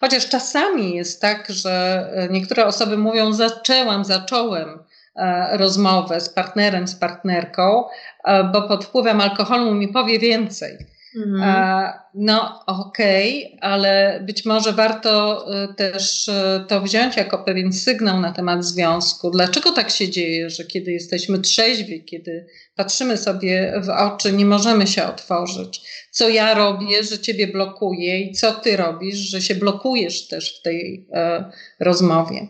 Chociaż 0.00 0.28
czasami 0.28 0.96
jest 0.96 1.20
tak, 1.20 1.46
że 1.48 2.06
y, 2.28 2.32
niektóre 2.32 2.66
osoby 2.66 2.96
mówią: 2.96 3.32
Zaczęłam, 3.32 4.04
zacząłem 4.04 4.78
e, 5.16 5.56
rozmowę 5.56 6.20
z 6.20 6.28
partnerem, 6.28 6.88
z 6.88 6.94
partnerką, 6.94 7.84
e, 8.24 8.44
bo 8.44 8.62
pod 8.62 8.84
wpływem 8.84 9.20
alkoholu 9.20 9.74
mi 9.74 9.88
powie 9.88 10.18
więcej. 10.18 10.93
Mhm. 11.16 12.04
No 12.14 12.66
okej, 12.66 13.46
okay, 13.46 13.60
ale 13.60 14.20
być 14.26 14.44
może 14.44 14.72
warto 14.72 15.44
y, 15.64 15.74
też 15.74 16.28
y, 16.28 16.32
to 16.68 16.80
wziąć 16.80 17.16
jako 17.16 17.38
pewien 17.38 17.72
sygnał 17.72 18.20
na 18.20 18.32
temat 18.32 18.64
związku. 18.64 19.30
Dlaczego 19.30 19.72
tak 19.72 19.90
się 19.90 20.08
dzieje, 20.08 20.50
że 20.50 20.64
kiedy 20.64 20.92
jesteśmy 20.92 21.38
trzeźwi, 21.38 22.04
kiedy 22.04 22.46
patrzymy 22.76 23.16
sobie 23.16 23.80
w 23.84 23.88
oczy, 23.88 24.32
nie 24.32 24.46
możemy 24.46 24.86
się 24.86 25.04
otworzyć? 25.04 25.80
Co 26.10 26.28
ja 26.28 26.54
robię, 26.54 27.04
że 27.04 27.18
ciebie 27.18 27.46
blokuję 27.46 28.20
i 28.20 28.32
co 28.32 28.52
ty 28.52 28.76
robisz, 28.76 29.18
że 29.18 29.42
się 29.42 29.54
blokujesz 29.54 30.28
też 30.28 30.58
w 30.58 30.62
tej 30.62 31.06
e, 31.12 31.50
rozmowie? 31.80 32.46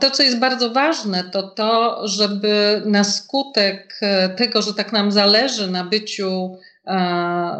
To, 0.00 0.10
co 0.10 0.22
jest 0.22 0.38
bardzo 0.38 0.70
ważne, 0.70 1.24
to 1.32 1.42
to, 1.42 2.00
żeby 2.08 2.82
na 2.86 3.04
skutek 3.04 3.98
e, 4.02 4.28
tego, 4.28 4.62
że 4.62 4.74
tak 4.74 4.92
nam 4.92 5.12
zależy 5.12 5.70
na 5.70 5.84
byciu 5.84 6.58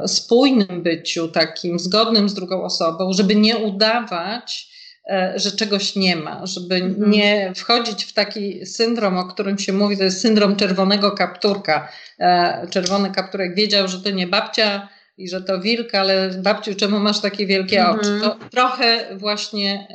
spójnym 0.06 0.82
byciu, 0.82 1.28
takim 1.28 1.78
zgodnym 1.78 2.28
z 2.28 2.34
drugą 2.34 2.62
osobą, 2.62 3.12
żeby 3.12 3.36
nie 3.36 3.56
udawać, 3.56 4.68
e, 5.10 5.32
że 5.36 5.52
czegoś 5.52 5.96
nie 5.96 6.16
ma, 6.16 6.46
żeby 6.46 6.74
mhm. 6.74 7.10
nie 7.10 7.52
wchodzić 7.56 8.04
w 8.04 8.12
taki 8.12 8.66
syndrom, 8.66 9.18
o 9.18 9.24
którym 9.24 9.58
się 9.58 9.72
mówi, 9.72 9.96
to 9.96 10.04
jest 10.04 10.20
syndrom 10.20 10.56
czerwonego 10.56 11.10
kapturka. 11.10 11.88
E, 12.20 12.66
czerwony 12.70 13.10
kapturek 13.10 13.54
wiedział, 13.54 13.88
że 13.88 14.00
to 14.00 14.10
nie 14.10 14.26
babcia 14.26 14.88
i 15.18 15.28
że 15.28 15.42
to 15.42 15.60
wilk, 15.60 15.94
ale 15.94 16.30
babciu, 16.30 16.74
czemu 16.74 16.98
masz 16.98 17.20
takie 17.20 17.46
wielkie 17.46 17.80
mhm. 17.80 17.98
oczy? 17.98 18.20
To 18.22 18.36
trochę 18.50 19.16
właśnie 19.16 19.88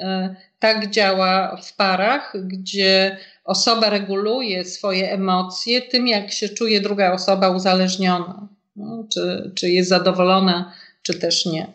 tak 0.60 0.89
działa 0.89 1.58
w 1.63 1.76
parach, 1.76 2.34
gdzie 2.43 3.17
osoba 3.43 3.89
reguluje 3.89 4.65
swoje 4.65 5.12
emocje 5.12 5.82
tym, 5.82 6.08
jak 6.08 6.32
się 6.32 6.50
czuje 6.50 6.82
druga 6.82 7.12
osoba 7.12 7.50
uzależniona. 7.50 8.48
No, 8.76 9.08
czy, 9.14 9.52
czy 9.56 9.70
jest 9.70 9.90
zadowolona, 9.90 10.74
czy 11.02 11.20
też 11.20 11.46
nie. 11.46 11.74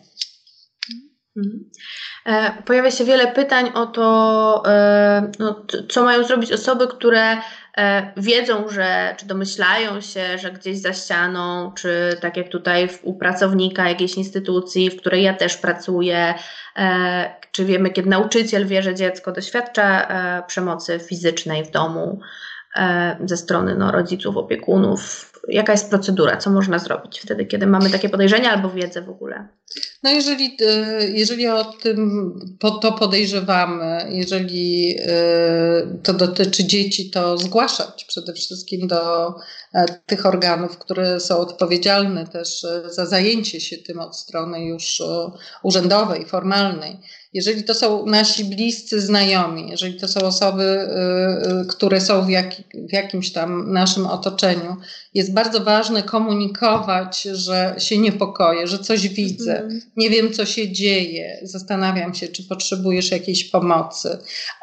Mhm. 1.37 1.69
E, 2.25 2.63
pojawia 2.65 2.91
się 2.91 3.05
wiele 3.05 3.27
pytań 3.27 3.71
o 3.73 3.85
to, 3.85 4.63
e, 4.67 5.31
no, 5.39 5.65
co 5.89 6.03
mają 6.03 6.23
zrobić 6.23 6.51
osoby, 6.51 6.87
które 6.87 7.37
e, 7.77 8.13
wiedzą, 8.17 8.69
że, 8.69 9.15
czy 9.19 9.25
domyślają 9.25 10.01
się, 10.01 10.37
że 10.37 10.51
gdzieś 10.51 10.77
za 10.77 10.93
ścianą, 10.93 11.71
czy 11.75 12.17
tak 12.21 12.37
jak 12.37 12.49
tutaj 12.49 12.89
u 13.03 13.13
pracownika 13.13 13.89
jakiejś 13.89 14.15
instytucji, 14.15 14.89
w 14.89 14.97
której 14.97 15.23
ja 15.23 15.33
też 15.33 15.57
pracuję, 15.57 16.33
czy 17.51 17.65
wiemy, 17.65 17.89
kiedy 17.89 18.09
nauczyciel 18.09 18.67
wie, 18.67 18.83
że 18.83 18.95
dziecko 18.95 19.31
doświadcza 19.31 20.07
przemocy 20.47 20.99
fizycznej 20.99 21.65
w 21.65 21.71
domu 21.71 22.19
ze 23.25 23.37
strony 23.37 23.75
no, 23.75 23.91
rodziców, 23.91 24.37
opiekunów, 24.37 25.28
jaka 25.51 25.71
jest 25.71 25.89
procedura, 25.89 26.37
co 26.37 26.49
można 26.49 26.79
zrobić 26.79 27.19
wtedy, 27.19 27.45
kiedy 27.45 27.67
mamy 27.67 27.89
takie 27.89 28.09
podejrzenia 28.09 28.51
albo 28.51 28.69
wiedzę 28.69 29.01
w 29.01 29.09
ogóle? 29.09 29.47
No 30.03 30.09
jeżeli, 30.09 30.57
e, 30.67 31.07
jeżeli 31.07 31.47
o 31.47 31.63
tym 31.63 32.33
to 32.81 32.91
podejrzewamy, 32.91 34.07
jeżeli 34.09 34.95
e, 34.99 35.99
to 36.03 36.13
dotyczy 36.13 36.63
dzieci, 36.63 37.09
to 37.09 37.37
zgłaszać 37.37 38.05
przede 38.05 38.33
wszystkim 38.33 38.87
do 38.87 39.27
e, 39.73 39.85
tych 40.05 40.25
organów, 40.25 40.77
które 40.77 41.19
są 41.19 41.37
odpowiedzialne 41.37 42.27
też 42.27 42.65
za 42.85 43.05
zajęcie 43.05 43.61
się 43.61 43.77
tym 43.77 43.99
od 43.99 44.17
strony 44.17 44.65
już 44.65 45.03
urzędowej, 45.63 46.25
formalnej. 46.25 46.99
Jeżeli 47.33 47.63
to 47.63 47.73
są 47.73 48.05
nasi 48.05 48.45
bliscy 48.45 49.01
znajomi, 49.01 49.69
jeżeli 49.69 49.99
to 49.99 50.07
są 50.07 50.19
osoby, 50.19 50.63
y, 50.63 51.61
y, 51.61 51.65
które 51.65 52.01
są 52.01 52.25
w, 52.25 52.29
jak, 52.29 52.55
w 52.89 52.93
jakimś 52.93 53.31
tam 53.31 53.73
naszym 53.73 54.07
otoczeniu, 54.07 54.77
jest 55.13 55.33
bardzo 55.33 55.59
ważne 55.59 56.03
komunikować, 56.03 57.21
że 57.21 57.75
się 57.77 57.97
niepokoję, 57.97 58.67
że 58.67 58.79
coś 58.79 59.07
widzę, 59.07 59.59
mm. 59.59 59.81
nie 59.97 60.09
wiem, 60.09 60.33
co 60.33 60.45
się 60.45 60.71
dzieje, 60.71 61.39
zastanawiam 61.43 62.13
się, 62.13 62.27
czy 62.27 62.43
potrzebujesz 62.43 63.11
jakiejś 63.11 63.43
pomocy. 63.43 64.17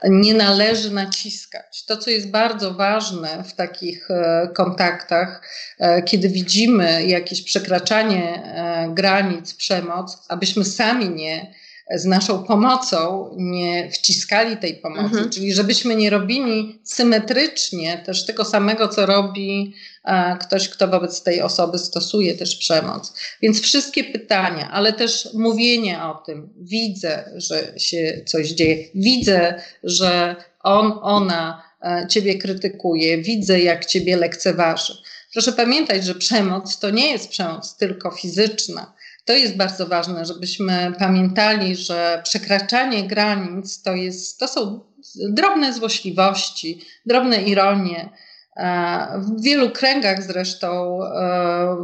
Nie 0.05 0.35
należy 0.35 0.90
naciskać. 0.90 1.85
To, 1.85 1.96
co 1.96 2.11
jest 2.11 2.31
bardzo 2.31 2.74
ważne 2.74 3.44
w 3.44 3.52
takich 3.52 4.11
e, 4.11 4.48
kontaktach, 4.55 5.42
e, 5.79 6.02
kiedy 6.02 6.29
widzimy 6.29 7.07
jakieś 7.07 7.42
przekraczanie 7.42 8.42
e, 8.44 8.88
granic, 8.94 9.55
przemoc, 9.55 10.18
abyśmy 10.29 10.64
sami 10.64 11.09
nie 11.09 11.65
z 11.94 12.05
naszą 12.05 12.44
pomocą 12.44 13.31
nie 13.37 13.90
wciskali 13.90 14.57
tej 14.57 14.75
pomocy, 14.75 15.05
mhm. 15.05 15.31
czyli 15.31 15.55
żebyśmy 15.55 15.96
nie 15.96 16.11
robili 16.11 16.81
symetrycznie 16.85 18.03
też 18.07 18.27
tego 18.27 18.44
samego, 18.44 18.88
co 18.88 19.07
robi 19.07 19.75
e, 20.05 20.37
ktoś, 20.40 20.68
kto 20.68 20.88
wobec 20.88 21.22
tej 21.22 21.42
osoby 21.42 21.79
stosuje 21.79 22.35
też 22.35 22.57
przemoc. 22.57 23.12
Więc 23.42 23.61
wszystkie 23.61 24.05
pytania, 24.05 24.70
ale 24.70 24.92
też 24.92 25.29
mówienie 25.35 26.03
o 26.03 26.14
tym, 26.14 26.49
widzę, 26.57 27.31
że 27.37 27.72
się 27.77 28.20
coś 28.27 28.49
dzieje, 28.49 28.85
widzę, 28.94 29.62
że 29.83 30.37
on, 30.62 30.99
ona 31.03 31.62
e, 31.83 32.07
ciebie 32.11 32.38
krytykuje, 32.38 33.18
widzę, 33.18 33.61
jak 33.61 33.85
ciebie 33.85 34.16
lekceważy. 34.16 34.94
Proszę 35.33 35.53
pamiętać, 35.53 36.05
że 36.05 36.14
przemoc 36.14 36.79
to 36.79 36.90
nie 36.90 37.11
jest 37.11 37.29
przemoc 37.29 37.77
tylko 37.77 38.11
fizyczna 38.11 38.95
to 39.26 39.32
jest 39.32 39.56
bardzo 39.56 39.86
ważne, 39.86 40.24
żebyśmy 40.24 40.92
pamiętali, 40.98 41.76
że 41.76 42.20
przekraczanie 42.24 43.04
granic 43.04 43.82
to, 43.82 43.94
jest, 43.94 44.40
to 44.40 44.48
są 44.48 44.80
drobne 45.28 45.72
złośliwości, 45.72 46.80
drobne 47.06 47.42
ironie. 47.42 48.08
E, 48.56 49.08
w 49.18 49.42
wielu 49.42 49.70
kręgach 49.70 50.22
zresztą 50.22 50.98
e, 51.04 51.76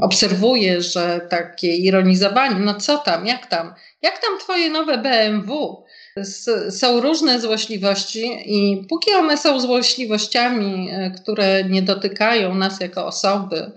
obserwuję, 0.00 0.82
że 0.82 1.20
takie 1.30 1.76
ironizowanie, 1.76 2.56
no 2.58 2.74
co 2.74 2.98
tam, 2.98 3.26
jak 3.26 3.46
tam, 3.46 3.74
jak 4.02 4.18
tam 4.18 4.38
twoje 4.38 4.70
nowe 4.70 4.98
BMW? 4.98 5.84
są 6.70 7.00
różne 7.00 7.40
złośliwości 7.40 8.42
i 8.44 8.86
póki 8.88 9.12
one 9.12 9.36
są 9.36 9.60
złośliwościami, 9.60 10.90
e, 10.92 11.10
które 11.10 11.64
nie 11.64 11.82
dotykają 11.82 12.54
nas 12.54 12.80
jako 12.80 13.06
osoby, 13.06 13.70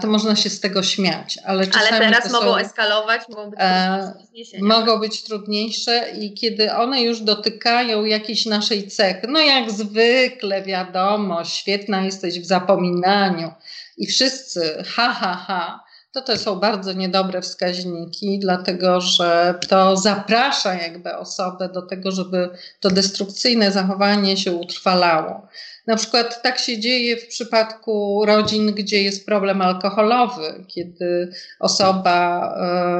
to 0.00 0.06
można 0.06 0.36
się 0.36 0.50
z 0.50 0.60
tego 0.60 0.82
śmiać. 0.82 1.38
Ale, 1.44 1.66
ale 1.74 1.98
teraz 1.98 2.32
mogą 2.32 2.46
są, 2.46 2.56
eskalować, 2.56 3.22
mogą 3.28 3.50
być, 3.50 3.60
e, 3.62 4.12
mogą 4.60 4.98
być 4.98 5.22
trudniejsze 5.22 6.10
i 6.18 6.34
kiedy 6.34 6.72
one 6.72 7.02
już 7.02 7.20
dotykają 7.20 8.04
jakiejś 8.04 8.46
naszej 8.46 8.88
cechy, 8.88 9.26
no 9.28 9.40
jak 9.40 9.70
zwykle 9.70 10.62
wiadomo, 10.62 11.44
świetna 11.44 12.00
jesteś 12.00 12.40
w 12.40 12.46
zapominaniu 12.46 13.52
i 13.96 14.06
wszyscy 14.06 14.84
ha, 14.86 15.12
ha, 15.20 15.44
ha, 15.46 15.84
to 16.12 16.22
to 16.22 16.36
są 16.38 16.56
bardzo 16.56 16.92
niedobre 16.92 17.42
wskaźniki, 17.42 18.38
dlatego 18.38 19.00
że 19.00 19.54
to 19.68 19.96
zaprasza 19.96 20.74
jakby 20.74 21.16
osobę 21.16 21.68
do 21.68 21.82
tego, 21.82 22.10
żeby 22.10 22.50
to 22.80 22.90
destrukcyjne 22.90 23.72
zachowanie 23.72 24.36
się 24.36 24.52
utrwalało. 24.52 25.48
Na 25.88 25.96
przykład 25.96 26.42
tak 26.42 26.58
się 26.58 26.78
dzieje 26.78 27.16
w 27.16 27.26
przypadku 27.26 28.24
rodzin, 28.26 28.72
gdzie 28.72 29.02
jest 29.02 29.26
problem 29.26 29.62
alkoholowy, 29.62 30.64
kiedy 30.66 31.32
osoba 31.60 32.48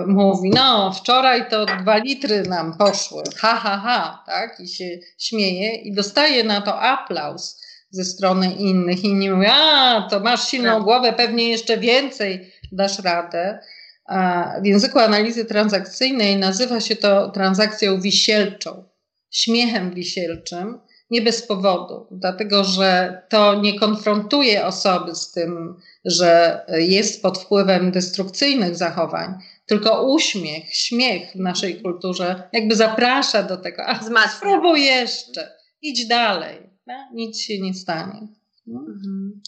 y, 0.05 0.07
mówi, 0.07 0.51
no 0.55 0.93
wczoraj 0.93 1.51
to 1.51 1.67
dwa 1.67 1.97
litry 1.97 2.43
nam 2.43 2.79
poszły, 2.79 3.23
ha, 3.37 3.57
ha, 3.57 3.81
ha, 3.85 4.23
tak, 4.27 4.61
i 4.61 4.69
się 4.69 4.99
śmieje 5.19 5.75
i 5.75 5.95
dostaje 5.95 6.45
na 6.45 6.61
to 6.61 6.81
aplauz 6.81 7.61
ze 7.91 8.05
strony 8.05 8.53
innych. 8.53 9.05
Inni 9.05 9.31
mówią, 9.31 9.51
a 9.53 10.07
to 10.11 10.21
masz 10.21 10.49
silną 10.49 10.75
tak. 10.75 10.83
głowę, 10.83 11.13
pewnie 11.13 11.49
jeszcze 11.49 11.79
więcej 11.79 12.53
dasz 12.73 12.99
radę. 12.99 13.59
A 14.07 14.51
w 14.63 14.67
języku 14.67 14.99
analizy 14.99 15.45
transakcyjnej 15.45 16.37
nazywa 16.37 16.81
się 16.81 16.97
to 16.97 17.31
transakcją 17.31 18.01
wisielczą, 18.01 18.85
śmiechem 19.31 19.95
wisielczym 19.95 20.88
nie 21.11 21.23
bez 21.23 21.47
powodu, 21.47 22.07
dlatego 22.11 22.65
że 22.65 23.23
to 23.29 23.61
nie 23.61 23.79
konfrontuje 23.79 24.67
osoby 24.67 25.15
z 25.15 25.33
tym, 25.33 25.77
że 26.05 26.61
jest 26.79 27.23
pod 27.23 27.39
wpływem 27.39 27.91
destrukcyjnych 27.91 28.77
zachowań, 28.77 29.35
tylko 29.67 30.13
uśmiech, 30.13 30.75
śmiech 30.75 31.33
w 31.33 31.41
naszej 31.41 31.83
kulturze 31.83 32.49
jakby 32.53 32.77
zaprasza 32.77 33.43
do 33.43 33.57
tego, 33.57 33.83
a 33.87 34.29
spróbuj 34.29 34.85
jeszcze, 34.85 35.51
idź 35.83 36.07
dalej, 36.07 36.71
no? 36.87 36.95
nic 37.15 37.41
się 37.41 37.61
nie 37.61 37.75
stanie. 37.75 38.29
Mhm. 38.69 39.41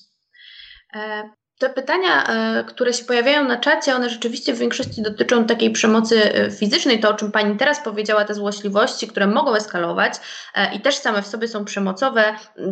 E, 0.95 1.31
te 1.61 1.71
pytania, 1.71 2.27
e, 2.27 2.65
które 2.65 2.93
się 2.93 3.05
pojawiają 3.05 3.49
na 3.49 3.57
czacie, 3.57 3.95
one 3.95 4.11
rzeczywiście 4.11 4.55
w 4.55 4.59
większości 4.59 5.03
dotyczą 5.03 5.45
takiej 5.45 5.71
przemocy 5.71 6.35
e, 6.35 6.51
fizycznej, 6.51 7.01
to 7.01 7.11
o 7.11 7.15
czym 7.15 7.33
Pani 7.33 7.57
teraz 7.57 7.85
powiedziała, 7.85 8.25
te 8.25 8.35
złośliwości, 8.35 9.09
które 9.09 9.27
mogą 9.27 9.55
eskalować 9.55 10.15
e, 10.55 10.75
i 10.75 10.81
też 10.81 10.95
same 10.95 11.23
w 11.23 11.27
sobie 11.27 11.49
są 11.49 11.65
przemocowe, 11.65 12.25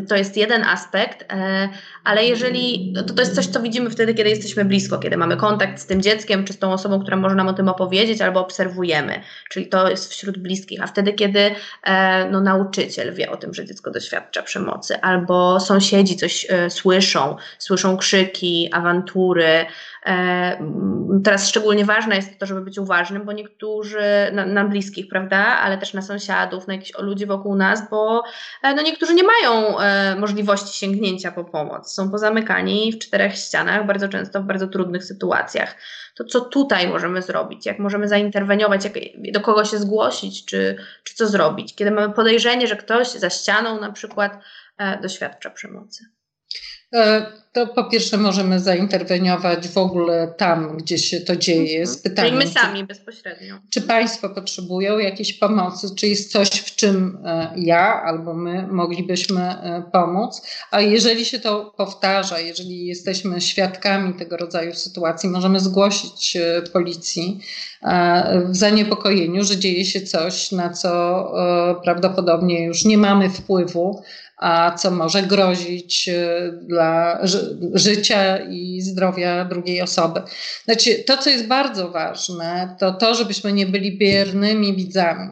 to 0.09 0.17
jest 0.17 0.37
jeden 0.37 0.65
aspekt, 0.65 1.33
ale 2.05 2.25
jeżeli, 2.25 2.93
to, 3.07 3.15
to 3.15 3.23
jest 3.23 3.35
coś, 3.35 3.47
co 3.47 3.61
widzimy 3.61 3.91
wtedy, 3.91 4.15
kiedy 4.15 4.31
jesteśmy 4.31 4.65
blisko, 4.65 4.99
kiedy 4.99 5.17
mamy 5.17 5.37
kontakt 5.37 5.81
z 5.81 5.87
tym 5.87 6.03
dzieckiem, 6.03 6.45
czy 6.45 6.53
z 6.53 6.59
tą 6.59 6.73
osobą, 6.73 7.01
która 7.01 7.17
może 7.17 7.35
nam 7.35 7.49
o 7.49 7.53
tym 7.53 7.69
opowiedzieć, 7.69 8.21
albo 8.21 8.41
obserwujemy, 8.41 9.21
czyli 9.51 9.67
to 9.67 9.91
jest 9.91 10.11
wśród 10.11 10.39
bliskich, 10.39 10.83
a 10.83 10.87
wtedy, 10.87 11.13
kiedy 11.13 11.51
no, 12.31 12.41
nauczyciel 12.41 13.15
wie 13.15 13.31
o 13.31 13.37
tym, 13.37 13.55
że 13.55 13.65
dziecko 13.65 13.91
doświadcza 13.91 14.43
przemocy, 14.43 15.01
albo 15.01 15.61
sąsiedzi 15.61 16.17
coś 16.17 16.47
słyszą, 16.69 17.37
słyszą 17.59 17.97
krzyki, 17.97 18.71
awantury. 18.79 19.67
E, 20.07 20.59
teraz 21.25 21.49
szczególnie 21.49 21.85
ważne 21.85 22.17
jest 22.17 22.39
to, 22.39 22.47
żeby 22.47 22.61
być 22.61 22.79
uważnym, 22.79 23.25
bo 23.25 23.33
niektórzy, 23.33 24.01
na, 24.33 24.47
na 24.47 24.65
bliskich, 24.65 25.09
prawda, 25.09 25.39
ale 25.39 25.79
też 25.79 25.95
na 25.95 26.03
sąsiadów, 26.03 26.67
na 26.67 26.75
jakichś 26.75 26.99
ludzi 26.99 27.27
wokół 27.27 27.55
nas, 27.55 27.91
bo 27.91 28.23
e, 28.63 28.75
no 28.75 28.83
niektórzy 28.83 29.15
nie 29.15 29.23
mają 29.23 29.79
e, 29.79 30.17
możliwości 30.17 30.79
sięgnięcia 30.79 31.33
po 31.33 31.45
pomoc. 31.45 31.95
Są 31.95 32.11
pozamykani 32.11 32.93
w 32.93 32.99
czterech 32.99 33.35
ścianach, 33.35 33.87
bardzo 33.87 34.09
często 34.09 34.43
w 34.43 34.45
bardzo 34.45 34.67
trudnych 34.67 35.05
sytuacjach. 35.05 35.77
To 36.17 36.25
co 36.25 36.41
tutaj 36.41 36.89
możemy 36.89 37.23
zrobić? 37.23 37.67
Jak 37.67 37.79
możemy 37.79 38.09
zainterweniować? 38.09 38.85
Jak, 38.85 38.95
do 39.33 39.41
kogo 39.41 39.65
się 39.65 39.79
zgłosić? 39.79 40.45
Czy, 40.45 40.77
czy 41.05 41.15
co 41.15 41.27
zrobić? 41.27 41.75
Kiedy 41.75 41.91
mamy 41.91 42.15
podejrzenie, 42.15 42.67
że 42.67 42.77
ktoś 42.77 43.09
za 43.09 43.31
ścianą 43.31 43.81
na 43.81 43.93
przykład 43.93 44.39
doświadcza 45.03 45.51
przemocy. 45.51 46.18
E, 46.95 47.27
to 47.53 47.67
po 47.67 47.85
pierwsze 47.85 48.17
możemy 48.17 48.61
zainterweniować 48.61 49.69
w 49.69 49.79
ogóle 49.79 50.35
tam, 50.37 50.77
gdzie 50.77 50.99
się 50.99 51.21
to 51.21 51.37
dzieje 51.37 51.87
z 51.87 51.97
mhm. 51.97 52.03
pytaniem. 52.03 52.41
Czyli 52.41 52.47
my 52.47 52.61
sami 52.61 52.85
bezpośrednio. 52.85 53.55
Czy 53.71 53.83
Państwo 53.83 54.31
potrzebują 54.31 54.99
jakiejś 54.99 55.33
pomocy, 55.33 55.87
czy 55.97 56.07
jest 56.07 56.33
coś, 56.33 56.49
w 56.49 56.77
czym 56.77 57.19
e, 57.25 57.53
ja 57.57 58.03
albo 58.03 58.35
my 58.35 58.67
moglibyśmy 58.71 59.41
e, 59.41 59.83
pomóc? 59.93 60.43
A 60.71 60.81
jeżeli 60.81 61.25
się 61.25 61.41
to 61.41 61.75
powtarza, 61.77 62.41
jeżeli 62.41 62.87
jesteśmy 62.87 63.41
świadkami 63.41 64.15
tego 64.15 64.37
rodzaju 64.37 64.75
sytuacji, 64.75 65.29
możemy 65.29 65.61
zgłosić 65.61 66.37
policji 66.73 67.41
w 68.45 68.57
zaniepokojeniu, 68.57 69.45
że 69.45 69.57
dzieje 69.57 69.85
się 69.85 70.01
coś, 70.01 70.53
na 70.53 70.71
co 70.71 71.33
prawdopodobnie 71.85 72.65
już 72.65 72.85
nie 72.85 72.99
mamy 72.99 73.31
wpływu, 73.31 74.03
a 74.39 74.71
co 74.71 74.91
może 74.91 75.23
grozić 75.23 76.09
e, 76.09 76.53
dla 76.63 77.19
ży 77.27 77.59
życia 77.75 78.39
i 78.39 78.81
zdrowia 78.81 79.45
drugiej 79.45 79.83
osoby. 79.83 80.23
Znaczy, 80.65 80.95
to, 80.95 81.17
co 81.17 81.31
jest 81.31 81.47
bardzo 81.47 81.91
ważne, 81.91 82.77
to 82.79 82.93
to, 82.93 83.15
żebyśmy 83.15 83.53
nie 83.53 83.67
byli 83.67 83.99
biernymi 83.99 84.77
widzami. 84.77 85.29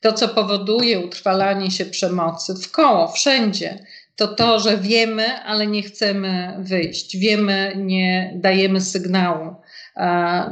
To, 0.00 0.12
co 0.12 0.28
powoduje 0.28 1.00
utrwalanie 1.00 1.70
się 1.70 1.84
przemocy 1.84 2.54
w 2.54 2.70
koło, 2.70 3.08
wszędzie, 3.08 3.78
to 4.16 4.28
to, 4.28 4.60
że 4.60 4.78
wiemy, 4.78 5.42
ale 5.42 5.66
nie 5.66 5.82
chcemy 5.82 6.56
wyjść. 6.58 7.16
Wiemy, 7.16 7.72
nie 7.76 8.32
dajemy 8.34 8.80
sygnału. 8.80 9.54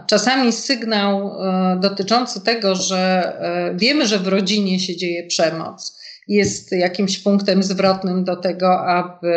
Czasami 0.07 0.53
sygnał 0.53 1.43
e, 1.43 1.79
dotyczący 1.81 2.41
tego, 2.41 2.75
że 2.75 3.33
e, 3.41 3.75
wiemy, 3.77 4.07
że 4.07 4.19
w 4.19 4.29
rodzinie 4.29 4.81
się 4.81 4.97
dzieje 4.97 5.27
przemoc 5.27 6.04
jest 6.29 6.73
jakimś 6.73 7.19
punktem 7.19 7.63
zwrotnym 7.63 8.25
do 8.25 8.37
tego, 8.37 8.87
aby 8.87 9.33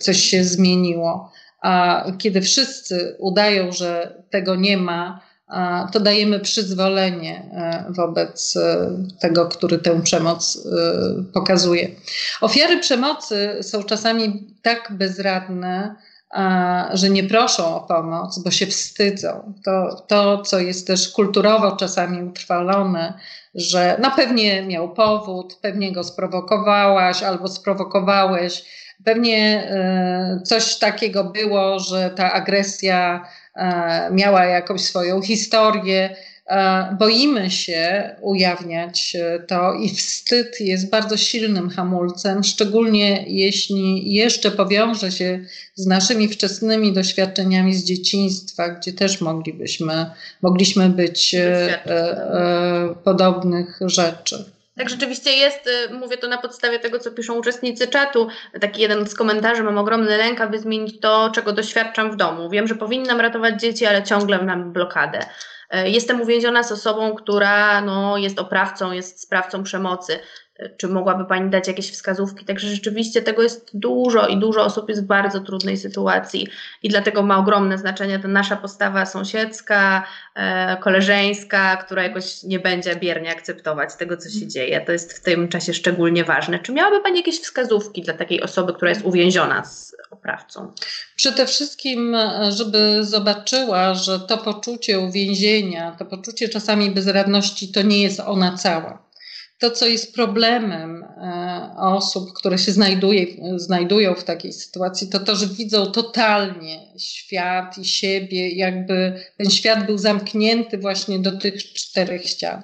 coś 0.00 0.16
się 0.16 0.44
zmieniło. 0.44 1.32
A 1.62 2.04
kiedy 2.18 2.40
wszyscy 2.40 3.16
udają, 3.18 3.72
że 3.72 4.22
tego 4.30 4.54
nie 4.54 4.76
ma, 4.76 5.28
to 5.92 6.00
dajemy 6.00 6.40
przyzwolenie 6.40 7.50
e, 7.52 7.84
wobec 7.88 8.56
e, 8.56 8.90
tego, 9.20 9.46
który 9.46 9.78
tę 9.78 10.02
przemoc 10.02 10.56
e, 10.56 11.22
pokazuje. 11.32 11.88
Ofiary 12.40 12.78
przemocy 12.78 13.58
są 13.62 13.82
czasami 13.82 14.54
tak 14.62 14.92
bezradne, 14.92 15.94
że 16.92 17.10
nie 17.10 17.24
proszą 17.24 17.76
o 17.76 17.80
pomoc, 17.80 18.38
bo 18.38 18.50
się 18.50 18.66
wstydzą. 18.66 19.54
To, 19.64 20.04
to, 20.08 20.42
co 20.42 20.58
jest 20.58 20.86
też 20.86 21.08
kulturowo 21.08 21.76
czasami 21.76 22.22
utrwalone, 22.22 23.14
że 23.58 23.96
na 24.00 24.10
pewnie 24.10 24.62
miał 24.62 24.94
powód, 24.94 25.58
pewnie 25.62 25.92
go 25.92 26.04
sprowokowałaś 26.04 27.22
albo 27.22 27.48
sprowokowałeś, 27.48 28.64
pewnie 29.04 29.68
e, 29.70 30.40
coś 30.44 30.78
takiego 30.78 31.24
było, 31.24 31.78
że 31.78 32.10
ta 32.10 32.32
agresja 32.32 33.24
e, 33.56 34.08
miała 34.12 34.44
jakąś 34.44 34.80
swoją 34.80 35.22
historię. 35.22 36.16
E, 36.48 36.96
boimy 36.98 37.50
się 37.50 38.10
ujawniać 38.20 39.16
to 39.48 39.74
i 39.74 39.88
wstyd 39.88 40.60
jest 40.60 40.90
bardzo 40.90 41.16
silnym 41.16 41.70
hamulcem, 41.70 42.44
szczególnie 42.44 43.24
jeśli 43.26 44.14
jeszcze 44.14 44.50
powiąże 44.50 45.12
się 45.12 45.40
z 45.74 45.86
naszymi 45.86 46.28
wczesnymi 46.28 46.92
doświadczeniami 46.92 47.74
z 47.74 47.84
dzieciństwa, 47.84 48.68
gdzie 48.68 48.92
też 48.92 49.20
moglibyśmy, 49.20 50.06
mogliśmy 50.42 50.88
być 50.88 51.34
e, 51.34 51.40
e, 51.86 52.94
podobnych 53.04 53.78
rzeczy. 53.86 54.44
Tak, 54.76 54.90
rzeczywiście 54.90 55.30
jest, 55.30 55.70
mówię 55.92 56.16
to 56.16 56.28
na 56.28 56.38
podstawie 56.38 56.78
tego, 56.78 56.98
co 56.98 57.10
piszą 57.10 57.34
uczestnicy 57.34 57.88
czatu. 57.88 58.28
Taki 58.60 58.82
jeden 58.82 59.06
z 59.06 59.14
komentarzy, 59.14 59.62
mam 59.62 59.78
ogromny 59.78 60.16
lęk, 60.16 60.40
aby 60.40 60.58
zmienić 60.58 61.00
to, 61.00 61.30
czego 61.34 61.52
doświadczam 61.52 62.12
w 62.12 62.16
domu. 62.16 62.50
Wiem, 62.50 62.68
że 62.68 62.74
powinnam 62.74 63.20
ratować 63.20 63.60
dzieci, 63.60 63.86
ale 63.86 64.02
ciągle 64.02 64.42
mam 64.42 64.72
blokadę. 64.72 65.18
E, 65.70 65.90
jestem 65.90 66.20
uwięziona 66.20 66.62
z 66.62 66.72
osobą, 66.72 67.14
która 67.14 67.80
no, 67.80 68.18
jest 68.18 68.38
oprawcą, 68.38 68.92
jest 68.92 69.22
sprawcą 69.22 69.62
przemocy. 69.62 70.18
E, 70.58 70.68
czy 70.76 70.88
mogłaby 70.88 71.24
Pani 71.24 71.50
dać 71.50 71.68
jakieś 71.68 71.92
wskazówki? 71.92 72.44
Także 72.44 72.68
rzeczywiście 72.68 73.22
tego 73.22 73.42
jest 73.42 73.70
dużo 73.78 74.26
i 74.26 74.36
dużo 74.36 74.64
osób 74.64 74.88
jest 74.88 75.04
w 75.04 75.06
bardzo 75.06 75.40
trudnej 75.40 75.76
sytuacji 75.76 76.48
i 76.82 76.88
dlatego 76.88 77.22
ma 77.22 77.38
ogromne 77.38 77.78
znaczenie 77.78 78.18
ta 78.18 78.28
nasza 78.28 78.56
postawa 78.56 79.06
sąsiedzka, 79.06 80.06
e, 80.34 80.76
koleżeńska, 80.76 81.76
która 81.76 82.02
jakoś 82.02 82.42
nie 82.42 82.58
będzie 82.58 82.96
biernie 82.96 83.30
akceptować 83.30 83.96
tego, 83.96 84.16
co 84.16 84.30
się 84.30 84.46
dzieje. 84.46 84.80
To 84.80 84.92
jest 84.92 85.12
w 85.12 85.22
tym 85.22 85.48
czasie 85.48 85.74
szczególnie 85.74 86.24
ważne. 86.24 86.58
Czy 86.58 86.72
miałaby 86.72 87.02
Pani 87.02 87.16
jakieś 87.16 87.40
wskazówki 87.40 88.02
dla 88.02 88.14
takiej 88.14 88.42
osoby, 88.42 88.74
która 88.74 88.88
jest 88.88 89.04
uwięziona 89.04 89.64
z 89.64 89.97
oprawcą? 90.28 90.72
Przede 91.16 91.46
wszystkim, 91.46 92.16
żeby 92.48 93.04
zobaczyła, 93.04 93.94
że 93.94 94.20
to 94.20 94.38
poczucie 94.38 95.00
uwięzienia, 95.00 95.96
to 95.98 96.04
poczucie 96.04 96.48
czasami 96.48 96.90
bezradności, 96.90 97.72
to 97.72 97.82
nie 97.82 98.02
jest 98.02 98.20
ona 98.20 98.56
cała. 98.56 99.08
To, 99.58 99.70
co 99.70 99.86
jest 99.86 100.14
problemem 100.14 101.04
e, 101.04 101.74
osób, 101.78 102.32
które 102.32 102.58
się 102.58 102.72
znajduje, 102.72 103.26
znajdują 103.56 104.14
w 104.14 104.24
takiej 104.24 104.52
sytuacji, 104.52 105.08
to 105.08 105.18
to, 105.18 105.36
że 105.36 105.46
widzą 105.46 105.86
totalnie 105.86 106.98
świat 106.98 107.78
i 107.78 107.84
siebie, 107.84 108.50
jakby 108.50 109.20
ten 109.38 109.50
świat 109.50 109.86
był 109.86 109.98
zamknięty 109.98 110.78
właśnie 110.78 111.18
do 111.18 111.38
tych 111.38 111.72
czterech 111.72 112.28
ścian. 112.28 112.62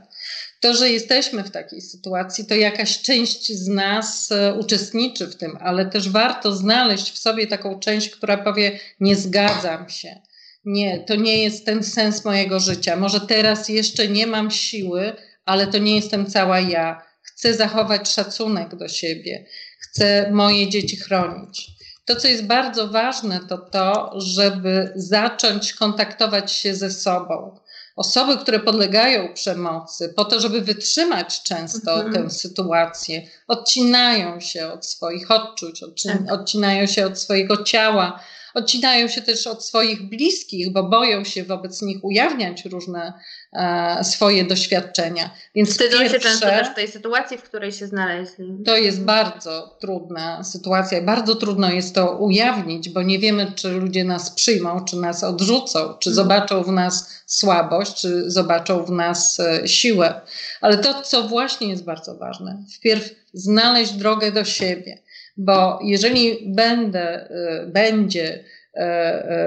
To, 0.61 0.75
że 0.75 0.91
jesteśmy 0.91 1.45
w 1.45 1.51
takiej 1.51 1.81
sytuacji, 1.81 2.47
to 2.47 2.55
jakaś 2.55 3.03
część 3.03 3.53
z 3.53 3.69
nas 3.69 4.33
e, 4.33 4.55
uczestniczy 4.55 5.27
w 5.27 5.37
tym, 5.37 5.59
ale 5.61 5.87
też 5.87 6.09
warto 6.09 6.53
znaleźć 6.53 7.13
w 7.13 7.19
sobie 7.19 7.47
taką 7.47 7.81
część, 7.81 8.11
która 8.11 8.37
powie: 8.39 8.79
Nie 9.01 9.17
zgadzam 9.17 9.89
się. 9.89 10.21
Nie, 10.65 11.01
to 11.01 11.15
nie 11.15 11.43
jest 11.43 11.65
ten 11.67 11.83
sens 11.83 12.25
mojego 12.25 12.61
życia. 12.61 12.97
Może 12.97 13.21
teraz 13.21 13.69
jeszcze 13.69 14.09
nie 14.09 14.27
mam 14.27 14.51
siły, 14.51 15.13
ale 15.45 15.67
to 15.67 15.79
nie 15.79 15.97
jestem 15.97 16.27
cała 16.27 16.61
ja. 16.61 17.03
Chcę 17.23 17.55
zachować 17.55 18.11
szacunek 18.11 18.77
do 18.77 18.89
siebie, 18.89 19.47
chcę 19.81 20.31
moje 20.33 20.69
dzieci 20.69 20.97
chronić. 20.97 21.71
To, 22.05 22.17
co 22.17 22.29
jest 22.29 22.45
bardzo 22.45 22.89
ważne, 22.89 23.41
to 23.49 23.59
to, 23.59 24.21
żeby 24.21 24.93
zacząć 24.97 25.73
kontaktować 25.73 26.53
się 26.53 26.75
ze 26.75 26.91
sobą 26.91 27.59
osoby, 27.97 28.37
które 28.37 28.61
podlegają 28.61 29.35
przemocy, 29.35 30.13
po 30.17 30.25
to, 30.25 30.41
żeby 30.41 30.61
wytrzymać 30.61 31.43
często 31.43 31.95
mhm. 31.95 32.13
tę 32.13 32.31
sytuację, 32.31 33.23
odcinają 33.49 34.41
się 34.41 34.73
od 34.73 34.87
swoich 34.87 35.31
odczuć, 35.31 35.81
tak. 35.81 36.33
odcinają 36.33 36.87
się 36.87 37.07
od 37.07 37.19
swojego 37.19 37.63
ciała, 37.63 38.21
odcinają 38.55 39.09
się 39.09 39.23
też 39.23 39.47
od 39.47 39.65
swoich 39.65 40.09
bliskich, 40.09 40.73
bo 40.73 40.83
boją 40.83 41.25
się 41.25 41.45
wobec 41.45 41.83
nich 41.83 42.05
ujawniać 42.05 42.65
różne 42.65 43.13
e, 43.53 44.05
swoje 44.05 44.45
doświadczenia. 44.45 45.31
Więc 45.55 45.71
Wstydzą 45.71 45.99
pierwsze, 45.99 46.17
się 46.17 46.23
często 46.23 46.47
też 46.47 46.75
tej 46.75 46.89
sytuacji, 46.89 47.39
w 47.39 47.43
której 47.43 47.73
się 47.73 47.87
znaleźli. 47.87 48.59
To 48.65 48.77
jest 48.77 49.01
bardzo 49.01 49.77
trudna 49.81 50.45
sytuacja. 50.45 51.03
Bardzo 51.03 51.35
trudno 51.35 51.71
jest 51.71 51.95
to 51.95 52.17
ujawnić, 52.17 52.89
bo 52.89 53.03
nie 53.03 53.19
wiemy, 53.19 53.53
czy 53.55 53.69
ludzie 53.69 54.05
nas 54.05 54.31
przyjmą, 54.31 54.85
czy 54.85 54.97
nas 54.97 55.25
odrzucą, 55.25 55.95
czy 55.99 56.11
mhm. 56.11 56.15
zobaczą 56.15 56.63
w 56.63 56.73
nas 56.73 57.11
słabość, 57.27 57.95
czy 57.95 58.31
zobaczą 58.31 58.85
w 58.85 58.91
nas 58.91 59.41
e, 59.41 59.69
siłę. 59.69 60.21
Ale 60.61 60.79
to, 60.79 61.03
co 61.03 61.29
właśnie 61.29 61.69
jest 61.69 61.85
bardzo 61.85 62.15
ważne, 62.15 62.65
wpierw 62.77 63.11
znaleźć 63.33 63.93
drogę 63.93 64.33
do 64.33 64.45
siebie 64.45 65.04
bo 65.37 65.79
jeżeli 65.83 66.39
będę, 66.47 67.31
y, 67.31 67.67
będzie 67.67 68.35
y, 68.35 68.81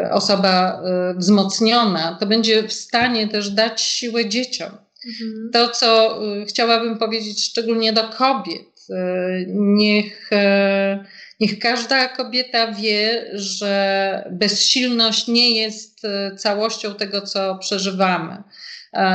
y, 0.05 0.11
osoba 0.11 0.81
wzmocniona, 1.17 2.17
to 2.19 2.25
będzie 2.25 2.63
w 2.63 2.73
stanie 2.73 3.27
też 3.27 3.49
dać 3.49 3.81
siłę 3.81 4.29
dzieciom. 4.29 4.69
Mhm. 5.05 5.49
To, 5.53 5.69
co 5.69 6.19
chciałabym 6.47 6.97
powiedzieć 6.97 7.45
szczególnie 7.45 7.93
do 7.93 8.09
kobiet, 8.09 8.87
niech, 9.47 10.29
niech 11.39 11.59
każda 11.59 12.07
kobieta 12.07 12.71
wie, 12.71 13.25
że 13.33 14.23
bezsilność 14.31 15.27
nie 15.27 15.61
jest 15.61 16.01
całością 16.37 16.95
tego, 16.95 17.21
co 17.21 17.57
przeżywamy. 17.57 18.43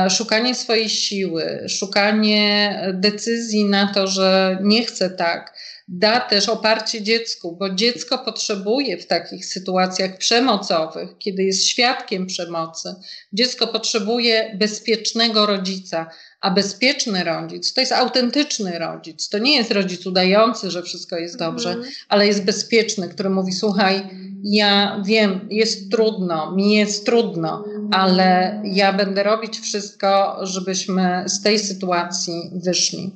Szukanie 0.09 0.55
swojej 0.55 0.89
siły, 0.89 1.65
szukanie 1.67 2.79
decyzji 2.93 3.65
na 3.65 3.93
to, 3.93 4.07
że 4.07 4.57
nie 4.61 4.85
chcę 4.85 5.09
tak, 5.09 5.53
da 5.87 6.19
też 6.19 6.49
oparcie 6.49 7.01
dziecku, 7.01 7.55
bo 7.59 7.69
dziecko 7.69 8.17
potrzebuje 8.17 8.97
w 8.97 9.07
takich 9.07 9.45
sytuacjach 9.45 10.17
przemocowych, 10.17 11.09
kiedy 11.19 11.43
jest 11.43 11.65
świadkiem 11.65 12.25
przemocy, 12.25 12.95
dziecko 13.33 13.67
potrzebuje 13.67 14.55
bezpiecznego 14.59 15.45
rodzica, 15.45 16.09
a 16.41 16.51
bezpieczny 16.51 17.23
rodzic 17.23 17.73
to 17.73 17.81
jest 17.81 17.91
autentyczny 17.91 18.79
rodzic. 18.79 19.29
To 19.29 19.37
nie 19.37 19.55
jest 19.55 19.71
rodzic 19.71 20.05
udający, 20.05 20.71
że 20.71 20.83
wszystko 20.83 21.17
jest 21.17 21.37
dobrze, 21.37 21.71
mm. 21.71 21.85
ale 22.09 22.27
jest 22.27 22.43
bezpieczny, 22.43 23.09
który 23.09 23.29
mówi: 23.29 23.51
Słuchaj, 23.51 24.09
ja 24.43 25.01
wiem, 25.05 25.47
jest 25.51 25.91
trudno, 25.91 26.55
mi 26.55 26.73
jest 26.73 27.05
trudno, 27.05 27.65
ale 27.91 28.61
ja 28.65 28.93
będę 28.93 29.23
robić 29.23 29.59
wszystko, 29.59 30.39
żebyśmy 30.41 31.23
z 31.27 31.41
tej 31.41 31.59
sytuacji 31.59 32.51
wyszli 32.53 33.11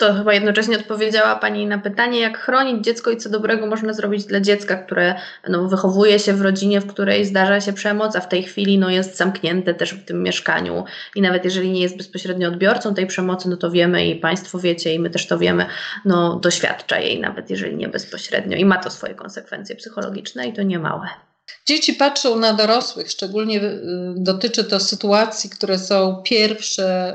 to 0.00 0.14
chyba 0.14 0.34
jednocześnie 0.34 0.76
odpowiedziała 0.76 1.36
Pani 1.36 1.66
na 1.66 1.78
pytanie, 1.78 2.20
jak 2.20 2.38
chronić 2.38 2.84
dziecko 2.84 3.10
i 3.10 3.16
co 3.16 3.30
dobrego 3.30 3.66
można 3.66 3.92
zrobić 3.92 4.24
dla 4.24 4.40
dziecka, 4.40 4.76
które 4.76 5.14
no, 5.48 5.68
wychowuje 5.68 6.18
się 6.18 6.32
w 6.32 6.40
rodzinie, 6.40 6.80
w 6.80 6.86
której 6.86 7.24
zdarza 7.24 7.60
się 7.60 7.72
przemoc, 7.72 8.16
a 8.16 8.20
w 8.20 8.28
tej 8.28 8.42
chwili 8.42 8.78
no, 8.78 8.90
jest 8.90 9.16
zamknięte 9.16 9.74
też 9.74 9.94
w 9.94 10.04
tym 10.04 10.22
mieszkaniu. 10.22 10.84
I 11.16 11.22
nawet 11.22 11.44
jeżeli 11.44 11.70
nie 11.70 11.82
jest 11.82 11.96
bezpośrednio 11.96 12.48
odbiorcą 12.48 12.94
tej 12.94 13.06
przemocy, 13.06 13.48
no 13.48 13.56
to 13.56 13.70
wiemy 13.70 14.06
i 14.06 14.16
Państwo 14.16 14.58
wiecie, 14.58 14.94
i 14.94 14.98
my 14.98 15.10
też 15.10 15.26
to 15.26 15.38
wiemy, 15.38 15.66
no, 16.04 16.36
doświadcza 16.36 16.98
jej, 16.98 17.20
nawet 17.20 17.50
jeżeli 17.50 17.76
nie 17.76 17.88
bezpośrednio. 17.88 18.56
I 18.56 18.64
ma 18.64 18.78
to 18.78 18.90
swoje 18.90 19.14
konsekwencje 19.14 19.76
psychologiczne 19.76 20.48
i 20.48 20.52
to 20.52 20.62
nie 20.62 20.78
małe. 20.78 21.29
Dzieci 21.66 21.94
patrzą 21.94 22.38
na 22.38 22.52
dorosłych, 22.52 23.10
szczególnie 23.10 23.62
y, 23.62 23.80
dotyczy 24.16 24.64
to 24.64 24.80
sytuacji, 24.80 25.50
które 25.50 25.78
są 25.78 26.22
pierwsze, 26.24 27.14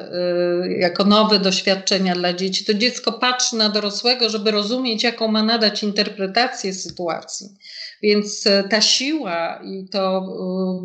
y, 0.65 0.77
jako 0.79 1.05
nowe 1.05 1.39
doświadczenia 1.39 2.15
dla 2.15 2.33
dzieci. 2.33 2.65
To 2.65 2.73
dziecko 2.73 3.13
patrzy 3.13 3.55
na 3.55 3.69
dorosłego, 3.69 4.29
żeby 4.29 4.51
rozumieć, 4.51 5.03
jaką 5.03 5.27
ma 5.27 5.43
nadać 5.43 5.83
interpretację 5.83 6.73
sytuacji. 6.73 7.49
Więc 8.01 8.45
y, 8.45 8.63
ta 8.69 8.81
siła 8.81 9.61
i 9.65 9.89
to 9.89 10.21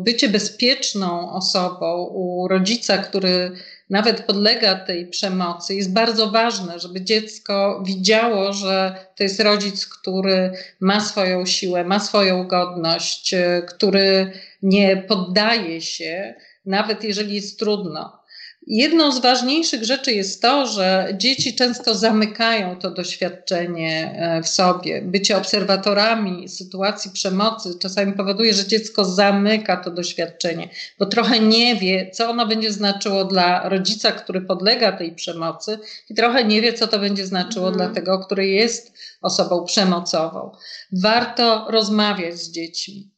bycie 0.05 0.29
bezpieczną 0.29 1.31
osobą 1.31 2.07
u 2.13 2.47
rodzica, 2.47 2.97
który 2.97 3.51
nawet 3.91 4.21
podlega 4.21 4.75
tej 4.75 5.07
przemocy, 5.07 5.75
jest 5.75 5.93
bardzo 5.93 6.31
ważne, 6.31 6.79
żeby 6.79 7.01
dziecko 7.01 7.83
widziało, 7.85 8.53
że 8.53 8.95
to 9.15 9.23
jest 9.23 9.39
rodzic, 9.39 9.85
który 9.85 10.51
ma 10.79 10.99
swoją 10.99 11.45
siłę, 11.45 11.83
ma 11.83 11.99
swoją 11.99 12.47
godność, 12.47 13.33
e, 13.33 13.61
który 13.61 14.31
nie 14.61 14.97
poddaje 14.97 15.81
się, 15.81 16.35
nawet 16.65 17.03
jeżeli 17.03 17.35
jest 17.35 17.59
trudno. 17.59 18.20
Jedną 18.67 19.11
z 19.11 19.19
ważniejszych 19.19 19.83
rzeczy 19.83 20.11
jest 20.11 20.41
to, 20.41 20.67
że 20.67 21.13
dzieci 21.17 21.55
często 21.55 21.95
zamykają 21.95 22.79
to 22.79 22.91
doświadczenie 22.91 24.15
e, 24.15 24.43
w 24.43 24.47
sobie. 24.47 25.01
Bycie 25.01 25.37
obserwatorami 25.37 26.49
sytuacji 26.49 27.11
przemocy 27.11 27.79
czasami 27.79 28.13
powoduje, 28.13 28.53
że 28.53 28.67
dziecko 28.67 29.05
zamyka 29.05 29.77
to 29.77 29.91
doświadczenie, 29.91 30.69
bo 30.99 31.05
trochę 31.05 31.39
nie 31.39 31.75
wie, 31.75 32.11
co 32.13 32.29
ono 32.29 32.47
będzie 32.47 32.71
znaczyło 32.71 33.25
dla 33.25 33.69
rodzica, 33.69 34.11
który 34.11 34.41
podlega 34.41 34.91
tej 34.91 35.15
przemocy, 35.15 35.79
i 36.09 36.15
trochę 36.15 36.43
nie 36.43 36.61
wie, 36.61 36.73
co 36.73 36.87
to 36.87 36.99
będzie 36.99 37.25
znaczyło 37.25 37.67
mhm. 37.67 37.77
dla 37.77 37.95
tego, 37.95 38.19
który 38.19 38.47
jest 38.47 38.93
osobą 39.21 39.65
przemocową. 39.65 40.51
Warto 40.91 41.65
rozmawiać 41.69 42.35
z 42.35 42.51
dziećmi. 42.51 43.09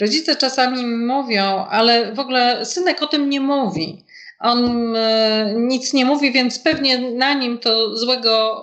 Rodzice 0.00 0.36
czasami 0.36 0.86
mówią, 0.86 1.66
ale 1.70 2.14
w 2.14 2.18
ogóle 2.18 2.64
synek 2.64 3.02
o 3.02 3.06
tym 3.06 3.30
nie 3.30 3.40
mówi 3.40 4.04
On 4.40 4.96
e, 4.96 5.54
nic 5.56 5.92
nie 5.92 6.04
mówi, 6.04 6.32
więc 6.32 6.58
pewnie 6.58 7.10
na 7.10 7.34
nim 7.34 7.58
to 7.58 7.96
złego 7.96 8.62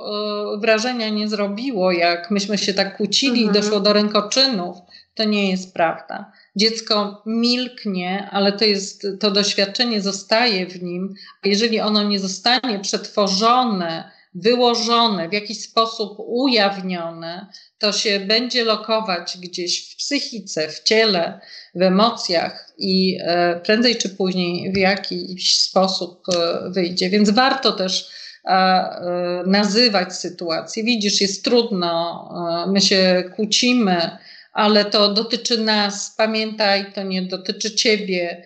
e, 0.55 0.59
wrażenia 0.59 1.09
nie 1.09 1.27
zrobiło, 1.27 1.91
jak 1.91 2.31
myśmy 2.31 2.57
się 2.57 2.73
tak 2.73 2.97
kłócili 2.97 3.41
i 3.41 3.45
mhm. 3.45 3.63
doszło 3.63 3.79
do 3.79 3.93
rękoczynów. 3.93 4.77
To 5.15 5.23
nie 5.23 5.51
jest 5.51 5.73
prawda. 5.73 6.31
Dziecko 6.55 7.21
milknie, 7.25 8.29
ale 8.31 8.51
to 8.51 8.65
jest, 8.65 9.07
to 9.19 9.31
doświadczenie 9.31 10.01
zostaje 10.01 10.65
w 10.65 10.83
nim, 10.83 11.13
a 11.45 11.47
jeżeli 11.47 11.79
ono 11.79 12.03
nie 12.03 12.19
zostanie 12.19 12.79
przetworzone, 12.79 14.11
wyłożone, 14.37 15.29
w 15.29 15.33
jakiś 15.33 15.61
sposób 15.61 16.17
ujawnione, 16.19 17.47
to 17.79 17.91
się 17.91 18.19
będzie 18.19 18.63
lokować 18.63 19.37
gdzieś 19.37 19.91
w 19.91 19.95
psychice, 19.95 20.69
w 20.69 20.83
ciele, 20.83 21.39
w 21.75 21.81
emocjach 21.81 22.73
i 22.77 23.17
e, 23.21 23.59
prędzej 23.59 23.95
czy 23.95 24.09
później 24.09 24.73
w 24.73 24.77
jakiś 24.77 25.59
sposób 25.59 26.23
e, 26.35 26.69
wyjdzie. 26.69 27.09
Więc 27.09 27.29
warto 27.29 27.71
też 27.71 28.09
e, 28.45 29.43
nazywać 29.45 30.15
sytuację. 30.15 30.83
Widzisz, 30.83 31.21
jest 31.21 31.43
trudno, 31.43 32.29
my 32.67 32.81
się 32.81 33.23
kłócimy, 33.35 34.17
ale 34.53 34.85
to 34.85 35.13
dotyczy 35.13 35.57
nas. 35.57 36.15
Pamiętaj, 36.17 36.93
to 36.93 37.03
nie 37.03 37.21
dotyczy 37.21 37.75
ciebie. 37.75 38.45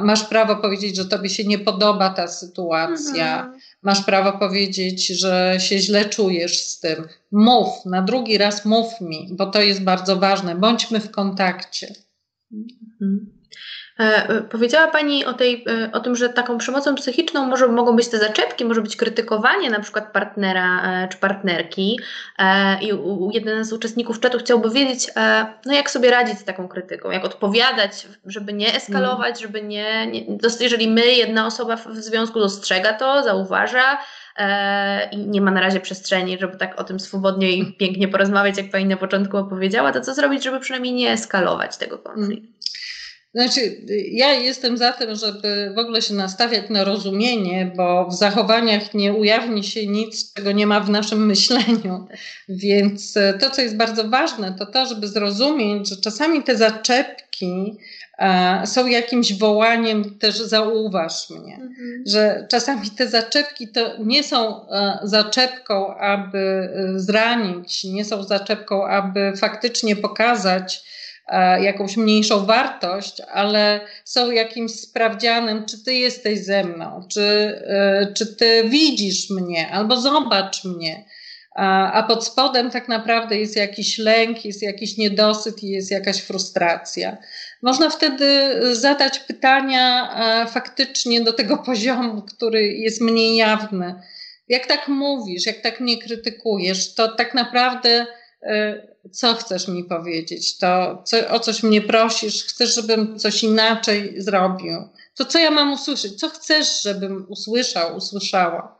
Masz 0.00 0.24
prawo 0.24 0.56
powiedzieć, 0.56 0.96
że 0.96 1.04
tobie 1.04 1.30
się 1.30 1.44
nie 1.44 1.58
podoba 1.58 2.10
ta 2.10 2.28
sytuacja. 2.28 3.40
Mhm. 3.40 3.60
Masz 3.86 4.04
prawo 4.04 4.38
powiedzieć, 4.38 5.06
że 5.06 5.56
się 5.60 5.78
źle 5.78 6.04
czujesz 6.04 6.60
z 6.60 6.80
tym. 6.80 7.08
Mów, 7.32 7.68
na 7.84 8.02
drugi 8.02 8.38
raz 8.38 8.64
mów 8.64 9.00
mi, 9.00 9.28
bo 9.32 9.46
to 9.46 9.62
jest 9.62 9.82
bardzo 9.82 10.16
ważne. 10.16 10.54
Bądźmy 10.54 11.00
w 11.00 11.10
kontakcie. 11.10 11.94
Mhm. 12.52 13.35
E, 14.00 14.28
e, 14.28 14.40
powiedziała 14.42 14.88
Pani 14.88 15.24
o, 15.24 15.32
tej, 15.32 15.64
e, 15.68 15.92
o 15.92 16.00
tym, 16.00 16.16
że 16.16 16.28
taką 16.28 16.58
przemocą 16.58 16.94
psychiczną 16.94 17.46
może, 17.46 17.68
mogą 17.68 17.96
być 17.96 18.08
te 18.08 18.18
zaczepki, 18.18 18.64
może 18.64 18.82
być 18.82 18.96
krytykowanie 18.96 19.70
na 19.70 19.80
przykład 19.80 20.12
partnera 20.12 20.82
czy 21.08 21.18
partnerki. 21.18 22.00
I 22.80 22.92
jeden 23.32 23.64
z 23.64 23.72
uczestników 23.72 24.20
czatu 24.20 24.38
chciałby 24.38 24.70
wiedzieć, 24.70 25.10
no 25.66 25.72
jak 25.72 25.90
sobie 25.90 26.10
radzić 26.10 26.38
z 26.38 26.44
taką 26.44 26.68
krytyką, 26.68 27.10
jak 27.10 27.24
odpowiadać, 27.24 28.06
żeby 28.26 28.52
nie 28.52 28.74
eskalować, 28.74 29.28
mm. 29.28 29.36
żeby 29.36 29.62
nie, 29.62 30.06
nie. 30.06 30.24
Jeżeli 30.60 30.88
my, 30.88 31.06
jedna 31.06 31.46
osoba 31.46 31.76
w 31.76 31.86
związku 31.94 32.40
dostrzega 32.40 32.92
to, 32.92 33.22
zauważa, 33.22 33.98
i 35.12 35.18
nie 35.18 35.40
ma 35.40 35.50
na 35.50 35.60
razie 35.60 35.80
przestrzeni, 35.80 36.38
żeby 36.38 36.56
tak 36.56 36.80
o 36.80 36.84
tym 36.84 37.00
swobodnie 37.00 37.50
i 37.50 37.72
pięknie 37.72 38.08
porozmawiać, 38.08 38.58
jak 38.58 38.70
Pani 38.70 38.84
na 38.84 38.96
początku 38.96 39.36
opowiedziała, 39.36 39.92
to 39.92 40.00
co 40.00 40.14
zrobić, 40.14 40.44
żeby 40.44 40.60
przynajmniej 40.60 40.94
nie 40.94 41.10
eskalować 41.10 41.76
tego 41.76 41.98
konfliktu? 41.98 42.56
Znaczy, 43.36 43.76
ja 44.10 44.32
jestem 44.32 44.78
za 44.78 44.92
tym, 44.92 45.16
żeby 45.16 45.72
w 45.74 45.78
ogóle 45.78 46.02
się 46.02 46.14
nastawiać 46.14 46.70
na 46.70 46.84
rozumienie, 46.84 47.72
bo 47.76 48.06
w 48.06 48.14
zachowaniach 48.14 48.94
nie 48.94 49.12
ujawni 49.12 49.64
się 49.64 49.86
nic, 49.86 50.32
czego 50.34 50.52
nie 50.52 50.66
ma 50.66 50.80
w 50.80 50.90
naszym 50.90 51.26
myśleniu. 51.32 52.06
Więc 52.48 53.16
e, 53.16 53.34
to, 53.40 53.50
co 53.50 53.62
jest 53.62 53.76
bardzo 53.76 54.08
ważne, 54.08 54.54
to 54.58 54.66
to, 54.66 54.86
żeby 54.86 55.08
zrozumieć, 55.08 55.88
że 55.88 55.96
czasami 55.96 56.42
te 56.42 56.56
zaczepki 56.56 57.78
e, 58.18 58.66
są 58.66 58.86
jakimś 58.86 59.38
wołaniem 59.38 60.18
też 60.18 60.36
zauważ 60.36 61.30
mnie, 61.30 61.54
mhm. 61.54 62.02
że 62.06 62.46
czasami 62.50 62.90
te 62.90 63.08
zaczepki 63.08 63.68
to 63.68 63.94
nie 63.98 64.22
są 64.22 64.68
e, 64.68 64.98
zaczepką, 65.02 65.96
aby 65.96 66.68
zranić, 66.96 67.84
nie 67.84 68.04
są 68.04 68.22
zaczepką, 68.22 68.86
aby 68.86 69.32
faktycznie 69.36 69.96
pokazać, 69.96 70.95
jakąś 71.60 71.96
mniejszą 71.96 72.46
wartość, 72.46 73.22
ale 73.32 73.80
są 74.04 74.30
jakimś 74.30 74.72
sprawdzianem, 74.72 75.66
czy 75.66 75.84
ty 75.84 75.94
jesteś 75.94 76.44
ze 76.44 76.64
mną, 76.64 77.06
czy, 77.12 77.22
e, 77.66 78.12
czy 78.16 78.36
ty 78.36 78.64
widzisz 78.68 79.30
mnie, 79.30 79.70
albo 79.70 80.00
zobacz 80.00 80.64
mnie. 80.64 81.04
A 81.92 82.04
pod 82.08 82.24
spodem 82.24 82.70
tak 82.70 82.88
naprawdę 82.88 83.38
jest 83.38 83.56
jakiś 83.56 83.98
lęk, 83.98 84.44
jest 84.44 84.62
jakiś 84.62 84.96
niedosyt 84.96 85.62
i 85.62 85.68
jest 85.68 85.90
jakaś 85.90 86.20
frustracja. 86.20 87.16
Można 87.62 87.90
wtedy 87.90 88.58
zadać 88.76 89.18
pytania 89.18 90.10
e, 90.16 90.46
faktycznie 90.46 91.20
do 91.20 91.32
tego 91.32 91.58
poziomu, 91.58 92.22
który 92.22 92.68
jest 92.68 93.00
mniej 93.00 93.36
jawny. 93.36 93.94
Jak 94.48 94.66
tak 94.66 94.88
mówisz, 94.88 95.46
jak 95.46 95.60
tak 95.60 95.80
mnie 95.80 95.98
krytykujesz, 95.98 96.94
to 96.94 97.08
tak 97.08 97.34
naprawdę 97.34 98.06
co 99.12 99.34
chcesz 99.34 99.68
mi 99.68 99.84
powiedzieć, 99.84 100.58
to 100.58 101.02
co, 101.04 101.28
o 101.28 101.40
coś 101.40 101.62
mnie 101.62 101.80
prosisz, 101.80 102.44
chcesz, 102.44 102.74
żebym 102.74 103.18
coś 103.18 103.42
inaczej 103.42 104.14
zrobił. 104.22 104.88
To 105.14 105.24
co 105.24 105.38
ja 105.38 105.50
mam 105.50 105.72
usłyszeć? 105.72 106.20
Co 106.20 106.28
chcesz, 106.28 106.82
żebym 106.82 107.26
usłyszał, 107.28 107.96
usłyszała? 107.96 108.76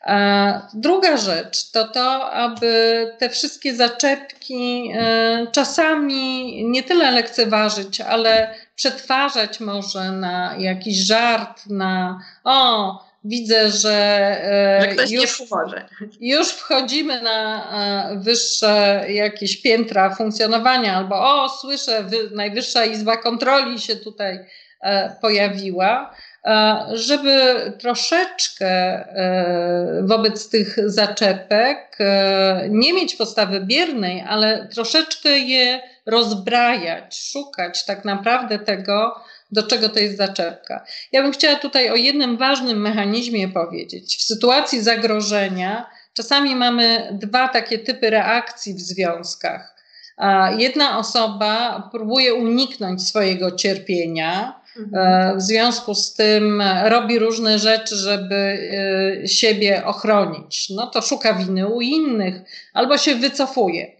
A 0.00 0.68
druga 0.74 1.16
rzecz 1.16 1.70
to 1.70 1.88
to, 1.88 2.30
aby 2.30 3.06
te 3.18 3.30
wszystkie 3.30 3.74
zaczepki 3.74 4.90
e, 4.94 5.46
czasami 5.52 6.64
nie 6.64 6.82
tyle 6.82 7.10
lekceważyć, 7.10 8.00
ale 8.00 8.54
przetwarzać 8.74 9.60
może 9.60 10.12
na 10.12 10.56
jakiś 10.58 10.96
żart, 11.06 11.66
na 11.66 12.20
o, 12.44 13.09
widzę, 13.24 13.70
że, 13.70 13.96
e, 14.44 15.06
że 15.06 15.14
już, 15.14 15.42
już 16.20 16.48
wchodzimy 16.48 17.22
na 17.22 17.64
e, 18.12 18.18
wyższe 18.18 19.04
jakieś 19.08 19.62
piętra 19.62 20.14
funkcjonowania, 20.14 20.96
albo 20.96 21.16
o, 21.16 21.48
słyszę, 21.48 22.04
Najwyższa 22.32 22.84
Izba 22.84 23.16
Kontroli 23.16 23.78
się 23.78 23.96
tutaj 23.96 24.46
e, 24.80 25.16
pojawiła, 25.20 26.14
żeby 26.92 27.54
troszeczkę 27.78 29.04
wobec 30.02 30.48
tych 30.48 30.90
zaczepek 30.90 31.98
nie 32.68 32.92
mieć 32.92 33.16
postawy 33.16 33.60
biernej, 33.60 34.24
ale 34.28 34.68
troszeczkę 34.68 35.38
je 35.38 35.80
rozbrajać, 36.06 37.30
szukać 37.32 37.84
tak 37.84 38.04
naprawdę 38.04 38.58
tego, 38.58 39.14
do 39.52 39.62
czego 39.62 39.88
to 39.88 39.98
jest 39.98 40.16
zaczepka. 40.16 40.84
Ja 41.12 41.22
bym 41.22 41.32
chciała 41.32 41.56
tutaj 41.56 41.90
o 41.90 41.96
jednym 41.96 42.36
ważnym 42.36 42.80
mechanizmie 42.80 43.48
powiedzieć. 43.48 44.16
W 44.16 44.22
sytuacji 44.22 44.82
zagrożenia 44.82 45.90
czasami 46.14 46.56
mamy 46.56 47.08
dwa 47.12 47.48
takie 47.48 47.78
typy 47.78 48.10
reakcji 48.10 48.74
w 48.74 48.80
związkach. 48.80 49.76
Jedna 50.58 50.98
osoba 50.98 51.88
próbuje 51.92 52.34
uniknąć 52.34 53.08
swojego 53.08 53.50
cierpienia, 53.50 54.60
mhm. 54.78 55.32
e, 55.32 55.36
w 55.36 55.42
związku 55.42 55.94
z 55.94 56.14
tym 56.14 56.62
robi 56.84 57.18
różne 57.18 57.58
rzeczy, 57.58 57.96
żeby 57.96 58.34
e, 59.24 59.28
siebie 59.28 59.84
ochronić. 59.84 60.70
No 60.70 60.86
to 60.86 61.02
szuka 61.02 61.34
winy 61.34 61.68
u 61.68 61.80
innych 61.80 62.34
albo 62.74 62.98
się 62.98 63.14
wycofuje 63.14 63.99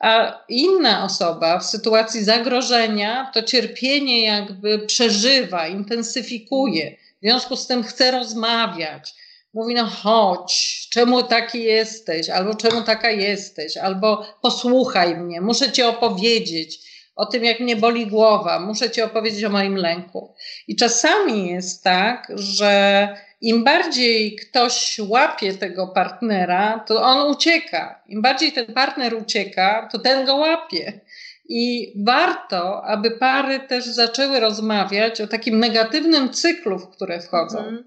a 0.00 0.44
inna 0.48 1.04
osoba 1.04 1.58
w 1.58 1.64
sytuacji 1.64 2.24
zagrożenia 2.24 3.30
to 3.34 3.42
cierpienie 3.42 4.24
jakby 4.24 4.78
przeżywa, 4.78 5.66
intensyfikuje. 5.66 6.96
W 7.22 7.22
związku 7.22 7.56
z 7.56 7.66
tym 7.66 7.82
chce 7.82 8.10
rozmawiać. 8.10 9.14
Mówi, 9.54 9.74
no 9.74 9.86
chodź, 9.86 10.88
czemu 10.92 11.22
taki 11.22 11.62
jesteś, 11.62 12.28
albo 12.28 12.54
czemu 12.54 12.82
taka 12.82 13.10
jesteś, 13.10 13.76
albo 13.76 14.26
posłuchaj 14.42 15.16
mnie, 15.16 15.40
muszę 15.40 15.72
ci 15.72 15.82
opowiedzieć 15.82 16.78
o 17.16 17.26
tym, 17.26 17.44
jak 17.44 17.60
mnie 17.60 17.76
boli 17.76 18.06
głowa, 18.06 18.60
muszę 18.60 18.90
ci 18.90 19.02
opowiedzieć 19.02 19.44
o 19.44 19.50
moim 19.50 19.76
lęku. 19.76 20.34
I 20.68 20.76
czasami 20.76 21.48
jest 21.48 21.84
tak, 21.84 22.32
że 22.34 23.08
im 23.40 23.64
bardziej 23.64 24.36
ktoś 24.36 25.00
łapie 25.08 25.54
tego 25.54 25.88
partnera, 25.88 26.84
to 26.86 27.02
on 27.02 27.30
ucieka. 27.30 28.02
Im 28.06 28.22
bardziej 28.22 28.52
ten 28.52 28.66
partner 28.66 29.14
ucieka, 29.14 29.88
to 29.92 29.98
ten 29.98 30.26
go 30.26 30.36
łapie. 30.36 31.00
I 31.48 31.92
warto, 32.06 32.84
aby 32.84 33.10
pary 33.10 33.60
też 33.60 33.84
zaczęły 33.84 34.40
rozmawiać 34.40 35.20
o 35.20 35.26
takim 35.26 35.58
negatywnym 35.58 36.30
cyklu, 36.32 36.78
w 36.78 36.88
które 36.88 37.20
wchodzą. 37.20 37.58
Mhm. 37.58 37.84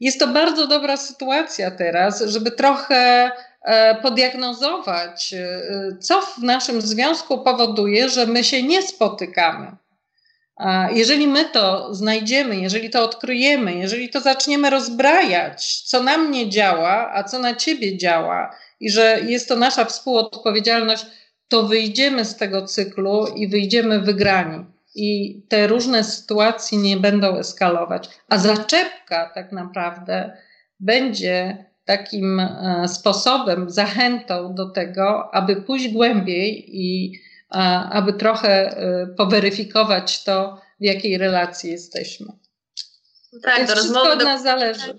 Jest 0.00 0.20
to 0.20 0.26
bardzo 0.26 0.66
dobra 0.66 0.96
sytuacja 0.96 1.70
teraz, 1.70 2.20
żeby 2.20 2.50
trochę 2.50 3.30
e, 3.62 3.94
podiagnozować, 3.94 5.34
e, 5.34 5.62
co 6.00 6.20
w 6.20 6.38
naszym 6.38 6.80
związku 6.80 7.38
powoduje, 7.38 8.08
że 8.08 8.26
my 8.26 8.44
się 8.44 8.62
nie 8.62 8.82
spotykamy. 8.82 9.76
Jeżeli 10.92 11.26
my 11.26 11.44
to 11.44 11.94
znajdziemy, 11.94 12.56
jeżeli 12.56 12.90
to 12.90 13.04
odkryjemy, 13.04 13.74
jeżeli 13.74 14.08
to 14.08 14.20
zaczniemy 14.20 14.70
rozbrajać, 14.70 15.82
co 15.82 16.02
na 16.02 16.18
mnie 16.18 16.48
działa, 16.48 17.12
a 17.14 17.24
co 17.24 17.38
na 17.38 17.54
ciebie 17.54 17.98
działa, 17.98 18.56
i 18.80 18.90
że 18.90 19.20
jest 19.26 19.48
to 19.48 19.56
nasza 19.56 19.84
współodpowiedzialność, 19.84 21.06
to 21.48 21.62
wyjdziemy 21.62 22.24
z 22.24 22.36
tego 22.36 22.66
cyklu 22.66 23.26
i 23.26 23.48
wyjdziemy 23.48 24.00
wygrani. 24.00 24.64
I 24.94 25.40
te 25.48 25.66
różne 25.66 26.04
sytuacje 26.04 26.78
nie 26.78 26.96
będą 26.96 27.38
eskalować. 27.38 28.08
A 28.28 28.38
zaczepka 28.38 29.30
tak 29.34 29.52
naprawdę 29.52 30.36
będzie 30.80 31.64
takim 31.84 32.40
e, 32.40 32.84
sposobem, 32.88 33.70
zachętą 33.70 34.54
do 34.54 34.70
tego, 34.70 35.34
aby 35.34 35.56
pójść 35.56 35.88
głębiej 35.88 36.64
i 36.68 37.20
aby 37.90 38.12
trochę 38.12 38.78
y, 39.12 39.14
poweryfikować 39.16 40.24
to, 40.24 40.60
w 40.80 40.84
jakiej 40.84 41.18
relacji 41.18 41.70
jesteśmy. 41.70 42.26
Tak, 43.42 43.56
Więc 43.56 43.68
do 43.68 43.74
rozmowy, 43.74 44.12
od 44.12 44.24
nas 44.24 44.42
zależy. 44.42 44.98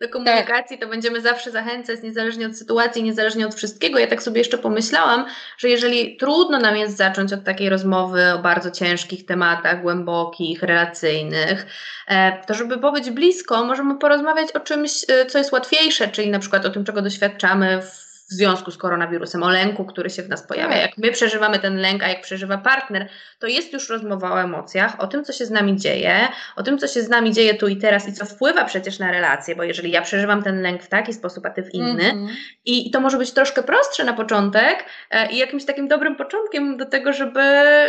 Do 0.00 0.08
komunikacji 0.08 0.78
tak. 0.78 0.80
to 0.80 0.86
będziemy 0.88 1.20
zawsze 1.20 1.50
zachęcać, 1.50 2.02
niezależnie 2.02 2.46
od 2.46 2.58
sytuacji, 2.58 3.02
niezależnie 3.02 3.46
od 3.46 3.54
wszystkiego. 3.54 3.98
Ja 3.98 4.06
tak 4.06 4.22
sobie 4.22 4.38
jeszcze 4.38 4.58
pomyślałam, 4.58 5.26
że 5.58 5.68
jeżeli 5.68 6.16
trudno 6.16 6.58
nam 6.58 6.76
jest 6.76 6.96
zacząć 6.96 7.32
od 7.32 7.44
takiej 7.44 7.68
rozmowy 7.68 8.32
o 8.32 8.38
bardzo 8.38 8.70
ciężkich 8.70 9.26
tematach, 9.26 9.82
głębokich, 9.82 10.62
relacyjnych, 10.62 11.66
e, 12.08 12.44
to 12.46 12.54
żeby 12.54 12.78
pobyć 12.78 13.10
blisko, 13.10 13.64
możemy 13.64 13.98
porozmawiać 13.98 14.52
o 14.52 14.60
czymś, 14.60 15.04
e, 15.08 15.26
co 15.26 15.38
jest 15.38 15.52
łatwiejsze, 15.52 16.08
czyli 16.08 16.30
na 16.30 16.38
przykład 16.38 16.66
o 16.66 16.70
tym, 16.70 16.84
czego 16.84 17.02
doświadczamy 17.02 17.82
w 17.82 18.03
w 18.30 18.32
związku 18.32 18.70
z 18.70 18.76
koronawirusem, 18.76 19.42
o 19.42 19.50
lęku, 19.50 19.84
który 19.84 20.10
się 20.10 20.22
w 20.22 20.28
nas 20.28 20.46
pojawia. 20.46 20.72
Tak. 20.72 20.82
Jak 20.82 20.98
my 20.98 21.12
przeżywamy 21.12 21.58
ten 21.58 21.76
lęk, 21.76 22.02
a 22.02 22.08
jak 22.08 22.20
przeżywa 22.20 22.58
partner, 22.58 23.08
to 23.38 23.46
jest 23.46 23.72
już 23.72 23.88
rozmowa 23.88 24.32
o 24.32 24.42
emocjach, 24.42 25.00
o 25.00 25.06
tym, 25.06 25.24
co 25.24 25.32
się 25.32 25.46
z 25.46 25.50
nami 25.50 25.76
dzieje, 25.76 26.28
o 26.56 26.62
tym, 26.62 26.78
co 26.78 26.88
się 26.88 27.02
z 27.02 27.08
nami 27.08 27.32
dzieje 27.32 27.54
tu 27.54 27.68
i 27.68 27.76
teraz 27.76 28.08
i 28.08 28.12
co 28.12 28.26
wpływa 28.26 28.64
przecież 28.64 28.98
na 28.98 29.10
relacje, 29.10 29.56
bo 29.56 29.62
jeżeli 29.62 29.90
ja 29.90 30.02
przeżywam 30.02 30.42
ten 30.42 30.62
lęk 30.62 30.82
w 30.82 30.88
taki 30.88 31.12
sposób, 31.12 31.46
a 31.46 31.50
ty 31.50 31.62
w 31.62 31.74
inny, 31.74 32.10
mm 32.10 32.26
-hmm. 32.26 32.30
i 32.64 32.90
to 32.90 33.00
może 33.00 33.18
być 33.18 33.32
troszkę 33.32 33.62
prostsze 33.62 34.04
na 34.04 34.12
początek 34.12 34.84
e, 35.10 35.32
i 35.32 35.38
jakimś 35.38 35.64
takim 35.64 35.88
dobrym 35.88 36.16
początkiem 36.16 36.76
do 36.76 36.86
tego, 36.86 37.12
żeby, 37.12 37.42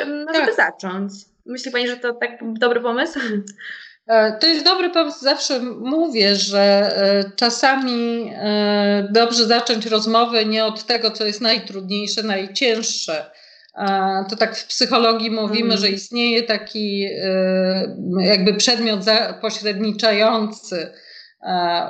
no, 0.08 0.34
żeby 0.34 0.46
tak. 0.46 0.56
zacząć. 0.56 1.12
Myśli 1.46 1.72
Pani, 1.72 1.88
że 1.88 1.98
to 1.98 2.14
tak 2.14 2.32
dobry 2.42 2.82
pomysł? 2.82 3.20
E, 4.08 4.38
to 4.40 4.48
jest 4.48 4.66
dobry 4.66 4.90
pomysł. 4.90 5.20
Zawsze 5.20 5.60
mówię, 5.80 6.36
że 6.36 6.62
e, 6.62 7.32
czasami 7.36 8.32
e, 8.36 9.08
dobrze 9.12 9.46
zacząć 9.46 9.86
rozmowę 9.86 10.46
nie 10.46 10.66
od 10.66 10.84
tego, 10.86 11.12
co 11.12 11.26
jest 11.26 11.42
najtrudniejsze, 11.42 12.24
najcięższe. 12.24 13.32
To 14.30 14.36
tak 14.36 14.58
w 14.58 14.68
psychologii 14.68 15.32
mówimy, 15.32 15.66
mm. 15.66 15.78
że 15.78 15.90
istnieje 15.90 16.44
taki 16.44 17.08
jakby 18.20 18.54
przedmiot 18.54 19.00
pośredniczający. 19.42 20.92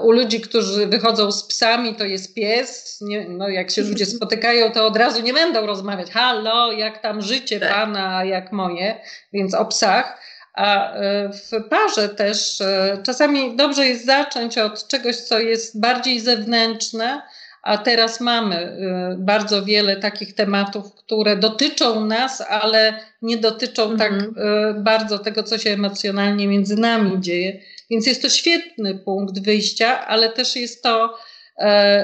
U 0.03 0.11
ludzi, 0.11 0.41
którzy 0.41 0.88
wychodzą 0.88 1.32
z 1.32 1.47
psami, 1.47 1.95
to 1.95 2.05
jest 2.05 2.34
pies. 2.34 2.97
Nie, 3.01 3.30
no 3.30 3.49
jak 3.49 3.72
się 3.72 3.82
ludzie 3.82 4.05
spotykają, 4.05 4.72
to 4.72 4.88
od 4.88 4.97
razu 4.97 5.22
nie 5.22 5.34
będą 5.34 5.66
rozmawiać. 5.66 6.11
Halo, 6.11 6.72
jak 6.72 7.01
tam 7.01 7.22
życie 7.22 7.59
tak. 7.59 7.74
pana, 7.74 8.24
jak 8.24 8.51
moje, 8.51 9.01
więc 9.34 9.53
o 9.53 9.66
psach 9.66 10.20
a 10.56 10.93
e, 10.93 11.30
w 11.30 11.70
parze 11.70 12.10
też 12.10 12.62
e, 12.62 12.97
czasami 13.03 13.56
dobrze 13.56 13.88
jest 13.88 14.06
zacząć 14.06 14.58
od 14.58 14.88
czegoś, 14.88 15.16
co 15.16 15.39
jest 15.39 15.80
bardziej 15.80 16.20
zewnętrzne, 16.20 17.22
a 17.64 17.78
teraz 17.78 18.22
mamy 18.22 18.56
e, 18.56 19.16
bardzo 19.20 19.66
wiele 19.66 19.95
takich 19.95 20.36
tematów, 20.36 20.95
które 20.95 21.38
dotyczą 21.38 22.06
nas, 22.06 22.41
ale 22.41 22.99
nie 23.22 23.38
dotyczą 23.38 23.97
tak 23.97 24.12
mhm. 24.12 24.34
tak 24.36 24.84
bardzo 24.84 25.20
tego, 25.20 25.43
co 25.43 25.58
się 25.58 25.70
emocjonalnie 25.70 26.47
między 26.47 26.76
nami 26.76 27.22
dzieje. 27.22 27.60
Więc 27.89 28.08
jest 28.08 28.22
to 28.22 28.30
świetny 28.30 28.95
punkt 28.95 29.39
wyjścia, 29.39 30.08
ale 30.08 30.30
też 30.30 30.56
jest 30.56 30.84
to 30.84 31.18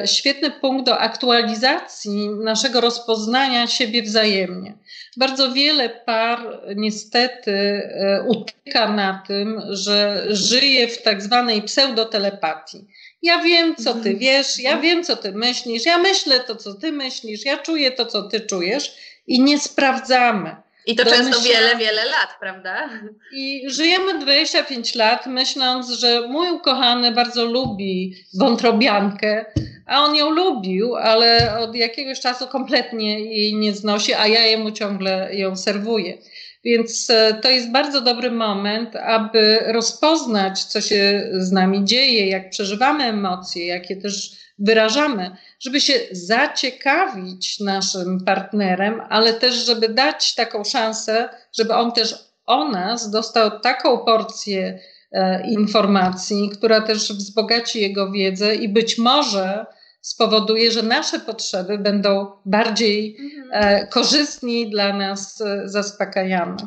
świetny 0.06 0.52
punkt 0.52 0.86
do 0.86 0.98
aktualizacji 1.00 2.30
naszego 2.30 2.82
rozpoznania 2.82 3.68
siebie 3.68 4.02
wzajemnie. 4.04 4.74
Bardzo 5.18 5.52
wiele 5.52 5.90
par 5.90 6.62
niestety 6.76 7.52
e, 7.52 8.26
utyka 8.28 8.94
na 8.94 9.24
tym, 9.28 9.62
że 9.70 10.26
żyje 10.30 10.88
w 10.88 11.02
tak 11.02 11.22
zwanej 11.22 11.62
pseudotelepatii. 11.62 12.88
Ja 13.22 13.40
wiem, 13.44 13.76
co 13.76 13.94
ty 13.94 14.00
mhm. 14.00 14.18
wiesz, 14.18 14.60
ja 14.60 14.78
wiem, 14.78 15.04
co 15.04 15.16
ty 15.16 15.32
myślisz, 15.32 15.86
ja 15.86 15.98
myślę 15.98 16.40
to, 16.40 16.56
co 16.56 16.74
ty 16.74 16.92
myślisz, 16.92 17.46
ja 17.46 17.58
czuję 17.58 17.92
to, 17.92 18.06
co 18.06 18.24
ty 18.24 18.40
czujesz 18.40 18.96
i 19.28 19.42
nie 19.42 19.60
sprawdzamy. 19.60 20.56
I 20.86 20.96
to 20.96 21.06
często 21.06 21.40
myślę, 21.40 21.54
wiele, 21.54 21.76
wiele 21.76 22.06
lat, 22.06 22.30
prawda? 22.40 22.90
I 23.34 23.64
żyjemy 23.68 24.20
25 24.20 24.96
lat, 24.96 25.26
myśląc, 25.26 25.90
że 25.90 26.28
mój 26.28 26.52
ukochany 26.52 27.12
bardzo 27.12 27.46
lubi 27.46 28.16
wątrobiankę, 28.34 29.46
a 29.92 30.04
on 30.04 30.16
ją 30.16 30.30
lubił, 30.30 30.96
ale 30.96 31.60
od 31.60 31.76
jakiegoś 31.76 32.20
czasu 32.20 32.48
kompletnie 32.48 33.20
jej 33.20 33.56
nie 33.56 33.74
znosi, 33.74 34.14
a 34.14 34.28
ja 34.28 34.46
jemu 34.46 34.72
ciągle 34.72 35.36
ją 35.36 35.56
serwuję. 35.56 36.18
Więc 36.64 37.10
e, 37.10 37.34
to 37.34 37.50
jest 37.50 37.72
bardzo 37.72 38.02
dobry 38.02 38.32
moment, 38.32 38.96
aby 38.96 39.60
rozpoznać, 39.68 40.64
co 40.64 40.82
się 40.82 41.30
z 41.34 41.52
nami 41.52 41.86
dzieje, 41.86 42.28
jak 42.28 42.50
przeżywamy 42.50 43.04
emocje, 43.04 43.66
jakie 43.66 43.96
też 43.96 44.32
wyrażamy, 44.60 45.36
żeby 45.60 45.82
się 45.82 45.94
zaciekawić 46.12 47.60
naszym 47.60 48.26
partnerem, 48.26 49.02
ale 49.10 49.34
też, 49.34 49.56
żeby 49.56 49.90
dać 49.90 50.36
taką 50.36 50.64
szansę, 50.64 51.30
żeby 51.58 51.74
on 51.74 51.92
też 51.92 52.16
o 52.46 52.70
nas 52.70 53.12
dostał 53.12 53.60
taką 53.60 53.98
porcję 53.98 54.80
e, 55.12 55.48
informacji, 55.52 56.50
która 56.50 56.82
też 56.82 57.14
wzbogaci 57.14 57.82
jego 57.82 58.12
wiedzę 58.12 58.56
i 58.56 58.70
być 58.70 58.98
może 58.98 59.66
spowoduje, 60.02 60.72
że 60.72 60.84
nasze 60.84 61.20
potrzeby 61.20 61.78
będą 61.78 62.32
bardziej 62.46 63.18
mhm. 63.20 63.50
e, 63.52 63.88
korzystniej 63.88 64.70
dla 64.70 64.94
nas 64.94 65.42
e, 65.42 65.70
zaspokajane. 65.70 66.58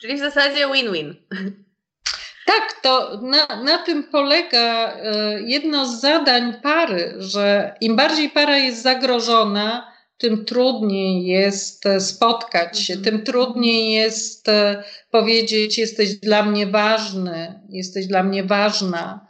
Czyli 0.00 0.16
w 0.16 0.18
zasadzie 0.18 0.66
win-win. 0.72 1.14
Tak, 2.46 2.80
to 2.82 3.20
na, 3.22 3.62
na 3.62 3.78
tym 3.78 4.04
polega 4.04 4.92
e, 4.92 5.42
jedno 5.42 5.86
z 5.86 6.00
zadań 6.00 6.54
pary, 6.62 7.14
że 7.18 7.74
im 7.80 7.96
bardziej 7.96 8.30
para 8.30 8.58
jest 8.58 8.82
zagrożona, 8.82 9.92
tym 10.18 10.44
trudniej 10.44 11.26
jest 11.26 11.84
spotkać 11.98 12.80
się, 12.80 12.94
mhm. 12.94 13.04
tym 13.04 13.24
trudniej 13.24 13.92
jest 13.92 14.46
powiedzieć: 15.10 15.78
Jesteś 15.78 16.14
dla 16.14 16.42
mnie 16.42 16.66
ważny, 16.66 17.60
jesteś 17.68 18.06
dla 18.06 18.22
mnie 18.22 18.44
ważna, 18.44 19.26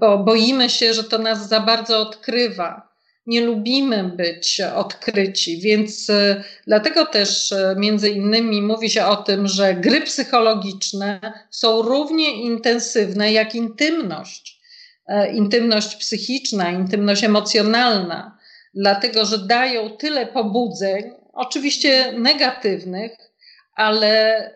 bo 0.00 0.18
boimy 0.18 0.70
się, 0.70 0.94
że 0.94 1.04
to 1.04 1.18
nas 1.18 1.48
za 1.48 1.60
bardzo 1.60 2.00
odkrywa 2.00 2.88
nie 3.28 3.40
lubimy 3.40 4.04
być 4.04 4.60
odkryci, 4.60 5.60
więc 5.60 6.10
e, 6.10 6.44
dlatego 6.66 7.06
też 7.06 7.52
e, 7.52 7.74
między 7.78 8.10
innymi 8.10 8.62
mówi 8.62 8.90
się 8.90 9.06
o 9.06 9.16
tym, 9.16 9.48
że 9.48 9.74
gry 9.74 10.00
psychologiczne 10.00 11.20
są 11.50 11.82
równie 11.82 12.32
intensywne 12.32 13.32
jak 13.32 13.54
intymność. 13.54 14.60
E, 15.08 15.32
intymność 15.32 15.96
psychiczna, 15.96 16.70
intymność 16.70 17.24
emocjonalna, 17.24 18.38
dlatego 18.74 19.24
że 19.24 19.38
dają 19.38 19.90
tyle 19.90 20.26
pobudzeń, 20.26 21.12
oczywiście 21.32 22.12
negatywnych, 22.12 23.12
ale 23.74 24.50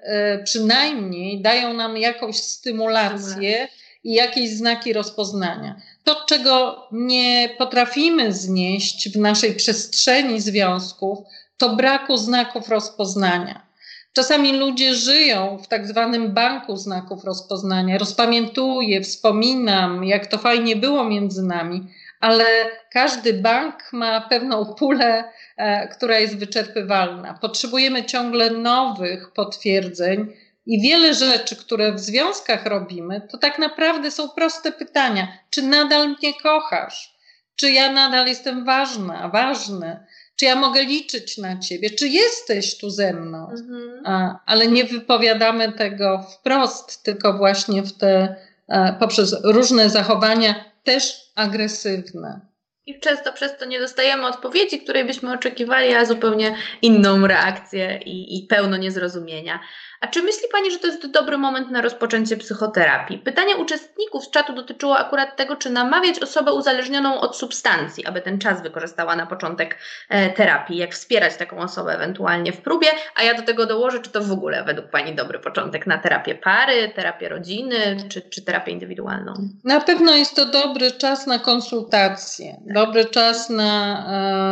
przynajmniej 0.45 1.43
dają 1.43 1.73
nam 1.73 1.97
jakąś 1.97 2.37
stymulację 2.37 3.69
i 4.05 4.15
jakieś 4.15 4.51
znaki 4.51 4.93
rozpoznania. 4.93 5.77
To, 6.05 6.17
czego 6.29 6.87
nie 6.93 7.49
potrafimy 7.59 8.33
znieść 8.33 9.09
w 9.09 9.17
naszej 9.17 9.55
przestrzeni 9.55 10.41
związków, 10.41 11.19
to 11.57 11.77
braku 11.77 12.17
znaków 12.17 12.69
rozpoznania. 12.69 13.73
Czasami 14.13 14.53
ludzie 14.53 14.95
żyją 14.95 15.59
w 15.59 15.69
tak 15.69 15.87
zwanym 15.87 16.35
banku 16.35 16.77
znaków 16.77 17.25
rozpoznania. 17.25 17.99
Rozpamiętuję, 17.99 19.01
wspominam, 19.01 20.05
jak 20.05 20.27
to 20.27 20.39
fajnie 20.39 20.77
było 20.77 21.05
między 21.05 21.43
nami, 21.43 21.87
ale 22.21 22.45
każdy 22.93 23.33
bank 23.33 23.75
ma 23.93 24.21
pewną 24.21 24.75
pulę, 24.75 25.25
e, 25.57 25.89
która 25.89 26.19
jest 26.19 26.39
wyczerpywalna. 26.39 27.39
Potrzebujemy 27.41 28.05
ciągle 28.05 28.51
nowych 28.51 29.33
potwierdzeń, 29.33 30.33
i 30.67 30.83
wiele 30.83 31.15
rzeczy, 31.15 31.57
które 31.57 31.93
w 31.93 32.01
związkach 32.01 32.67
robimy, 32.67 33.29
to 33.31 33.39
tak 33.39 33.59
naprawdę 33.59 34.11
są 34.11 34.29
proste 34.29 34.73
pytania. 34.73 35.29
Czy 35.51 35.63
nadal 35.63 36.09
mnie 36.09 36.35
kochasz? 36.43 37.15
Czy 37.57 37.71
ja 37.71 37.93
nadal 37.93 38.27
jestem 38.27 38.65
ważna, 38.65 39.29
ważny? 39.29 40.07
Czy 40.37 40.45
ja 40.45 40.57
mogę 40.57 40.83
liczyć 40.83 41.39
na 41.39 41.59
ciebie? 41.59 41.91
Czy 41.91 42.09
jesteś 42.09 42.79
tu 42.79 42.91
ze 42.91 43.13
mną? 43.13 43.51
Mhm. 43.51 44.03
A, 44.07 44.39
ale 44.47 44.67
nie 44.67 44.85
wypowiadamy 44.85 45.73
tego 45.73 46.23
wprost, 46.23 47.03
tylko 47.03 47.33
właśnie 47.33 47.83
w 47.83 47.99
te, 47.99 48.37
a, 48.69 48.93
poprzez 48.93 49.37
różne 49.45 49.91
zachowania, 49.91 50.65
też 50.85 51.33
agresywne. 51.35 52.41
I 52.87 53.01
często 53.01 53.33
przez 53.33 53.59
to 53.59 53.65
nie 53.65 53.81
dostajemy 53.81 54.27
odpowiedzi, 54.27 54.81
której 54.81 55.05
byśmy 55.05 55.33
oczekiwali, 55.33 55.95
a 55.95 56.05
zupełnie 56.05 56.57
inną 56.83 57.27
reakcję 57.27 58.01
i, 58.05 58.39
i 58.39 58.47
pełno 58.47 58.77
niezrozumienia. 58.77 59.61
A 60.03 60.07
czy 60.07 60.23
myśli 60.23 60.49
Pani, 60.53 60.71
że 60.71 60.79
to 60.79 60.87
jest 60.87 61.07
dobry 61.07 61.39
moment 61.39 61.71
na 61.71 61.81
rozpoczęcie 61.81 62.37
psychoterapii? 62.37 63.19
Pytanie 63.19 63.57
uczestników 63.57 64.25
z 64.25 64.31
czatu 64.31 64.53
dotyczyło 64.53 64.99
akurat 64.99 65.37
tego, 65.37 65.57
czy 65.57 65.71
namawiać 65.71 66.19
osobę 66.19 66.53
uzależnioną 66.53 67.21
od 67.21 67.37
substancji, 67.37 68.07
aby 68.07 68.21
ten 68.21 68.39
czas 68.39 68.63
wykorzystała 68.63 69.17
na 69.17 69.27
początek 69.27 69.79
e, 70.09 70.31
terapii, 70.31 70.77
jak 70.77 70.95
wspierać 70.95 71.37
taką 71.37 71.59
osobę 71.59 71.93
ewentualnie 71.93 72.53
w 72.53 72.61
próbie, 72.61 72.89
a 73.15 73.23
ja 73.23 73.35
do 73.35 73.43
tego 73.43 73.67
dołożę, 73.67 74.01
czy 74.01 74.11
to 74.11 74.21
w 74.23 74.33
ogóle 74.33 74.65
według 74.65 74.91
Pani 74.91 75.15
dobry 75.15 75.39
początek 75.39 75.87
na 75.87 75.99
terapię 75.99 76.35
pary, 76.35 76.93
terapię 76.95 77.29
rodziny, 77.29 77.97
czy, 78.09 78.23
czy 78.23 78.43
terapię 78.43 78.73
indywidualną? 78.73 79.35
Na 79.65 79.81
pewno 79.81 80.15
jest 80.15 80.37
to 80.37 80.47
dobry 80.47 80.91
czas 80.91 81.27
na 81.27 81.39
konsultacje, 81.39 82.57
dobry 82.75 83.05
czas 83.05 83.51
na, 83.51 84.05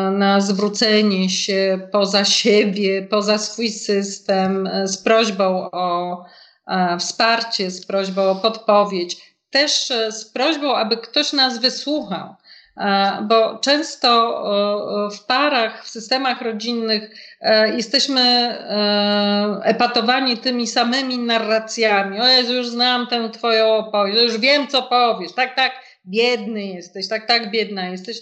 e, 0.08 0.10
na 0.10 0.40
zwrócenie 0.40 1.28
się 1.28 1.88
poza 1.92 2.24
siebie, 2.24 3.06
poza 3.10 3.38
swój 3.38 3.68
system, 3.68 4.66
e, 4.66 4.88
z 4.88 4.98
prośbą 4.98 5.39
prośbą 5.40 5.70
o 5.70 6.24
wsparcie, 6.98 7.70
z 7.70 7.86
prośbą 7.86 8.22
o 8.22 8.34
podpowiedź, 8.34 9.34
też 9.50 9.92
z 10.08 10.24
prośbą, 10.24 10.76
aby 10.76 10.96
ktoś 10.96 11.32
nas 11.32 11.58
wysłuchał 11.58 12.34
bo 13.22 13.58
często 13.58 14.42
w 15.16 15.26
parach, 15.26 15.84
w 15.84 15.88
systemach 15.88 16.42
rodzinnych 16.42 17.10
e, 17.40 17.76
jesteśmy 17.76 18.20
e, 18.20 19.60
epatowani 19.64 20.36
tymi 20.36 20.66
samymi 20.66 21.18
narracjami. 21.18 22.20
O 22.20 22.28
Jezu, 22.28 22.54
już 22.54 22.68
znam 22.68 23.06
tę 23.06 23.30
twoją 23.30 23.74
opowieść, 23.74 24.22
już 24.22 24.38
wiem, 24.38 24.66
co 24.68 24.82
powiesz. 24.82 25.32
Tak, 25.32 25.56
tak, 25.56 25.72
biedny 26.06 26.66
jesteś, 26.66 27.08
tak, 27.08 27.26
tak, 27.26 27.50
biedna 27.50 27.88
jesteś. 27.88 28.16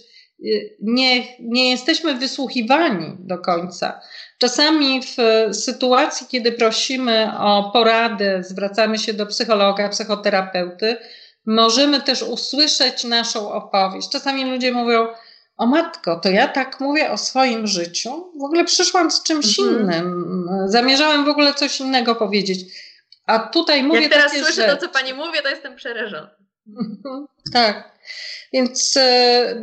Y, 0.44 0.76
nie, 0.80 1.24
nie 1.40 1.70
jesteśmy 1.70 2.14
wysłuchiwani 2.14 3.16
do 3.18 3.38
końca. 3.38 4.00
Czasami 4.38 5.00
w 5.02 5.16
sytuacji, 5.54 6.26
kiedy 6.30 6.52
prosimy 6.52 7.30
o 7.38 7.70
poradę, 7.72 8.44
zwracamy 8.44 8.98
się 8.98 9.14
do 9.14 9.26
psychologa, 9.26 9.88
psychoterapeuty, 9.88 10.96
możemy 11.46 12.00
też 12.00 12.22
usłyszeć 12.22 13.04
naszą 13.04 13.52
opowieść. 13.52 14.08
Czasami 14.08 14.44
ludzie 14.44 14.72
mówią, 14.72 15.06
o 15.56 15.66
matko, 15.66 16.20
to 16.20 16.28
ja 16.28 16.48
tak 16.48 16.80
mówię 16.80 17.10
o 17.10 17.16
swoim 17.16 17.66
życiu. 17.66 18.32
W 18.40 18.44
ogóle 18.44 18.64
przyszłam 18.64 19.10
z 19.10 19.22
czymś 19.22 19.58
mhm. 19.58 19.80
innym. 19.80 20.26
Zamierzałem 20.66 21.24
w 21.24 21.28
ogóle 21.28 21.54
coś 21.54 21.80
innego 21.80 22.14
powiedzieć. 22.14 22.58
A 23.26 23.38
tutaj 23.38 23.82
mówię. 23.82 24.00
Jak 24.00 24.12
teraz 24.12 24.32
słyszę 24.32 24.52
rzeczy. 24.52 24.70
to, 24.70 24.76
co 24.76 24.88
pani 24.88 25.14
mówi, 25.14 25.38
to 25.42 25.48
jestem 25.48 25.76
przerażona. 25.76 26.30
tak. 27.52 27.98
Więc 28.52 28.96
e, 28.96 29.54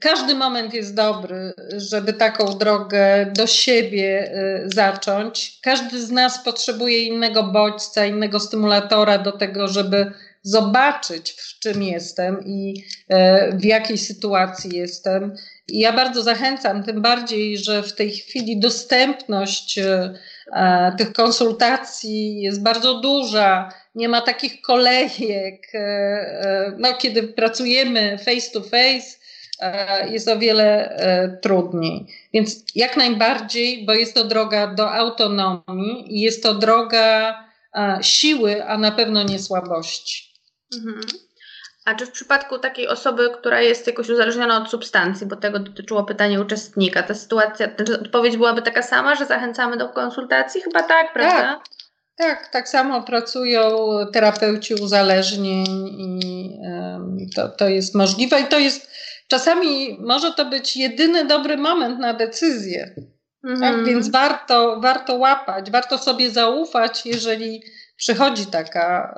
każdy 0.00 0.34
moment 0.34 0.74
jest 0.74 0.94
dobry, 0.94 1.52
żeby 1.76 2.12
taką 2.12 2.58
drogę 2.58 3.32
do 3.36 3.46
siebie 3.46 4.32
e, 4.32 4.62
zacząć. 4.74 5.58
Każdy 5.62 6.00
z 6.00 6.10
nas 6.10 6.44
potrzebuje 6.44 7.02
innego 7.02 7.42
bodźca, 7.42 8.06
innego 8.06 8.40
stymulatora 8.40 9.18
do 9.18 9.32
tego, 9.32 9.68
żeby 9.68 10.12
zobaczyć, 10.42 11.32
w 11.32 11.58
czym 11.58 11.82
jestem 11.82 12.44
i 12.46 12.84
e, 13.08 13.56
w 13.56 13.64
jakiej 13.64 13.98
sytuacji 13.98 14.76
jestem. 14.76 15.34
I 15.68 15.78
ja 15.78 15.92
bardzo 15.92 16.22
zachęcam, 16.22 16.82
tym 16.82 17.02
bardziej, 17.02 17.58
że 17.58 17.82
w 17.82 17.94
tej 17.94 18.10
chwili 18.10 18.60
dostępność 18.60 19.78
tych 20.98 21.12
konsultacji 21.12 22.42
jest 22.42 22.62
bardzo 22.62 23.00
duża. 23.00 23.72
Nie 23.94 24.08
ma 24.08 24.20
takich 24.20 24.60
kolejek. 24.60 25.72
No, 26.78 26.94
kiedy 26.94 27.22
pracujemy 27.22 28.18
face 28.18 28.50
to 28.52 28.60
face, 28.60 29.22
jest 30.10 30.28
o 30.28 30.38
wiele 30.38 30.96
trudniej. 31.42 32.06
Więc 32.34 32.64
jak 32.74 32.96
najbardziej, 32.96 33.86
bo 33.86 33.92
jest 33.92 34.14
to 34.14 34.24
droga 34.24 34.66
do 34.66 34.92
autonomii 34.92 36.16
i 36.16 36.20
jest 36.20 36.42
to 36.42 36.54
droga 36.54 37.38
siły, 38.00 38.64
a 38.64 38.78
na 38.78 38.90
pewno 38.90 39.22
nie 39.22 39.38
słabości. 39.38 40.32
Mhm. 40.74 41.00
A 41.84 41.94
czy 41.94 42.06
w 42.06 42.10
przypadku 42.10 42.58
takiej 42.58 42.88
osoby, 42.88 43.30
która 43.38 43.60
jest 43.60 43.86
jakoś 43.86 44.08
uzależniona 44.08 44.62
od 44.62 44.70
substancji, 44.70 45.26
bo 45.26 45.36
tego 45.36 45.58
dotyczyło 45.58 46.04
pytanie 46.04 46.40
uczestnika, 46.40 47.02
ta 47.02 47.14
sytuacja, 47.14 47.68
znaczy 47.76 48.00
odpowiedź 48.00 48.36
byłaby 48.36 48.62
taka 48.62 48.82
sama, 48.82 49.14
że 49.14 49.26
zachęcamy 49.26 49.76
do 49.76 49.88
konsultacji? 49.88 50.60
Chyba 50.60 50.82
tak, 50.82 51.12
prawda? 51.12 51.60
Tak, 52.16 52.38
tak, 52.38 52.48
tak 52.52 52.68
samo 52.68 53.02
pracują 53.02 53.88
terapeuci 54.12 54.74
uzależnień 54.74 55.66
i 57.18 57.30
to, 57.36 57.48
to 57.48 57.68
jest 57.68 57.94
możliwe 57.94 58.40
i 58.40 58.46
to 58.46 58.58
jest 58.58 58.90
czasami 59.28 59.98
może 60.00 60.32
to 60.32 60.44
być 60.44 60.76
jedyny 60.76 61.24
dobry 61.24 61.56
moment 61.56 61.98
na 61.98 62.14
decyzję. 62.14 62.94
Tak? 62.96 63.50
Mhm. 63.50 63.74
Tak? 63.74 63.84
Więc 63.84 64.10
warto, 64.10 64.80
warto 64.80 65.14
łapać, 65.14 65.70
warto 65.70 65.98
sobie 65.98 66.30
zaufać, 66.30 67.06
jeżeli 67.06 67.62
przychodzi 68.02 68.46
taka 68.46 69.14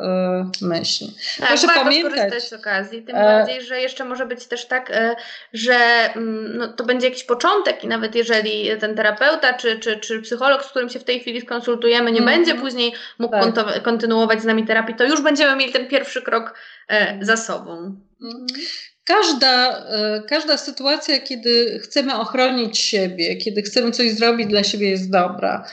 y, 0.62 0.66
myśl. 0.66 1.04
Tak, 1.38 1.48
Proszę 1.48 1.66
warto 1.66 1.82
pamiętać. 1.82 2.12
skorzystać 2.12 2.48
z 2.48 2.52
okazji, 2.52 3.02
tym 3.02 3.16
e... 3.16 3.20
bardziej, 3.20 3.62
że 3.62 3.80
jeszcze 3.80 4.04
może 4.04 4.26
być 4.26 4.46
też 4.46 4.66
tak, 4.66 4.90
y, 4.90 5.14
że 5.52 6.08
y, 6.16 6.20
no, 6.54 6.68
to 6.68 6.84
będzie 6.84 7.08
jakiś 7.08 7.24
początek 7.24 7.84
i 7.84 7.88
nawet 7.88 8.14
jeżeli 8.14 8.68
ten 8.80 8.94
terapeuta 8.94 9.52
czy, 9.52 9.78
czy, 9.78 9.96
czy 9.96 10.22
psycholog, 10.22 10.64
z 10.64 10.68
którym 10.68 10.88
się 10.88 10.98
w 10.98 11.04
tej 11.04 11.20
chwili 11.20 11.40
skonsultujemy, 11.40 12.12
nie 12.12 12.20
mm. 12.20 12.34
będzie 12.34 12.54
później 12.54 12.92
mógł 13.18 13.52
tak. 13.52 13.82
kontynuować 13.82 14.42
z 14.42 14.44
nami 14.44 14.66
terapii, 14.66 14.94
to 14.94 15.04
już 15.04 15.20
będziemy 15.20 15.56
mieli 15.56 15.72
ten 15.72 15.88
pierwszy 15.88 16.22
krok 16.22 16.54
e, 16.88 17.18
za 17.24 17.36
sobą. 17.36 17.72
Mm. 18.22 18.46
Każda, 19.06 19.84
każda 20.28 20.56
sytuacja, 20.56 21.20
kiedy 21.20 21.80
chcemy 21.82 22.14
ochronić 22.14 22.78
siebie, 22.78 23.36
kiedy 23.36 23.62
chcemy 23.62 23.90
coś 23.90 24.10
zrobić 24.10 24.46
dla 24.46 24.64
siebie, 24.64 24.90
jest 24.90 25.10
dobra 25.10 25.64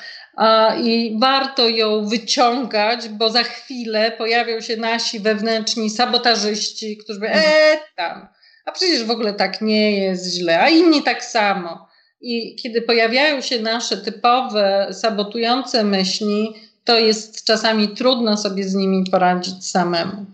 i 0.84 1.17
warto 1.21 1.69
ją 1.69 2.05
wyciągać, 2.05 3.09
bo 3.09 3.29
za 3.29 3.43
chwilę 3.43 4.11
pojawią 4.11 4.61
się 4.61 4.77
nasi 4.77 5.19
wewnętrzni 5.19 5.89
sabotażyści, 5.89 6.97
którzy 6.97 7.19
mówią, 7.19 7.32
e 7.34 7.77
tam, 7.95 8.27
a 8.65 8.71
przecież 8.71 9.03
w 9.03 9.11
ogóle 9.11 9.34
tak 9.34 9.61
nie 9.61 9.99
jest 9.99 10.34
źle, 10.34 10.61
a 10.61 10.69
inni 10.69 11.03
tak 11.03 11.25
samo. 11.25 11.88
I 12.21 12.55
kiedy 12.55 12.82
pojawiają 12.82 13.41
się 13.41 13.59
nasze 13.59 13.97
typowe 13.97 14.88
sabotujące 14.91 15.84
myśli, 15.84 16.53
to 16.84 16.99
jest 16.99 17.43
czasami 17.45 17.89
trudno 17.89 18.38
sobie 18.38 18.63
z 18.63 18.75
nimi 18.75 19.03
poradzić 19.11 19.67
samemu. 19.69 20.25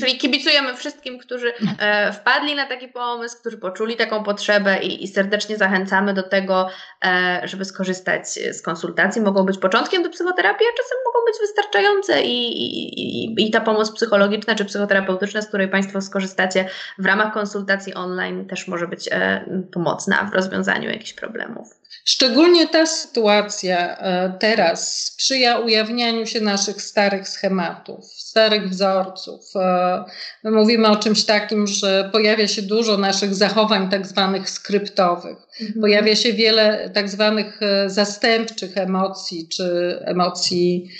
Czyli 0.00 0.18
kibicujemy 0.18 0.76
wszystkim, 0.76 1.18
którzy 1.18 1.52
e, 1.78 2.12
wpadli 2.12 2.54
na 2.54 2.66
taki 2.66 2.88
pomysł, 2.88 3.38
którzy 3.40 3.58
poczuli 3.58 3.96
taką 3.96 4.24
potrzebę 4.24 4.82
i, 4.82 5.04
i 5.04 5.08
serdecznie 5.08 5.56
zachęcamy 5.56 6.14
do 6.14 6.22
tego, 6.22 6.68
e, 7.04 7.40
żeby 7.44 7.64
skorzystać 7.64 8.28
z 8.28 8.62
konsultacji. 8.62 9.22
Mogą 9.22 9.44
być 9.44 9.58
początkiem 9.58 10.02
do 10.02 10.10
psychoterapii, 10.10 10.66
a 10.72 10.76
czasem 10.76 10.98
mogą 11.06 11.26
być 11.26 11.36
wystarczające 11.40 12.22
i, 12.22 12.62
i, 12.62 13.46
i 13.46 13.50
ta 13.50 13.60
pomoc 13.60 13.92
psychologiczna 13.92 14.54
czy 14.54 14.64
psychoterapeutyczna, 14.64 15.42
z 15.42 15.48
której 15.48 15.68
Państwo 15.68 16.00
skorzystacie 16.00 16.68
w 16.98 17.06
ramach 17.06 17.32
konsultacji 17.32 17.94
online, 17.94 18.46
też 18.46 18.68
może 18.68 18.88
być 18.88 19.08
e, 19.12 19.44
pomocna 19.72 20.24
w 20.24 20.34
rozwiązaniu 20.34 20.90
jakichś 20.90 21.12
problemów. 21.12 21.85
Szczególnie 22.08 22.68
ta 22.68 22.86
sytuacja 22.86 23.98
e, 23.98 24.32
teraz 24.38 25.04
sprzyja 25.04 25.58
ujawnianiu 25.58 26.26
się 26.26 26.40
naszych 26.40 26.82
starych 26.82 27.28
schematów, 27.28 28.04
starych 28.04 28.68
wzorców. 28.68 29.40
E, 29.56 30.04
my 30.44 30.50
mówimy 30.50 30.88
o 30.88 30.96
czymś 30.96 31.24
takim, 31.24 31.66
że 31.66 32.10
pojawia 32.12 32.48
się 32.48 32.62
dużo 32.62 32.96
naszych 32.96 33.34
zachowań 33.34 33.90
tak 33.90 34.06
zwanych 34.06 34.50
skryptowych. 34.50 35.36
Mhm. 35.60 35.80
Pojawia 35.80 36.16
się 36.16 36.32
wiele 36.32 36.90
tak 36.94 37.08
zwanych 37.08 37.62
e, 37.62 37.90
zastępczych 37.90 38.76
emocji, 38.76 39.48
czy 39.48 39.98
emocji 40.04 40.90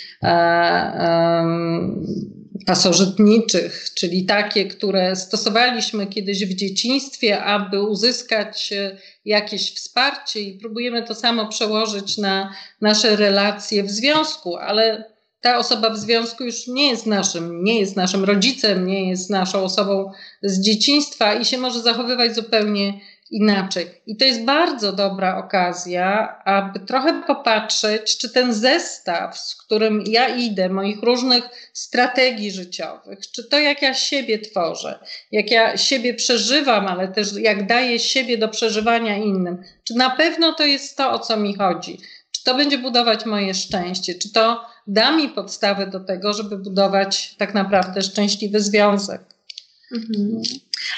pasożytniczych, 2.65 3.89
czyli 3.95 4.25
takie, 4.25 4.65
które 4.65 5.15
stosowaliśmy 5.15 6.07
kiedyś 6.07 6.45
w 6.45 6.55
dzieciństwie, 6.55 7.43
aby 7.43 7.81
uzyskać 7.81 8.73
e, 8.73 8.97
jakieś 9.25 9.73
wsparcie 9.73 10.41
i 10.41 10.59
próbujemy 10.59 11.03
to 11.03 11.15
samo 11.15 11.47
przełożyć 11.47 12.17
na 12.17 12.53
nasze 12.81 13.15
relacje 13.15 13.83
w 13.83 13.91
związku, 13.91 14.55
ale 14.55 15.17
ta 15.41 15.57
osoba 15.57 15.89
w 15.89 15.97
związku 15.97 16.43
już 16.43 16.67
nie 16.67 16.89
jest 16.89 17.05
naszym, 17.05 17.63
nie 17.63 17.79
jest 17.79 17.95
naszym 17.95 18.23
rodzicem, 18.23 18.87
nie 18.87 19.09
jest 19.09 19.29
naszą 19.29 19.63
osobą 19.63 20.11
z 20.43 20.61
dzieciństwa 20.61 21.35
i 21.35 21.45
się 21.45 21.57
może 21.57 21.81
zachowywać 21.81 22.35
zupełnie 22.35 22.99
inaczej. 23.31 23.87
I 24.07 24.17
to 24.17 24.25
jest 24.25 24.43
bardzo 24.43 24.93
dobra 24.93 25.37
okazja, 25.37 26.37
aby 26.45 26.79
trochę 26.79 27.23
popatrzeć, 27.27 28.17
czy 28.17 28.29
ten 28.29 28.53
zestaw, 28.53 29.37
z 29.37 29.55
którym 29.55 30.03
ja 30.07 30.35
idę, 30.35 30.69
moich 30.69 31.03
różnych 31.03 31.43
strategii 31.73 32.51
życiowych, 32.51 33.19
czy 33.31 33.43
to 33.43 33.59
jak 33.59 33.81
ja 33.81 33.93
siebie 33.93 34.39
tworzę, 34.39 34.99
jak 35.31 35.51
ja 35.51 35.77
siebie 35.77 36.13
przeżywam, 36.13 36.87
ale 36.87 37.07
też 37.07 37.33
jak 37.33 37.67
daję 37.67 37.99
siebie 37.99 38.37
do 38.37 38.49
przeżywania 38.49 39.17
innym, 39.17 39.63
czy 39.83 39.95
na 39.95 40.09
pewno 40.09 40.53
to 40.53 40.65
jest 40.65 40.97
to, 40.97 41.11
o 41.11 41.19
co 41.19 41.37
mi 41.37 41.55
chodzi. 41.55 41.97
Czy 42.31 42.43
to 42.43 42.55
będzie 42.55 42.77
budować 42.77 43.25
moje 43.25 43.53
szczęście, 43.53 44.15
czy 44.15 44.33
to 44.33 44.65
da 44.87 45.11
mi 45.11 45.29
podstawę 45.29 45.87
do 45.87 45.99
tego, 45.99 46.33
żeby 46.33 46.57
budować 46.57 47.35
tak 47.37 47.53
naprawdę 47.53 48.01
szczęśliwy 48.01 48.59
związek. 48.59 49.21
Mhm. 49.91 50.41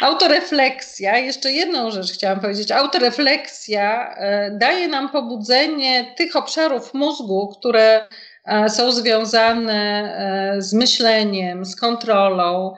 Autorefleksja, 0.01 1.17
jeszcze 1.17 1.51
jedną 1.51 1.91
rzecz 1.91 2.13
chciałam 2.13 2.39
powiedzieć. 2.39 2.71
Autorefleksja 2.71 4.15
e, 4.15 4.51
daje 4.51 4.87
nam 4.87 5.09
pobudzenie 5.09 6.13
tych 6.17 6.35
obszarów 6.35 6.93
mózgu, 6.93 7.47
które 7.47 8.07
e, 8.45 8.69
są 8.69 8.91
związane 8.91 10.13
e, 10.55 10.61
z 10.61 10.73
myśleniem, 10.73 11.65
z 11.65 11.75
kontrolą, 11.75 12.75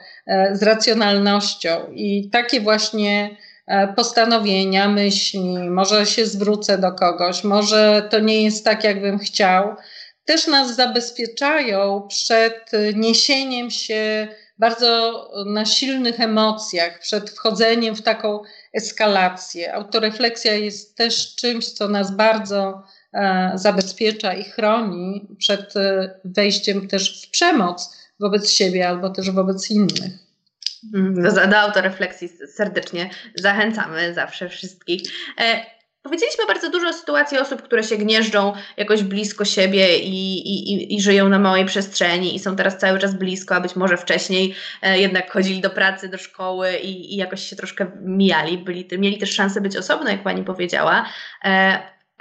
z 0.52 0.64
racjonalnością. 0.64 1.70
I 1.94 2.30
takie 2.30 2.62
właśnie 2.62 3.38
postanowienia, 3.96 4.88
myśli, 4.88 5.70
może 5.70 6.06
się 6.06 6.26
zwrócę 6.26 6.78
do 6.78 6.92
kogoś, 6.92 7.44
może 7.44 8.08
to 8.10 8.20
nie 8.20 8.44
jest 8.44 8.66
tak, 8.66 8.84
jakbym 8.84 9.20
chciał, 9.20 9.76
też 10.26 10.48
nas 10.48 10.76
zabezpieczają 10.76 12.08
przed 12.10 12.72
niesieniem 12.96 13.72
się 13.72 14.28
bardzo 14.62 15.30
na 15.46 15.66
silnych 15.66 16.20
emocjach, 16.20 17.00
przed 17.00 17.30
wchodzeniem 17.30 17.96
w 17.96 18.02
taką 18.02 18.40
eskalację. 18.74 19.74
Autorefleksja 19.74 20.54
jest 20.54 20.98
też 20.98 21.36
czymś, 21.36 21.70
co 21.70 21.88
nas 21.88 22.16
bardzo 22.16 22.84
zabezpiecza 23.56 24.34
i 24.34 24.44
chroni 24.44 25.28
przed 25.40 25.74
wejściem 26.26 26.88
też 26.88 27.28
w 27.28 27.32
przemoc 27.32 27.98
wobec 28.20 28.52
siebie 28.52 28.88
albo 28.90 29.10
też 29.10 29.32
wobec 29.32 29.72
innych. 29.72 30.14
Do, 30.94 31.48
do 31.48 31.60
autorefleksji 31.60 32.30
serdecznie 32.56 33.10
zachęcamy 33.36 34.14
zawsze 34.14 34.50
wszystkich. 34.50 35.02
Powiedzieliśmy 36.04 36.46
bardzo 36.46 36.70
dużo 36.70 36.90
o 36.90 36.94
sytuacji 36.94 37.38
osób, 37.38 37.62
które 37.62 37.84
się 37.84 37.98
gnieżdżą 37.98 38.54
jakoś 38.78 39.04
blisko 39.04 39.46
siebie 39.46 40.00
i, 40.00 40.38
i, 40.38 40.96
i 40.96 41.02
żyją 41.02 41.30
na 41.30 41.40
małej 41.40 41.66
przestrzeni 41.66 42.36
i 42.36 42.40
są 42.40 42.56
teraz 42.56 42.78
cały 42.78 43.00
czas 43.00 43.16
blisko, 43.16 43.56
a 43.56 43.62
być 43.62 43.76
może 43.76 43.98
wcześniej 43.98 44.56
e, 44.82 45.00
jednak 45.00 45.32
chodzili 45.32 45.62
do 45.62 45.70
pracy, 45.70 46.10
do 46.10 46.18
szkoły 46.18 46.78
i, 46.78 47.14
i 47.14 47.18
jakoś 47.18 47.42
się 47.42 47.56
troszkę 47.56 47.92
mijali, 48.02 48.58
byli, 48.58 48.88
mieli 48.98 49.18
też 49.18 49.36
szansę 49.36 49.62
być 49.62 49.78
osobno, 49.78 50.10
jak 50.10 50.24
pani 50.24 50.44
powiedziała. 50.44 51.06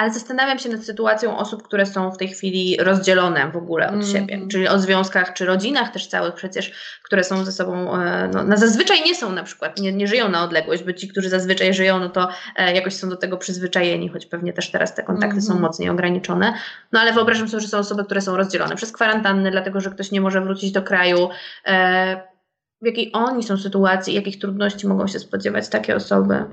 Ale 0.01 0.11
zastanawiam 0.11 0.59
się 0.59 0.69
nad 0.69 0.85
sytuacją 0.85 1.39
osób, 1.39 1.63
które 1.63 1.87
są 1.87 2.11
w 2.11 2.17
tej 2.17 2.29
chwili 2.29 2.77
rozdzielone 2.77 3.51
w 3.51 3.57
ogóle 3.57 3.89
od 3.89 3.95
mm. 3.95 4.07
siebie, 4.07 4.41
czyli 4.51 4.69
o 4.69 4.79
związkach 4.79 5.33
czy 5.33 5.47
rodzinach 5.47 5.93
też 5.93 6.07
całych 6.07 6.35
przecież, 6.35 6.73
które 7.03 7.25
są 7.25 7.45
ze 7.45 7.53
sobą, 7.53 7.95
e, 7.95 8.29
no, 8.35 8.45
no 8.45 8.57
zazwyczaj 8.57 9.03
nie 9.05 9.15
są 9.15 9.33
na 9.33 9.43
przykład, 9.43 9.81
nie, 9.81 9.93
nie 9.93 10.07
żyją 10.07 10.29
na 10.29 10.43
odległość, 10.45 10.85
bo 10.85 10.93
ci, 10.93 11.09
którzy 11.09 11.29
zazwyczaj 11.29 11.75
żyją, 11.75 11.99
no 11.99 12.09
to 12.09 12.29
e, 12.57 12.75
jakoś 12.75 12.97
są 12.97 13.09
do 13.09 13.17
tego 13.17 13.37
przyzwyczajeni, 13.37 14.09
choć 14.09 14.27
pewnie 14.27 14.53
też 14.53 14.71
teraz 14.71 14.95
te 14.95 15.03
kontakty 15.03 15.33
mm. 15.33 15.43
są 15.43 15.53
mhm. 15.53 15.63
mocniej 15.63 15.91
ograniczone. 15.91 16.55
No 16.93 17.01
ale 17.01 17.13
wyobrażam 17.13 17.49
sobie, 17.49 17.61
że 17.61 17.69
są 17.69 17.79
osoby, 17.79 18.05
które 18.05 18.21
są 18.21 18.37
rozdzielone 18.37 18.77
przez 18.77 18.93
kwarantanny, 18.93 19.51
dlatego 19.51 19.81
że 19.81 19.91
ktoś 19.91 20.11
nie 20.11 20.21
może 20.21 20.41
wrócić 20.41 20.73
do 20.73 20.83
kraju. 20.83 21.29
E, 21.67 22.23
w 22.83 22.87
jakiej 22.87 23.11
oni 23.13 23.43
są 23.43 23.57
sytuacji, 23.57 24.15
jakich 24.15 24.39
trudności 24.39 24.87
mogą 24.87 25.07
się 25.07 25.19
spodziewać 25.19 25.69
takie 25.69 25.97
osoby? 25.97 26.45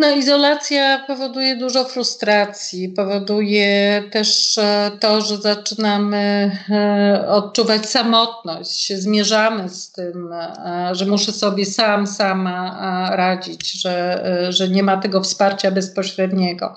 No, 0.00 0.10
izolacja 0.10 1.04
powoduje 1.06 1.56
dużo 1.56 1.84
frustracji, 1.84 2.88
powoduje 2.88 4.02
też 4.10 4.58
e, 4.58 4.90
to, 5.00 5.20
że 5.20 5.36
zaczynamy 5.36 6.50
e, 6.70 7.24
odczuwać 7.28 7.90
samotność, 7.90 8.92
zmierzamy 8.92 9.68
z 9.68 9.92
tym, 9.92 10.32
e, 10.32 10.90
że 10.92 11.06
muszę 11.06 11.32
sobie 11.32 11.66
sam, 11.66 12.06
sama 12.06 13.10
radzić, 13.16 13.72
że, 13.72 14.24
że 14.48 14.68
nie 14.68 14.82
ma 14.82 14.96
tego 14.96 15.20
wsparcia 15.20 15.70
bezpośredniego 15.70 16.76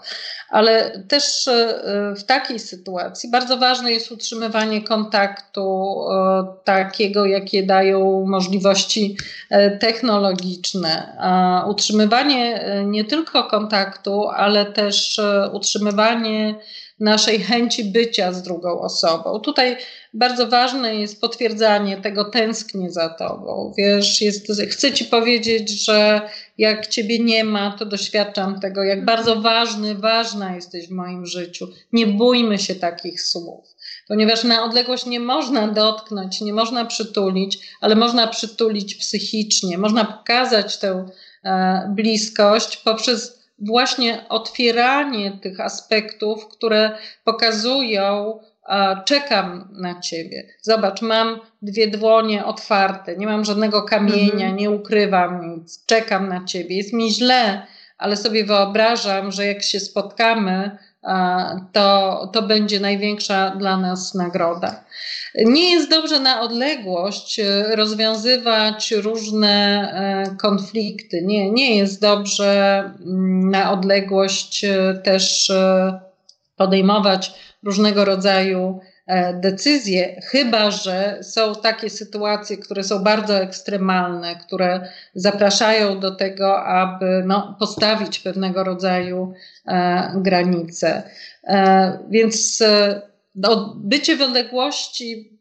ale 0.53 1.03
też 1.07 1.47
e, 1.47 2.13
w 2.17 2.23
takiej 2.23 2.59
sytuacji 2.59 3.31
bardzo 3.31 3.57
ważne 3.57 3.91
jest 3.91 4.11
utrzymywanie 4.11 4.81
kontaktu 4.81 5.95
e, 6.11 6.45
takiego, 6.63 7.25
jakie 7.25 7.63
dają 7.63 8.25
możliwości 8.27 9.17
e, 9.49 9.77
technologiczne. 9.77 11.17
Utrzymywanie 11.67 12.65
nie 12.85 13.05
tylko 13.05 13.43
kontaktu, 13.43 14.29
ale 14.29 14.65
też 14.65 15.21
utrzymywanie 15.53 16.55
naszej 16.99 17.39
chęci 17.39 17.85
bycia 17.85 18.33
z 18.33 18.43
drugą 18.43 18.81
osobą. 18.81 19.39
Tutaj 19.39 19.77
bardzo 20.13 20.47
ważne 20.47 20.95
jest 20.95 21.21
potwierdzanie 21.21 21.97
tego, 21.97 22.25
tęsknię 22.25 22.91
za 22.91 23.09
tobą. 23.09 23.73
Wiesz, 23.77 24.21
jest, 24.21 24.47
chcę 24.69 24.91
ci 24.93 25.05
powiedzieć, 25.05 25.85
że 25.85 26.21
jak 26.57 26.87
ciebie 26.87 27.19
nie 27.19 27.43
ma, 27.43 27.75
to 27.79 27.85
doświadczam 27.85 28.59
tego, 28.59 28.83
jak 28.83 29.05
bardzo 29.05 29.41
ważny, 29.41 29.95
ważna 29.95 30.55
jesteś 30.55 30.87
w 30.87 30.91
moim 30.91 31.25
życiu. 31.25 31.67
Nie 31.93 32.07
bójmy 32.07 32.59
się 32.59 32.75
takich 32.75 33.21
słów. 33.21 33.65
Ponieważ 34.07 34.43
na 34.43 34.63
odległość 34.63 35.05
nie 35.05 35.19
można 35.19 35.67
dotknąć, 35.67 36.41
nie 36.41 36.53
można 36.53 36.85
przytulić, 36.85 37.59
ale 37.81 37.95
można 37.95 38.27
przytulić 38.27 38.95
psychicznie, 38.95 39.77
można 39.77 40.05
pokazać 40.05 40.77
tę 40.77 41.05
e, 41.43 41.93
bliskość 41.95 42.77
poprzez 42.77 43.42
właśnie 43.59 44.29
otwieranie 44.29 45.31
tych 45.31 45.59
aspektów, 45.59 46.47
które 46.47 46.97
pokazują, 47.23 48.39
czekam 49.05 49.67
na 49.71 49.99
ciebie. 49.99 50.47
Zobacz, 50.61 51.01
mam 51.01 51.39
dwie 51.61 51.87
dłonie 51.87 52.45
otwarte, 52.45 53.17
nie 53.17 53.25
mam 53.27 53.45
żadnego 53.45 53.83
kamienia, 53.83 54.31
mhm. 54.31 54.55
nie 54.55 54.71
ukrywam 54.71 55.49
nic, 55.49 55.85
czekam 55.85 56.29
na 56.29 56.45
ciebie. 56.45 56.77
Jest 56.77 56.93
mi 56.93 57.11
źle, 57.11 57.67
ale 57.97 58.17
sobie 58.17 58.45
wyobrażam, 58.45 59.31
że 59.31 59.45
jak 59.45 59.63
się 59.63 59.79
spotkamy, 59.79 60.77
to, 61.71 62.29
to 62.33 62.41
będzie 62.41 62.79
największa 62.79 63.49
dla 63.49 63.77
nas 63.77 64.13
nagroda. 64.13 64.83
Nie 65.35 65.71
jest 65.71 65.89
dobrze 65.89 66.19
na 66.19 66.41
odległość 66.41 67.39
e, 67.39 67.75
rozwiązywać 67.75 68.91
różne 68.91 69.55
e, 69.93 70.35
konflikty. 70.35 71.21
Nie, 71.21 71.51
nie 71.51 71.77
jest 71.77 72.01
dobrze 72.01 72.79
mm, 73.05 73.49
na 73.49 73.71
odległość 73.71 74.63
e, 74.65 75.01
też 75.03 75.51
podejmować 76.55 77.33
różnego 77.63 78.05
rodzaju 78.05 78.79
decyzje, 79.33 80.21
chyba 80.21 80.71
że 80.71 81.19
są 81.21 81.55
takie 81.55 81.89
sytuacje, 81.89 82.57
które 82.57 82.83
są 82.83 82.99
bardzo 82.99 83.37
ekstremalne, 83.37 84.35
które 84.35 84.89
zapraszają 85.15 85.99
do 85.99 86.15
tego, 86.15 86.63
aby 86.63 87.23
no, 87.25 87.55
postawić 87.59 88.19
pewnego 88.19 88.63
rodzaju 88.63 89.33
granice. 90.15 91.03
Więc 92.09 92.63
no, 93.35 93.75
bycie 93.83 94.17
w 94.17 94.21
odległości 94.21 95.33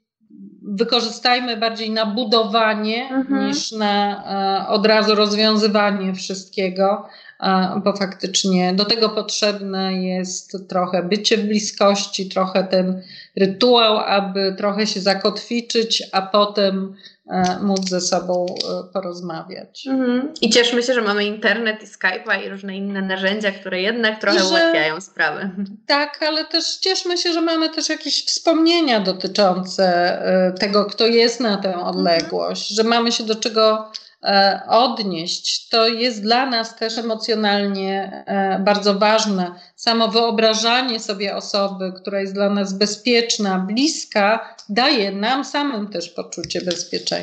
wykorzystajmy 0.62 1.56
bardziej 1.56 1.90
na 1.90 2.06
budowanie 2.06 3.08
mhm. 3.10 3.46
niż 3.46 3.72
na 3.72 4.24
e, 4.64 4.68
od 4.68 4.86
razu 4.86 5.14
rozwiązywanie 5.14 6.14
wszystkiego, 6.14 7.06
e, 7.40 7.80
bo 7.84 7.92
faktycznie 7.92 8.72
do 8.74 8.84
tego 8.84 9.08
potrzebne 9.08 9.94
jest 9.94 10.68
trochę 10.68 11.02
bycie 11.02 11.36
w 11.36 11.46
bliskości, 11.46 12.28
trochę 12.28 12.64
ten 12.64 13.02
rytuał, 13.36 13.98
aby 13.98 14.54
trochę 14.58 14.86
się 14.86 15.00
zakotwiczyć, 15.00 16.02
a 16.12 16.22
potem 16.22 16.94
E, 17.21 17.21
móc 17.62 17.88
ze 17.88 18.00
sobą 18.00 18.46
e, 18.46 18.92
porozmawiać. 18.92 19.86
Mhm. 19.86 20.34
I 20.40 20.50
cieszmy 20.50 20.82
się, 20.82 20.94
że 20.94 21.02
mamy 21.02 21.24
internet 21.24 21.82
i 21.82 21.86
Skype'a 21.86 22.46
i 22.46 22.48
różne 22.48 22.76
inne 22.76 23.02
narzędzia, 23.02 23.52
które 23.52 23.80
jednak 23.80 24.20
trochę 24.20 24.38
że, 24.38 24.44
ułatwiają 24.44 25.00
sprawy. 25.00 25.50
Tak, 25.86 26.22
ale 26.22 26.44
też 26.44 26.76
cieszmy 26.76 27.18
się, 27.18 27.32
że 27.32 27.40
mamy 27.40 27.68
też 27.68 27.88
jakieś 27.88 28.26
wspomnienia 28.26 29.00
dotyczące 29.00 29.86
e, 29.86 30.52
tego, 30.52 30.84
kto 30.84 31.06
jest 31.06 31.40
na 31.40 31.56
tę 31.56 31.84
odległość, 31.84 32.70
mhm. 32.70 32.76
że 32.76 32.84
mamy 32.84 33.12
się 33.12 33.24
do 33.24 33.34
czego 33.34 33.92
E, 34.24 34.60
odnieść, 34.68 35.68
to 35.68 35.88
jest 35.88 36.22
dla 36.22 36.46
nas 36.46 36.76
też 36.76 36.98
emocjonalnie 36.98 38.24
e, 38.26 38.58
bardzo 38.58 38.94
ważne. 38.94 39.54
Samo 39.76 40.08
wyobrażanie 40.08 41.00
sobie 41.00 41.36
osoby, 41.36 41.92
która 42.00 42.20
jest 42.20 42.34
dla 42.34 42.50
nas 42.50 42.72
bezpieczna, 42.72 43.58
bliska, 43.58 44.56
daje 44.68 45.12
nam 45.12 45.44
samym 45.44 45.88
też 45.88 46.08
poczucie 46.08 46.60
bezpieczeństwa. 46.60 47.21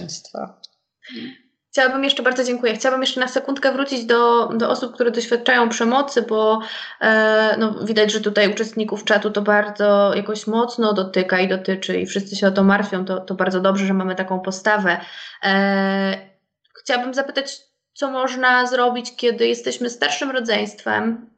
Chciałabym 1.71 2.03
jeszcze, 2.03 2.23
bardzo 2.23 2.43
dziękuję, 2.43 2.75
chciałabym 2.75 3.01
jeszcze 3.01 3.19
na 3.19 3.27
sekundkę 3.27 3.71
wrócić 3.71 4.05
do, 4.05 4.47
do 4.47 4.69
osób, 4.69 4.93
które 4.93 5.11
doświadczają 5.11 5.69
przemocy, 5.69 6.21
bo 6.21 6.61
e, 7.01 7.55
no, 7.59 7.73
widać, 7.83 8.11
że 8.11 8.21
tutaj 8.21 8.51
uczestników 8.51 9.03
czatu 9.03 9.31
to 9.31 9.41
bardzo 9.41 10.11
jakoś 10.15 10.47
mocno 10.47 10.93
dotyka 10.93 11.39
i 11.39 11.47
dotyczy 11.47 11.99
i 11.99 12.05
wszyscy 12.05 12.35
się 12.35 12.47
o 12.47 12.51
to 12.51 12.63
martwią, 12.63 13.05
to, 13.05 13.19
to 13.19 13.35
bardzo 13.35 13.59
dobrze, 13.59 13.85
że 13.85 13.93
mamy 13.93 14.15
taką 14.15 14.39
postawę. 14.39 14.97
E, 15.43 16.29
Chciałabym 16.79 17.13
zapytać, 17.13 17.61
co 17.93 18.11
można 18.11 18.65
zrobić, 18.65 19.15
kiedy 19.15 19.47
jesteśmy 19.47 19.89
starszym 19.89 20.31
rodzeństwem 20.31 21.29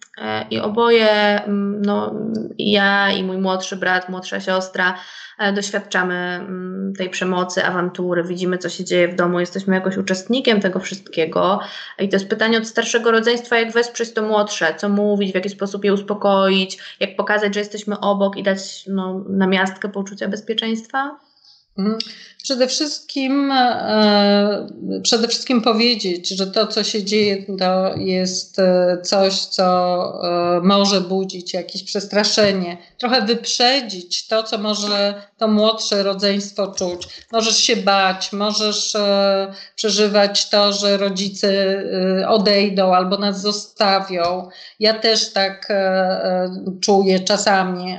i 0.49 0.59
oboje, 0.59 1.43
mm, 1.43 1.81
no, 1.81 2.13
ja 2.57 3.11
i 3.11 3.23
mój 3.23 3.37
młodszy 3.37 3.75
brat, 3.75 4.09
młodsza 4.09 4.39
siostra, 4.39 4.97
e, 5.39 5.53
doświadczamy 5.53 6.15
mm, 6.15 6.93
tej 6.97 7.09
przemocy, 7.09 7.65
awantury, 7.65 8.23
widzimy, 8.23 8.57
co 8.57 8.69
się 8.69 8.83
dzieje 8.83 9.07
w 9.07 9.15
domu, 9.15 9.39
jesteśmy 9.39 9.75
jakoś 9.75 9.97
uczestnikiem 9.97 10.61
tego 10.61 10.79
wszystkiego. 10.79 11.59
I 11.99 12.09
to 12.09 12.15
jest 12.15 12.29
pytanie 12.29 12.57
od 12.57 12.67
starszego 12.67 13.11
rodzeństwa, 13.11 13.59
jak 13.59 13.71
wesprzeć 13.71 14.13
to 14.13 14.21
młodsze, 14.21 14.75
co 14.77 14.89
mówić, 14.89 15.31
w 15.31 15.35
jaki 15.35 15.49
sposób 15.49 15.85
je 15.85 15.93
uspokoić, 15.93 16.77
jak 16.99 17.15
pokazać, 17.15 17.53
że 17.53 17.59
jesteśmy 17.59 17.99
obok 17.99 18.37
i 18.37 18.43
dać 18.43 18.85
no, 18.87 19.25
namiastkę 19.29 19.89
poczucia 19.89 20.27
bezpieczeństwa? 20.27 21.19
Przede 22.43 22.67
wszystkim, 22.67 23.51
e, 23.51 24.67
przede 25.03 25.27
wszystkim 25.27 25.61
powiedzieć, 25.61 26.29
że 26.29 26.47
to, 26.47 26.67
co 26.67 26.83
się 26.83 27.03
dzieje, 27.03 27.45
to 27.59 27.95
jest 27.95 28.59
e, 28.59 28.97
coś, 29.03 29.39
co 29.39 29.63
e, 30.57 30.61
może 30.61 31.01
budzić 31.01 31.53
jakieś 31.53 31.83
przestraszenie, 31.83 32.77
trochę 32.97 33.21
wyprzedzić 33.21 34.27
to, 34.27 34.43
co 34.43 34.57
może 34.57 35.13
to 35.37 35.47
młodsze 35.47 36.03
rodzeństwo 36.03 36.67
czuć. 36.67 37.07
Możesz 37.31 37.57
się 37.57 37.75
bać, 37.75 38.33
możesz 38.33 38.97
przeżywać 39.75 40.49
to, 40.49 40.73
że 40.73 40.97
rodzice 40.97 41.51
odejdą 42.27 42.93
albo 42.93 43.17
nas 43.17 43.41
zostawią. 43.41 44.49
Ja 44.79 44.93
też 44.93 45.33
tak 45.33 45.67
czuję 46.81 47.19
czasami, 47.19 47.97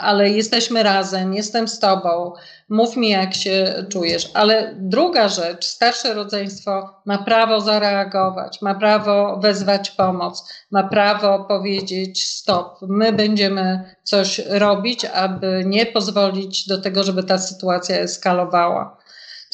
ale 0.00 0.30
jesteśmy 0.30 0.82
razem, 0.82 1.34
jestem 1.34 1.68
z 1.68 1.78
tobą. 1.78 2.32
Mów 2.68 2.96
mi, 2.96 3.08
jak 3.08 3.34
się 3.34 3.83
czujesz. 3.84 4.30
Ale 4.34 4.74
druga 4.78 5.28
rzecz, 5.28 5.66
starsze 5.66 6.14
rodzeństwo 6.14 7.00
ma 7.04 7.18
prawo 7.18 7.60
zareagować, 7.60 8.62
ma 8.62 8.74
prawo 8.74 9.38
wezwać 9.42 9.90
pomoc, 9.90 10.52
ma 10.70 10.82
prawo 10.82 11.44
powiedzieć 11.44 12.24
stop, 12.26 12.78
my 12.82 13.12
będziemy 13.12 13.94
coś 14.04 14.38
robić, 14.48 15.04
aby 15.04 15.62
nie 15.66 15.86
pozwolić 15.86 16.66
do 16.66 16.80
tego, 16.80 17.04
żeby 17.04 17.22
ta 17.22 17.38
sytuacja 17.38 17.98
eskalowała. 17.98 19.04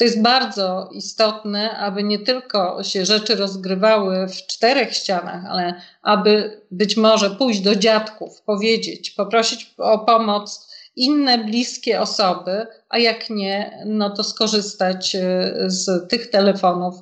To 0.01 0.05
jest 0.05 0.21
bardzo 0.21 0.89
istotne, 0.91 1.77
aby 1.77 2.03
nie 2.03 2.19
tylko 2.19 2.83
się 2.83 3.05
rzeczy 3.05 3.35
rozgrywały 3.35 4.27
w 4.27 4.47
czterech 4.47 4.93
ścianach, 4.93 5.45
ale 5.49 5.81
aby 6.01 6.61
być 6.71 6.97
może 6.97 7.29
pójść 7.29 7.61
do 7.61 7.75
dziadków, 7.75 8.41
powiedzieć, 8.41 9.11
poprosić 9.11 9.73
o 9.77 9.99
pomoc 9.99 10.70
inne 10.95 11.37
bliskie 11.37 12.01
osoby, 12.01 12.67
a 12.89 12.97
jak 12.97 13.29
nie, 13.29 13.83
no 13.85 14.09
to 14.09 14.23
skorzystać 14.23 15.15
e, 15.15 15.19
z 15.65 16.09
tych 16.09 16.29
telefonów, 16.29 16.95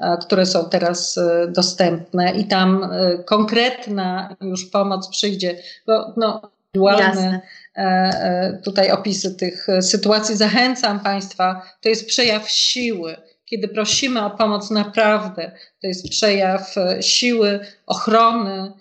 e, 0.00 0.16
które 0.16 0.46
są 0.46 0.68
teraz 0.68 1.18
e, 1.18 1.48
dostępne 1.48 2.32
i 2.36 2.44
tam 2.44 2.90
konkretna 3.26 4.36
już 4.40 4.70
pomoc 4.70 5.08
przyjdzie, 5.08 5.56
bo 5.86 6.14
no, 6.16 6.40
indywidualne 6.74 7.40
tutaj 8.64 8.90
opisy 8.90 9.34
tych 9.34 9.66
sytuacji. 9.80 10.36
Zachęcam 10.36 11.00
Państwa, 11.00 11.62
to 11.80 11.88
jest 11.88 12.06
przejaw 12.06 12.50
siły. 12.50 13.16
Kiedy 13.44 13.68
prosimy 13.68 14.24
o 14.24 14.30
pomoc 14.30 14.70
naprawdę, 14.70 15.52
to 15.80 15.86
jest 15.86 16.08
przejaw 16.08 16.74
siły, 17.00 17.60
ochrony, 17.86 18.72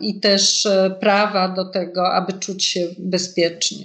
i 0.00 0.20
też 0.20 0.66
e, 0.66 0.90
prawa 1.00 1.48
do 1.48 1.64
tego, 1.64 2.14
aby 2.14 2.32
czuć 2.32 2.64
się 2.64 2.80
bezpiecznie. 2.98 3.84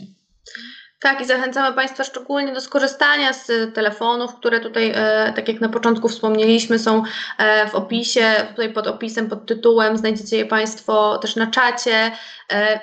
Tak, 1.02 1.22
i 1.22 1.26
zachęcamy 1.26 1.76
Państwa 1.76 2.04
szczególnie 2.04 2.54
do 2.54 2.62
skorzystania 2.62 3.34
z 3.34 3.74
telefonów, 3.74 4.36
które 4.36 4.60
tutaj, 4.60 4.92
e, 4.96 5.34
tak 5.36 5.48
jak 5.48 5.62
na 5.62 5.70
początku 5.70 6.08
wspomnieliśmy, 6.08 6.80
są 6.80 7.04
e, 7.38 7.68
w 7.68 7.76
opisie, 7.76 8.32
tutaj 8.50 8.74
pod 8.74 8.88
opisem, 8.88 9.30
pod 9.30 9.46
tytułem. 9.46 9.98
Znajdziecie 9.98 10.38
je 10.38 10.46
Państwo 10.46 11.18
też 11.18 11.36
na 11.36 11.48
czacie. 11.48 12.12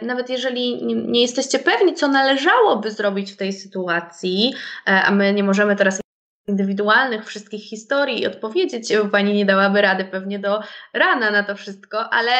Nawet 0.02 0.30
jeżeli 0.30 0.84
nie 0.84 1.22
jesteście 1.22 1.58
pewni, 1.58 1.94
co 1.94 2.08
należałoby 2.08 2.90
zrobić 2.90 3.32
w 3.32 3.36
tej 3.36 3.52
sytuacji, 3.52 4.54
a 4.84 5.10
my 5.10 5.32
nie 5.32 5.44
możemy 5.44 5.76
teraz 5.76 6.00
indywidualnych 6.48 7.26
wszystkich 7.26 7.64
historii 7.64 8.22
i 8.22 8.26
odpowiedzieć, 8.26 8.96
bo 8.96 9.08
Pani 9.08 9.34
nie 9.34 9.46
dałaby 9.46 9.82
rady 9.82 10.04
pewnie 10.04 10.38
do 10.38 10.60
rana 10.92 11.30
na 11.30 11.42
to 11.42 11.56
wszystko, 11.56 12.12
ale 12.12 12.32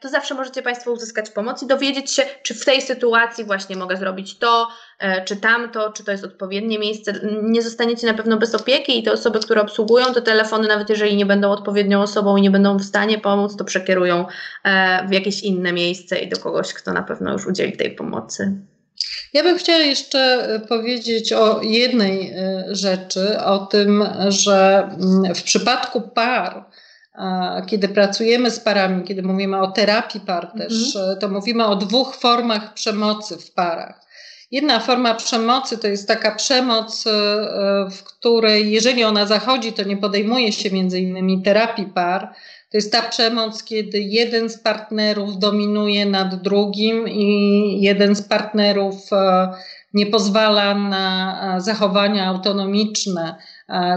to 0.00 0.08
zawsze 0.08 0.34
możecie 0.34 0.62
Państwo 0.62 0.92
uzyskać 0.92 1.30
pomoc 1.30 1.62
i 1.62 1.66
dowiedzieć 1.66 2.10
się, 2.10 2.22
czy 2.42 2.54
w 2.54 2.64
tej 2.64 2.82
sytuacji 2.82 3.44
właśnie 3.44 3.76
mogę 3.76 3.96
zrobić 3.96 4.38
to, 4.38 4.68
e, 4.98 5.24
czy 5.24 5.36
tamto, 5.36 5.92
czy 5.92 6.04
to 6.04 6.12
jest 6.12 6.24
odpowiednie 6.24 6.78
miejsce. 6.78 7.12
Nie 7.42 7.62
zostaniecie 7.62 8.06
na 8.06 8.14
pewno 8.14 8.36
bez 8.36 8.54
opieki 8.54 8.98
i 8.98 9.02
te 9.02 9.12
osoby, 9.12 9.40
które 9.40 9.62
obsługują 9.62 10.14
te 10.14 10.22
telefony, 10.22 10.68
nawet 10.68 10.90
jeżeli 10.90 11.16
nie 11.16 11.26
będą 11.26 11.50
odpowiednią 11.50 12.02
osobą 12.02 12.36
i 12.36 12.42
nie 12.42 12.50
będą 12.50 12.76
w 12.76 12.84
stanie 12.84 13.18
pomóc, 13.18 13.56
to 13.56 13.64
przekierują 13.64 14.26
e, 14.64 15.08
w 15.08 15.12
jakieś 15.12 15.42
inne 15.42 15.72
miejsce 15.72 16.18
i 16.18 16.28
do 16.28 16.36
kogoś, 16.36 16.74
kto 16.74 16.92
na 16.92 17.02
pewno 17.02 17.32
już 17.32 17.46
udzieli 17.46 17.76
tej 17.76 17.90
pomocy. 17.90 18.52
Ja 19.32 19.42
bym 19.42 19.58
chciała 19.58 19.78
jeszcze 19.78 20.60
powiedzieć 20.68 21.32
o 21.32 21.62
jednej 21.62 22.34
rzeczy, 22.70 23.40
o 23.40 23.58
tym, 23.58 24.04
że 24.28 24.88
mm, 25.00 25.34
w 25.34 25.42
przypadku 25.42 26.00
par, 26.00 26.64
kiedy 27.66 27.88
pracujemy 27.88 28.50
z 28.50 28.60
parami, 28.60 29.04
kiedy 29.04 29.22
mówimy 29.22 29.60
o 29.60 29.70
terapii 29.70 30.20
par 30.20 30.52
też, 30.58 30.96
mhm. 30.96 31.18
to 31.18 31.28
mówimy 31.28 31.66
o 31.66 31.76
dwóch 31.76 32.16
formach 32.16 32.74
przemocy 32.74 33.36
w 33.36 33.50
parach. 33.50 34.02
Jedna 34.52 34.80
forma 34.80 35.14
przemocy 35.14 35.78
to 35.78 35.88
jest 35.88 36.08
taka 36.08 36.34
przemoc, 36.34 37.06
e, 37.06 37.10
w 37.90 38.04
której 38.04 38.72
jeżeli 38.72 39.04
ona 39.04 39.26
zachodzi, 39.26 39.72
to 39.72 39.82
nie 39.82 39.96
podejmuje 39.96 40.52
się 40.52 40.70
między 40.70 41.00
innymi 41.00 41.42
terapii 41.42 41.86
par. 41.86 42.34
To 42.70 42.76
jest 42.76 42.92
ta 42.92 43.02
przemoc, 43.02 43.64
kiedy 43.64 44.00
jeden 44.00 44.48
z 44.48 44.58
partnerów 44.58 45.38
dominuje 45.38 46.06
nad 46.06 46.42
drugim 46.42 47.08
i 47.08 47.78
jeden 47.80 48.14
z 48.14 48.22
partnerów 48.22 49.12
e, 49.12 49.48
nie 49.94 50.06
pozwala 50.06 50.74
na 50.74 51.56
e, 51.56 51.60
zachowania 51.60 52.26
autonomiczne 52.26 53.36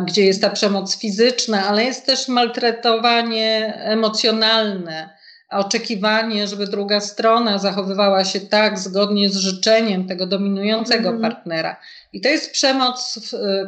gdzie 0.06 0.26
jest 0.26 0.42
ta 0.42 0.50
przemoc 0.50 0.98
fizyczna, 0.98 1.68
ale 1.68 1.84
jest 1.84 2.06
też 2.06 2.28
maltretowanie 2.28 3.74
emocjonalne, 3.76 5.10
oczekiwanie, 5.50 6.48
żeby 6.48 6.68
druga 6.68 7.00
strona 7.00 7.60
zachowywała 7.60 8.26
się 8.26 8.40
tak 8.40 8.80
zgodnie 8.80 9.30
z 9.30 9.36
życzeniem 9.36 10.08
tego 10.08 10.28
dominującego 10.28 11.10
mm. 11.10 11.22
partnera. 11.22 11.80
I 12.14 12.22
to 12.22 12.30
jest 12.30 12.52
przemoc, 12.52 13.20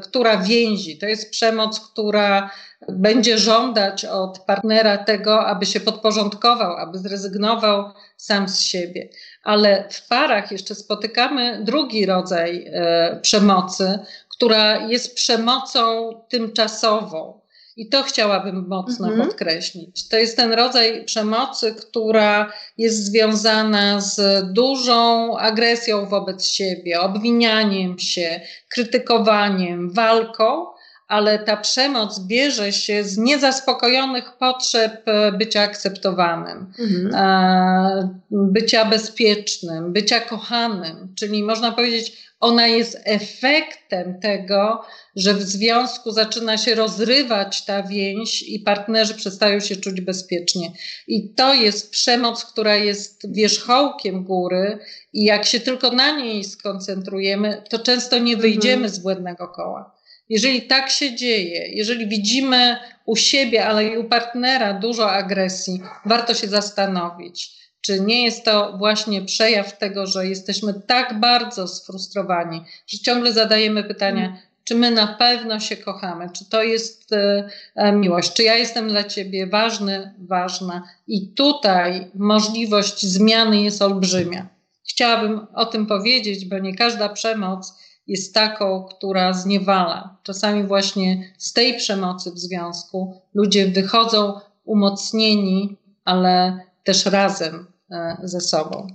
która 0.04 0.38
więzi, 0.38 0.98
to 0.98 1.06
jest 1.06 1.32
przemoc, 1.32 1.80
która 1.80 2.50
będzie 2.90 3.38
żądać 3.38 4.06
od 4.06 4.40
partnera 4.40 4.98
tego, 4.98 5.46
aby 5.46 5.66
się 5.66 5.80
podporządkował, 5.80 6.78
aby 6.78 6.98
zrezygnował 6.98 7.92
sam 8.18 8.50
z 8.50 8.62
siebie. 8.62 9.10
Ale 9.44 9.88
w 9.90 10.08
parach 10.08 10.52
jeszcze 10.52 10.76
spotykamy 10.76 11.64
drugi 11.64 12.06
rodzaj 12.06 12.68
e, 12.74 13.20
przemocy, 13.22 14.00
która 14.38 14.88
jest 14.88 15.16
przemocą 15.16 16.14
tymczasową. 16.30 17.42
I 17.78 17.90
to 17.90 18.04
chciałabym 18.04 18.68
mocno 18.68 19.08
mhm. 19.08 19.28
podkreślić. 19.28 20.08
To 20.08 20.18
jest 20.18 20.38
ten 20.38 20.54
rodzaj 20.54 21.06
przemocy, 21.06 21.76
która 21.76 22.54
jest 22.78 23.06
związana 23.06 24.02
z 24.02 24.46
dużą 24.54 25.38
agresją 25.38 26.06
wobec 26.06 26.46
siebie, 26.46 27.00
obwinianiem 27.00 28.00
się, 28.00 28.42
krytykowaniem, 28.70 29.94
walką, 29.94 30.66
ale 31.08 31.40
ta 31.40 31.58
przemoc 31.58 32.20
bierze 32.20 32.74
się 32.74 33.04
z 33.04 33.18
niezaspokojonych 33.18 34.38
potrzeb 34.38 35.06
bycia 35.38 35.62
akceptowanym, 35.62 36.74
mhm. 36.80 38.20
bycia 38.32 38.86
bezpiecznym, 38.86 39.94
bycia 39.94 40.20
kochanym. 40.20 41.14
Czyli 41.16 41.44
można 41.44 41.72
powiedzieć, 41.72 42.28
ona 42.40 42.68
jest 42.68 43.02
efektem 43.04 44.20
tego, 44.20 44.84
że 45.16 45.34
w 45.34 45.42
związku 45.42 46.12
zaczyna 46.12 46.58
się 46.58 46.76
rozrywać 46.76 47.66
ta 47.66 47.84
więź 47.84 48.44
i 48.44 48.60
partnerzy 48.60 49.14
przestają 49.14 49.60
się 49.60 49.76
czuć 49.76 50.02
bezpiecznie. 50.02 50.72
I 51.08 51.34
to 51.34 51.54
jest 51.54 51.92
przemoc, 51.92 52.46
która 52.46 52.76
jest 52.76 53.34
wierzchołkiem 53.34 54.24
góry, 54.24 54.80
i 55.14 55.24
jak 55.24 55.46
się 55.46 55.60
tylko 55.60 55.92
na 55.92 56.18
niej 56.18 56.44
skoncentrujemy, 56.44 57.64
to 57.70 57.80
często 57.80 58.20
nie 58.20 58.38
wyjdziemy 58.38 58.76
mhm. 58.76 58.94
z 58.94 59.00
błędnego 59.00 59.48
koła. 59.48 59.97
Jeżeli 60.30 60.62
tak 60.62 60.90
się 60.90 61.16
dzieje, 61.16 61.68
jeżeli 61.68 62.08
widzimy 62.08 62.78
u 63.06 63.16
siebie, 63.16 63.66
ale 63.66 63.86
i 63.86 63.98
u 63.98 64.04
partnera 64.04 64.74
dużo 64.74 65.12
agresji, 65.12 65.82
warto 66.06 66.34
się 66.34 66.48
zastanowić 66.48 67.58
czy 67.88 68.02
nie 68.02 68.24
jest 68.24 68.46
to 68.46 68.78
właśnie 68.78 69.22
przejaw 69.22 69.78
tego, 69.78 70.08
że 70.08 70.28
jesteśmy 70.28 70.74
tak 70.88 71.20
bardzo 71.20 71.68
sfrustrowani, 71.68 72.62
że 72.88 72.98
ciągle 72.98 73.34
zadajemy 73.34 73.84
pytania, 73.84 74.26
mm. 74.26 74.38
czy 74.64 74.76
my 74.76 74.92
na 74.92 75.08
pewno 75.08 75.60
się 75.60 75.78
kochamy, 75.78 76.30
czy 76.34 76.50
to 76.50 76.64
jest 76.64 77.14
e, 77.14 77.50
e, 77.76 77.92
miłość, 77.92 78.34
czy 78.34 78.44
ja 78.44 78.56
jestem 78.56 78.90
dla 78.90 79.04
ciebie 79.04 79.48
ważny, 79.48 80.14
ważna. 80.20 80.84
I 81.08 81.28
tutaj 81.28 82.08
możliwość 82.16 83.06
zmiany 83.06 83.62
jest 83.62 83.82
olbrzymia. 83.82 84.48
Chciałabym 84.90 85.48
o 85.54 85.66
tym 85.66 85.86
powiedzieć, 85.86 86.46
bo 86.46 86.60
nie 86.60 86.76
każda 86.76 87.10
przemoc 87.10 87.74
jest 88.08 88.34
taką, 88.34 88.84
która 88.84 89.34
zniewala. 89.34 90.18
Czasami 90.24 90.64
właśnie 90.64 91.34
z 91.38 91.54
tej 91.54 91.78
przemocy 91.78 92.32
w 92.32 92.40
związku 92.40 93.22
ludzie 93.34 93.68
wychodzą 93.68 94.40
umocnieni, 94.66 95.78
ale 96.06 96.60
też 96.84 97.06
razem 97.06 97.68
e, 97.92 98.18
ze 98.24 98.42
sobą. 98.42 98.88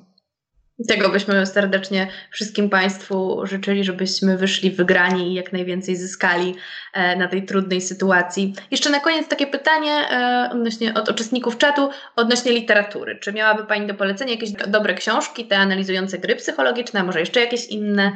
Tego 0.89 1.09
byśmy 1.09 1.47
serdecznie 1.47 2.09
wszystkim 2.31 2.71
Państwu 2.71 3.41
życzyli, 3.47 3.85
żebyśmy 3.85 4.39
wyszli 4.39 4.71
wygrani 4.71 5.31
i 5.31 5.35
jak 5.35 5.53
najwięcej 5.53 5.97
zyskali 5.97 6.55
e, 6.93 7.17
na 7.17 7.29
tej 7.29 7.47
trudnej 7.47 7.81
sytuacji. 7.81 8.55
Jeszcze 8.71 8.91
na 8.91 9.01
koniec 9.01 9.29
takie 9.29 9.47
pytanie 9.47 9.93
e, 9.93 10.49
odnośnie, 10.53 10.95
od 10.95 11.09
uczestników 11.09 11.59
czatu 11.59 11.89
odnośnie 12.17 12.53
literatury. 12.53 13.19
Czy 13.19 13.33
miałaby 13.33 13.65
Pani 13.65 13.87
do 13.87 13.95
polecenia 13.95 14.33
jakieś 14.33 14.53
dobre 14.53 14.95
książki, 14.95 15.45
te 15.45 15.59
analizujące 15.59 16.19
gry 16.19 16.37
psychologiczne, 16.37 17.01
a 17.01 17.05
może 17.05 17.21
jeszcze 17.21 17.41
jakieś 17.41 17.67
inne? 17.67 18.13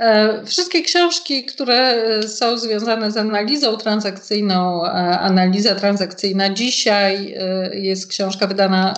E, 0.00 0.44
wszystkie 0.44 0.82
książki, 0.82 1.44
które 1.44 1.76
e, 1.76 2.22
są 2.22 2.58
związane 2.58 3.10
z 3.10 3.16
analizą 3.16 3.76
transakcyjną, 3.76 4.84
e, 4.84 4.88
analiza 5.18 5.74
transakcyjna 5.74 6.50
dzisiaj, 6.50 7.34
jest 7.72 8.10
książka 8.10 8.46
wydana 8.46 8.94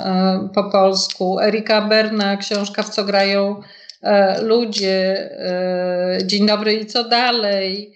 po 0.55 0.64
polsku. 0.64 1.40
Erika 1.40 1.80
Berna, 1.80 2.36
książka 2.36 2.82
W 2.82 2.88
co 2.88 3.05
grają 3.05 3.62
ludzie, 4.42 5.30
Dzień 6.24 6.46
dobry 6.46 6.74
i 6.74 6.86
co 6.86 7.05
dalej, 7.05 7.94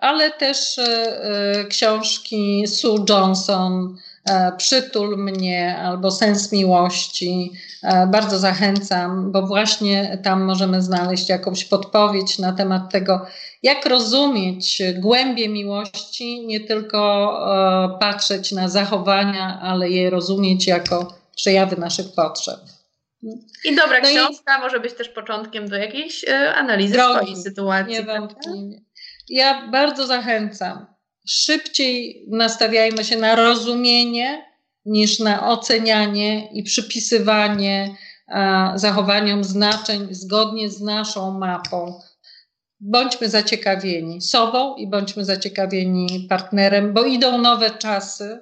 ale 0.00 0.30
też 0.30 0.80
książki 1.68 2.66
Sue 2.66 3.04
Johnson, 3.08 3.96
przytul 4.56 5.16
mnie 5.16 5.76
albo 5.78 6.10
sens 6.10 6.52
miłości. 6.52 7.52
E, 7.82 8.06
bardzo 8.06 8.38
zachęcam, 8.38 9.32
bo 9.32 9.46
właśnie 9.46 10.18
tam 10.24 10.44
możemy 10.44 10.82
znaleźć 10.82 11.28
jakąś 11.28 11.64
podpowiedź 11.64 12.38
na 12.38 12.52
temat 12.52 12.92
tego, 12.92 13.26
jak 13.62 13.86
rozumieć 13.86 14.82
głębie 14.98 15.48
miłości, 15.48 16.46
nie 16.46 16.60
tylko 16.60 17.30
e, 17.94 17.98
patrzeć 17.98 18.52
na 18.52 18.68
zachowania, 18.68 19.60
ale 19.62 19.90
je 19.90 20.10
rozumieć 20.10 20.66
jako 20.66 21.14
przejawy 21.36 21.76
naszych 21.76 22.06
potrzeb. 22.16 22.60
I 23.64 23.76
dobra 23.76 24.00
no 24.00 24.08
książka 24.08 24.58
i... 24.58 24.60
może 24.60 24.80
być 24.80 24.94
też 24.94 25.08
początkiem 25.08 25.68
do 25.68 25.76
jakiejś 25.76 26.24
analizy 26.54 26.94
Drogi, 26.94 27.16
swojej 27.16 27.36
sytuacji. 27.36 27.92
Niewątpliwie. 27.92 28.80
Ja 29.28 29.68
bardzo 29.68 30.06
zachęcam 30.06 30.95
szybciej 31.28 32.24
nastawiajmy 32.28 33.04
się 33.04 33.16
na 33.16 33.34
rozumienie 33.34 34.46
niż 34.84 35.18
na 35.18 35.50
ocenianie 35.50 36.48
i 36.52 36.62
przypisywanie 36.62 37.96
zachowaniom 38.74 39.44
znaczeń 39.44 40.08
zgodnie 40.10 40.70
z 40.70 40.80
naszą 40.80 41.38
mapą. 41.38 42.00
Bądźmy 42.80 43.28
zaciekawieni 43.28 44.22
sobą 44.22 44.76
i 44.76 44.90
bądźmy 44.90 45.24
zaciekawieni 45.24 46.26
partnerem, 46.28 46.94
bo 46.94 47.04
idą 47.04 47.38
nowe 47.38 47.70
czasy 47.70 48.38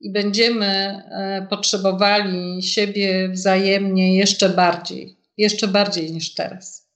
i 0.00 0.12
będziemy 0.12 0.66
e, 0.66 1.46
potrzebowali 1.50 2.62
siebie 2.62 3.28
wzajemnie 3.28 4.16
jeszcze 4.16 4.48
bardziej, 4.48 5.16
jeszcze 5.36 5.68
bardziej 5.68 6.12
niż 6.12 6.34
teraz. 6.34 6.87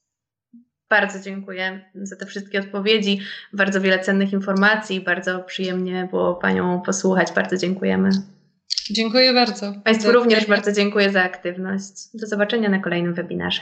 Bardzo 0.92 1.20
dziękuję 1.20 1.80
za 1.94 2.16
te 2.16 2.26
wszystkie 2.26 2.60
odpowiedzi, 2.60 3.20
bardzo 3.52 3.80
wiele 3.80 3.98
cennych 3.98 4.32
informacji, 4.32 5.00
bardzo 5.00 5.38
przyjemnie 5.38 6.08
było 6.10 6.34
Panią 6.34 6.80
posłuchać. 6.80 7.32
Bardzo 7.32 7.56
dziękujemy. 7.56 8.10
Dziękuję 8.90 9.32
bardzo. 9.32 9.72
Państwu 9.84 10.12
również 10.12 10.46
bardzo 10.46 10.72
dziękuję 10.72 11.10
za 11.10 11.22
aktywność. 11.22 11.92
Do 12.14 12.26
zobaczenia 12.26 12.68
na 12.68 12.78
kolejnym 12.78 13.14
webinarze. 13.14 13.60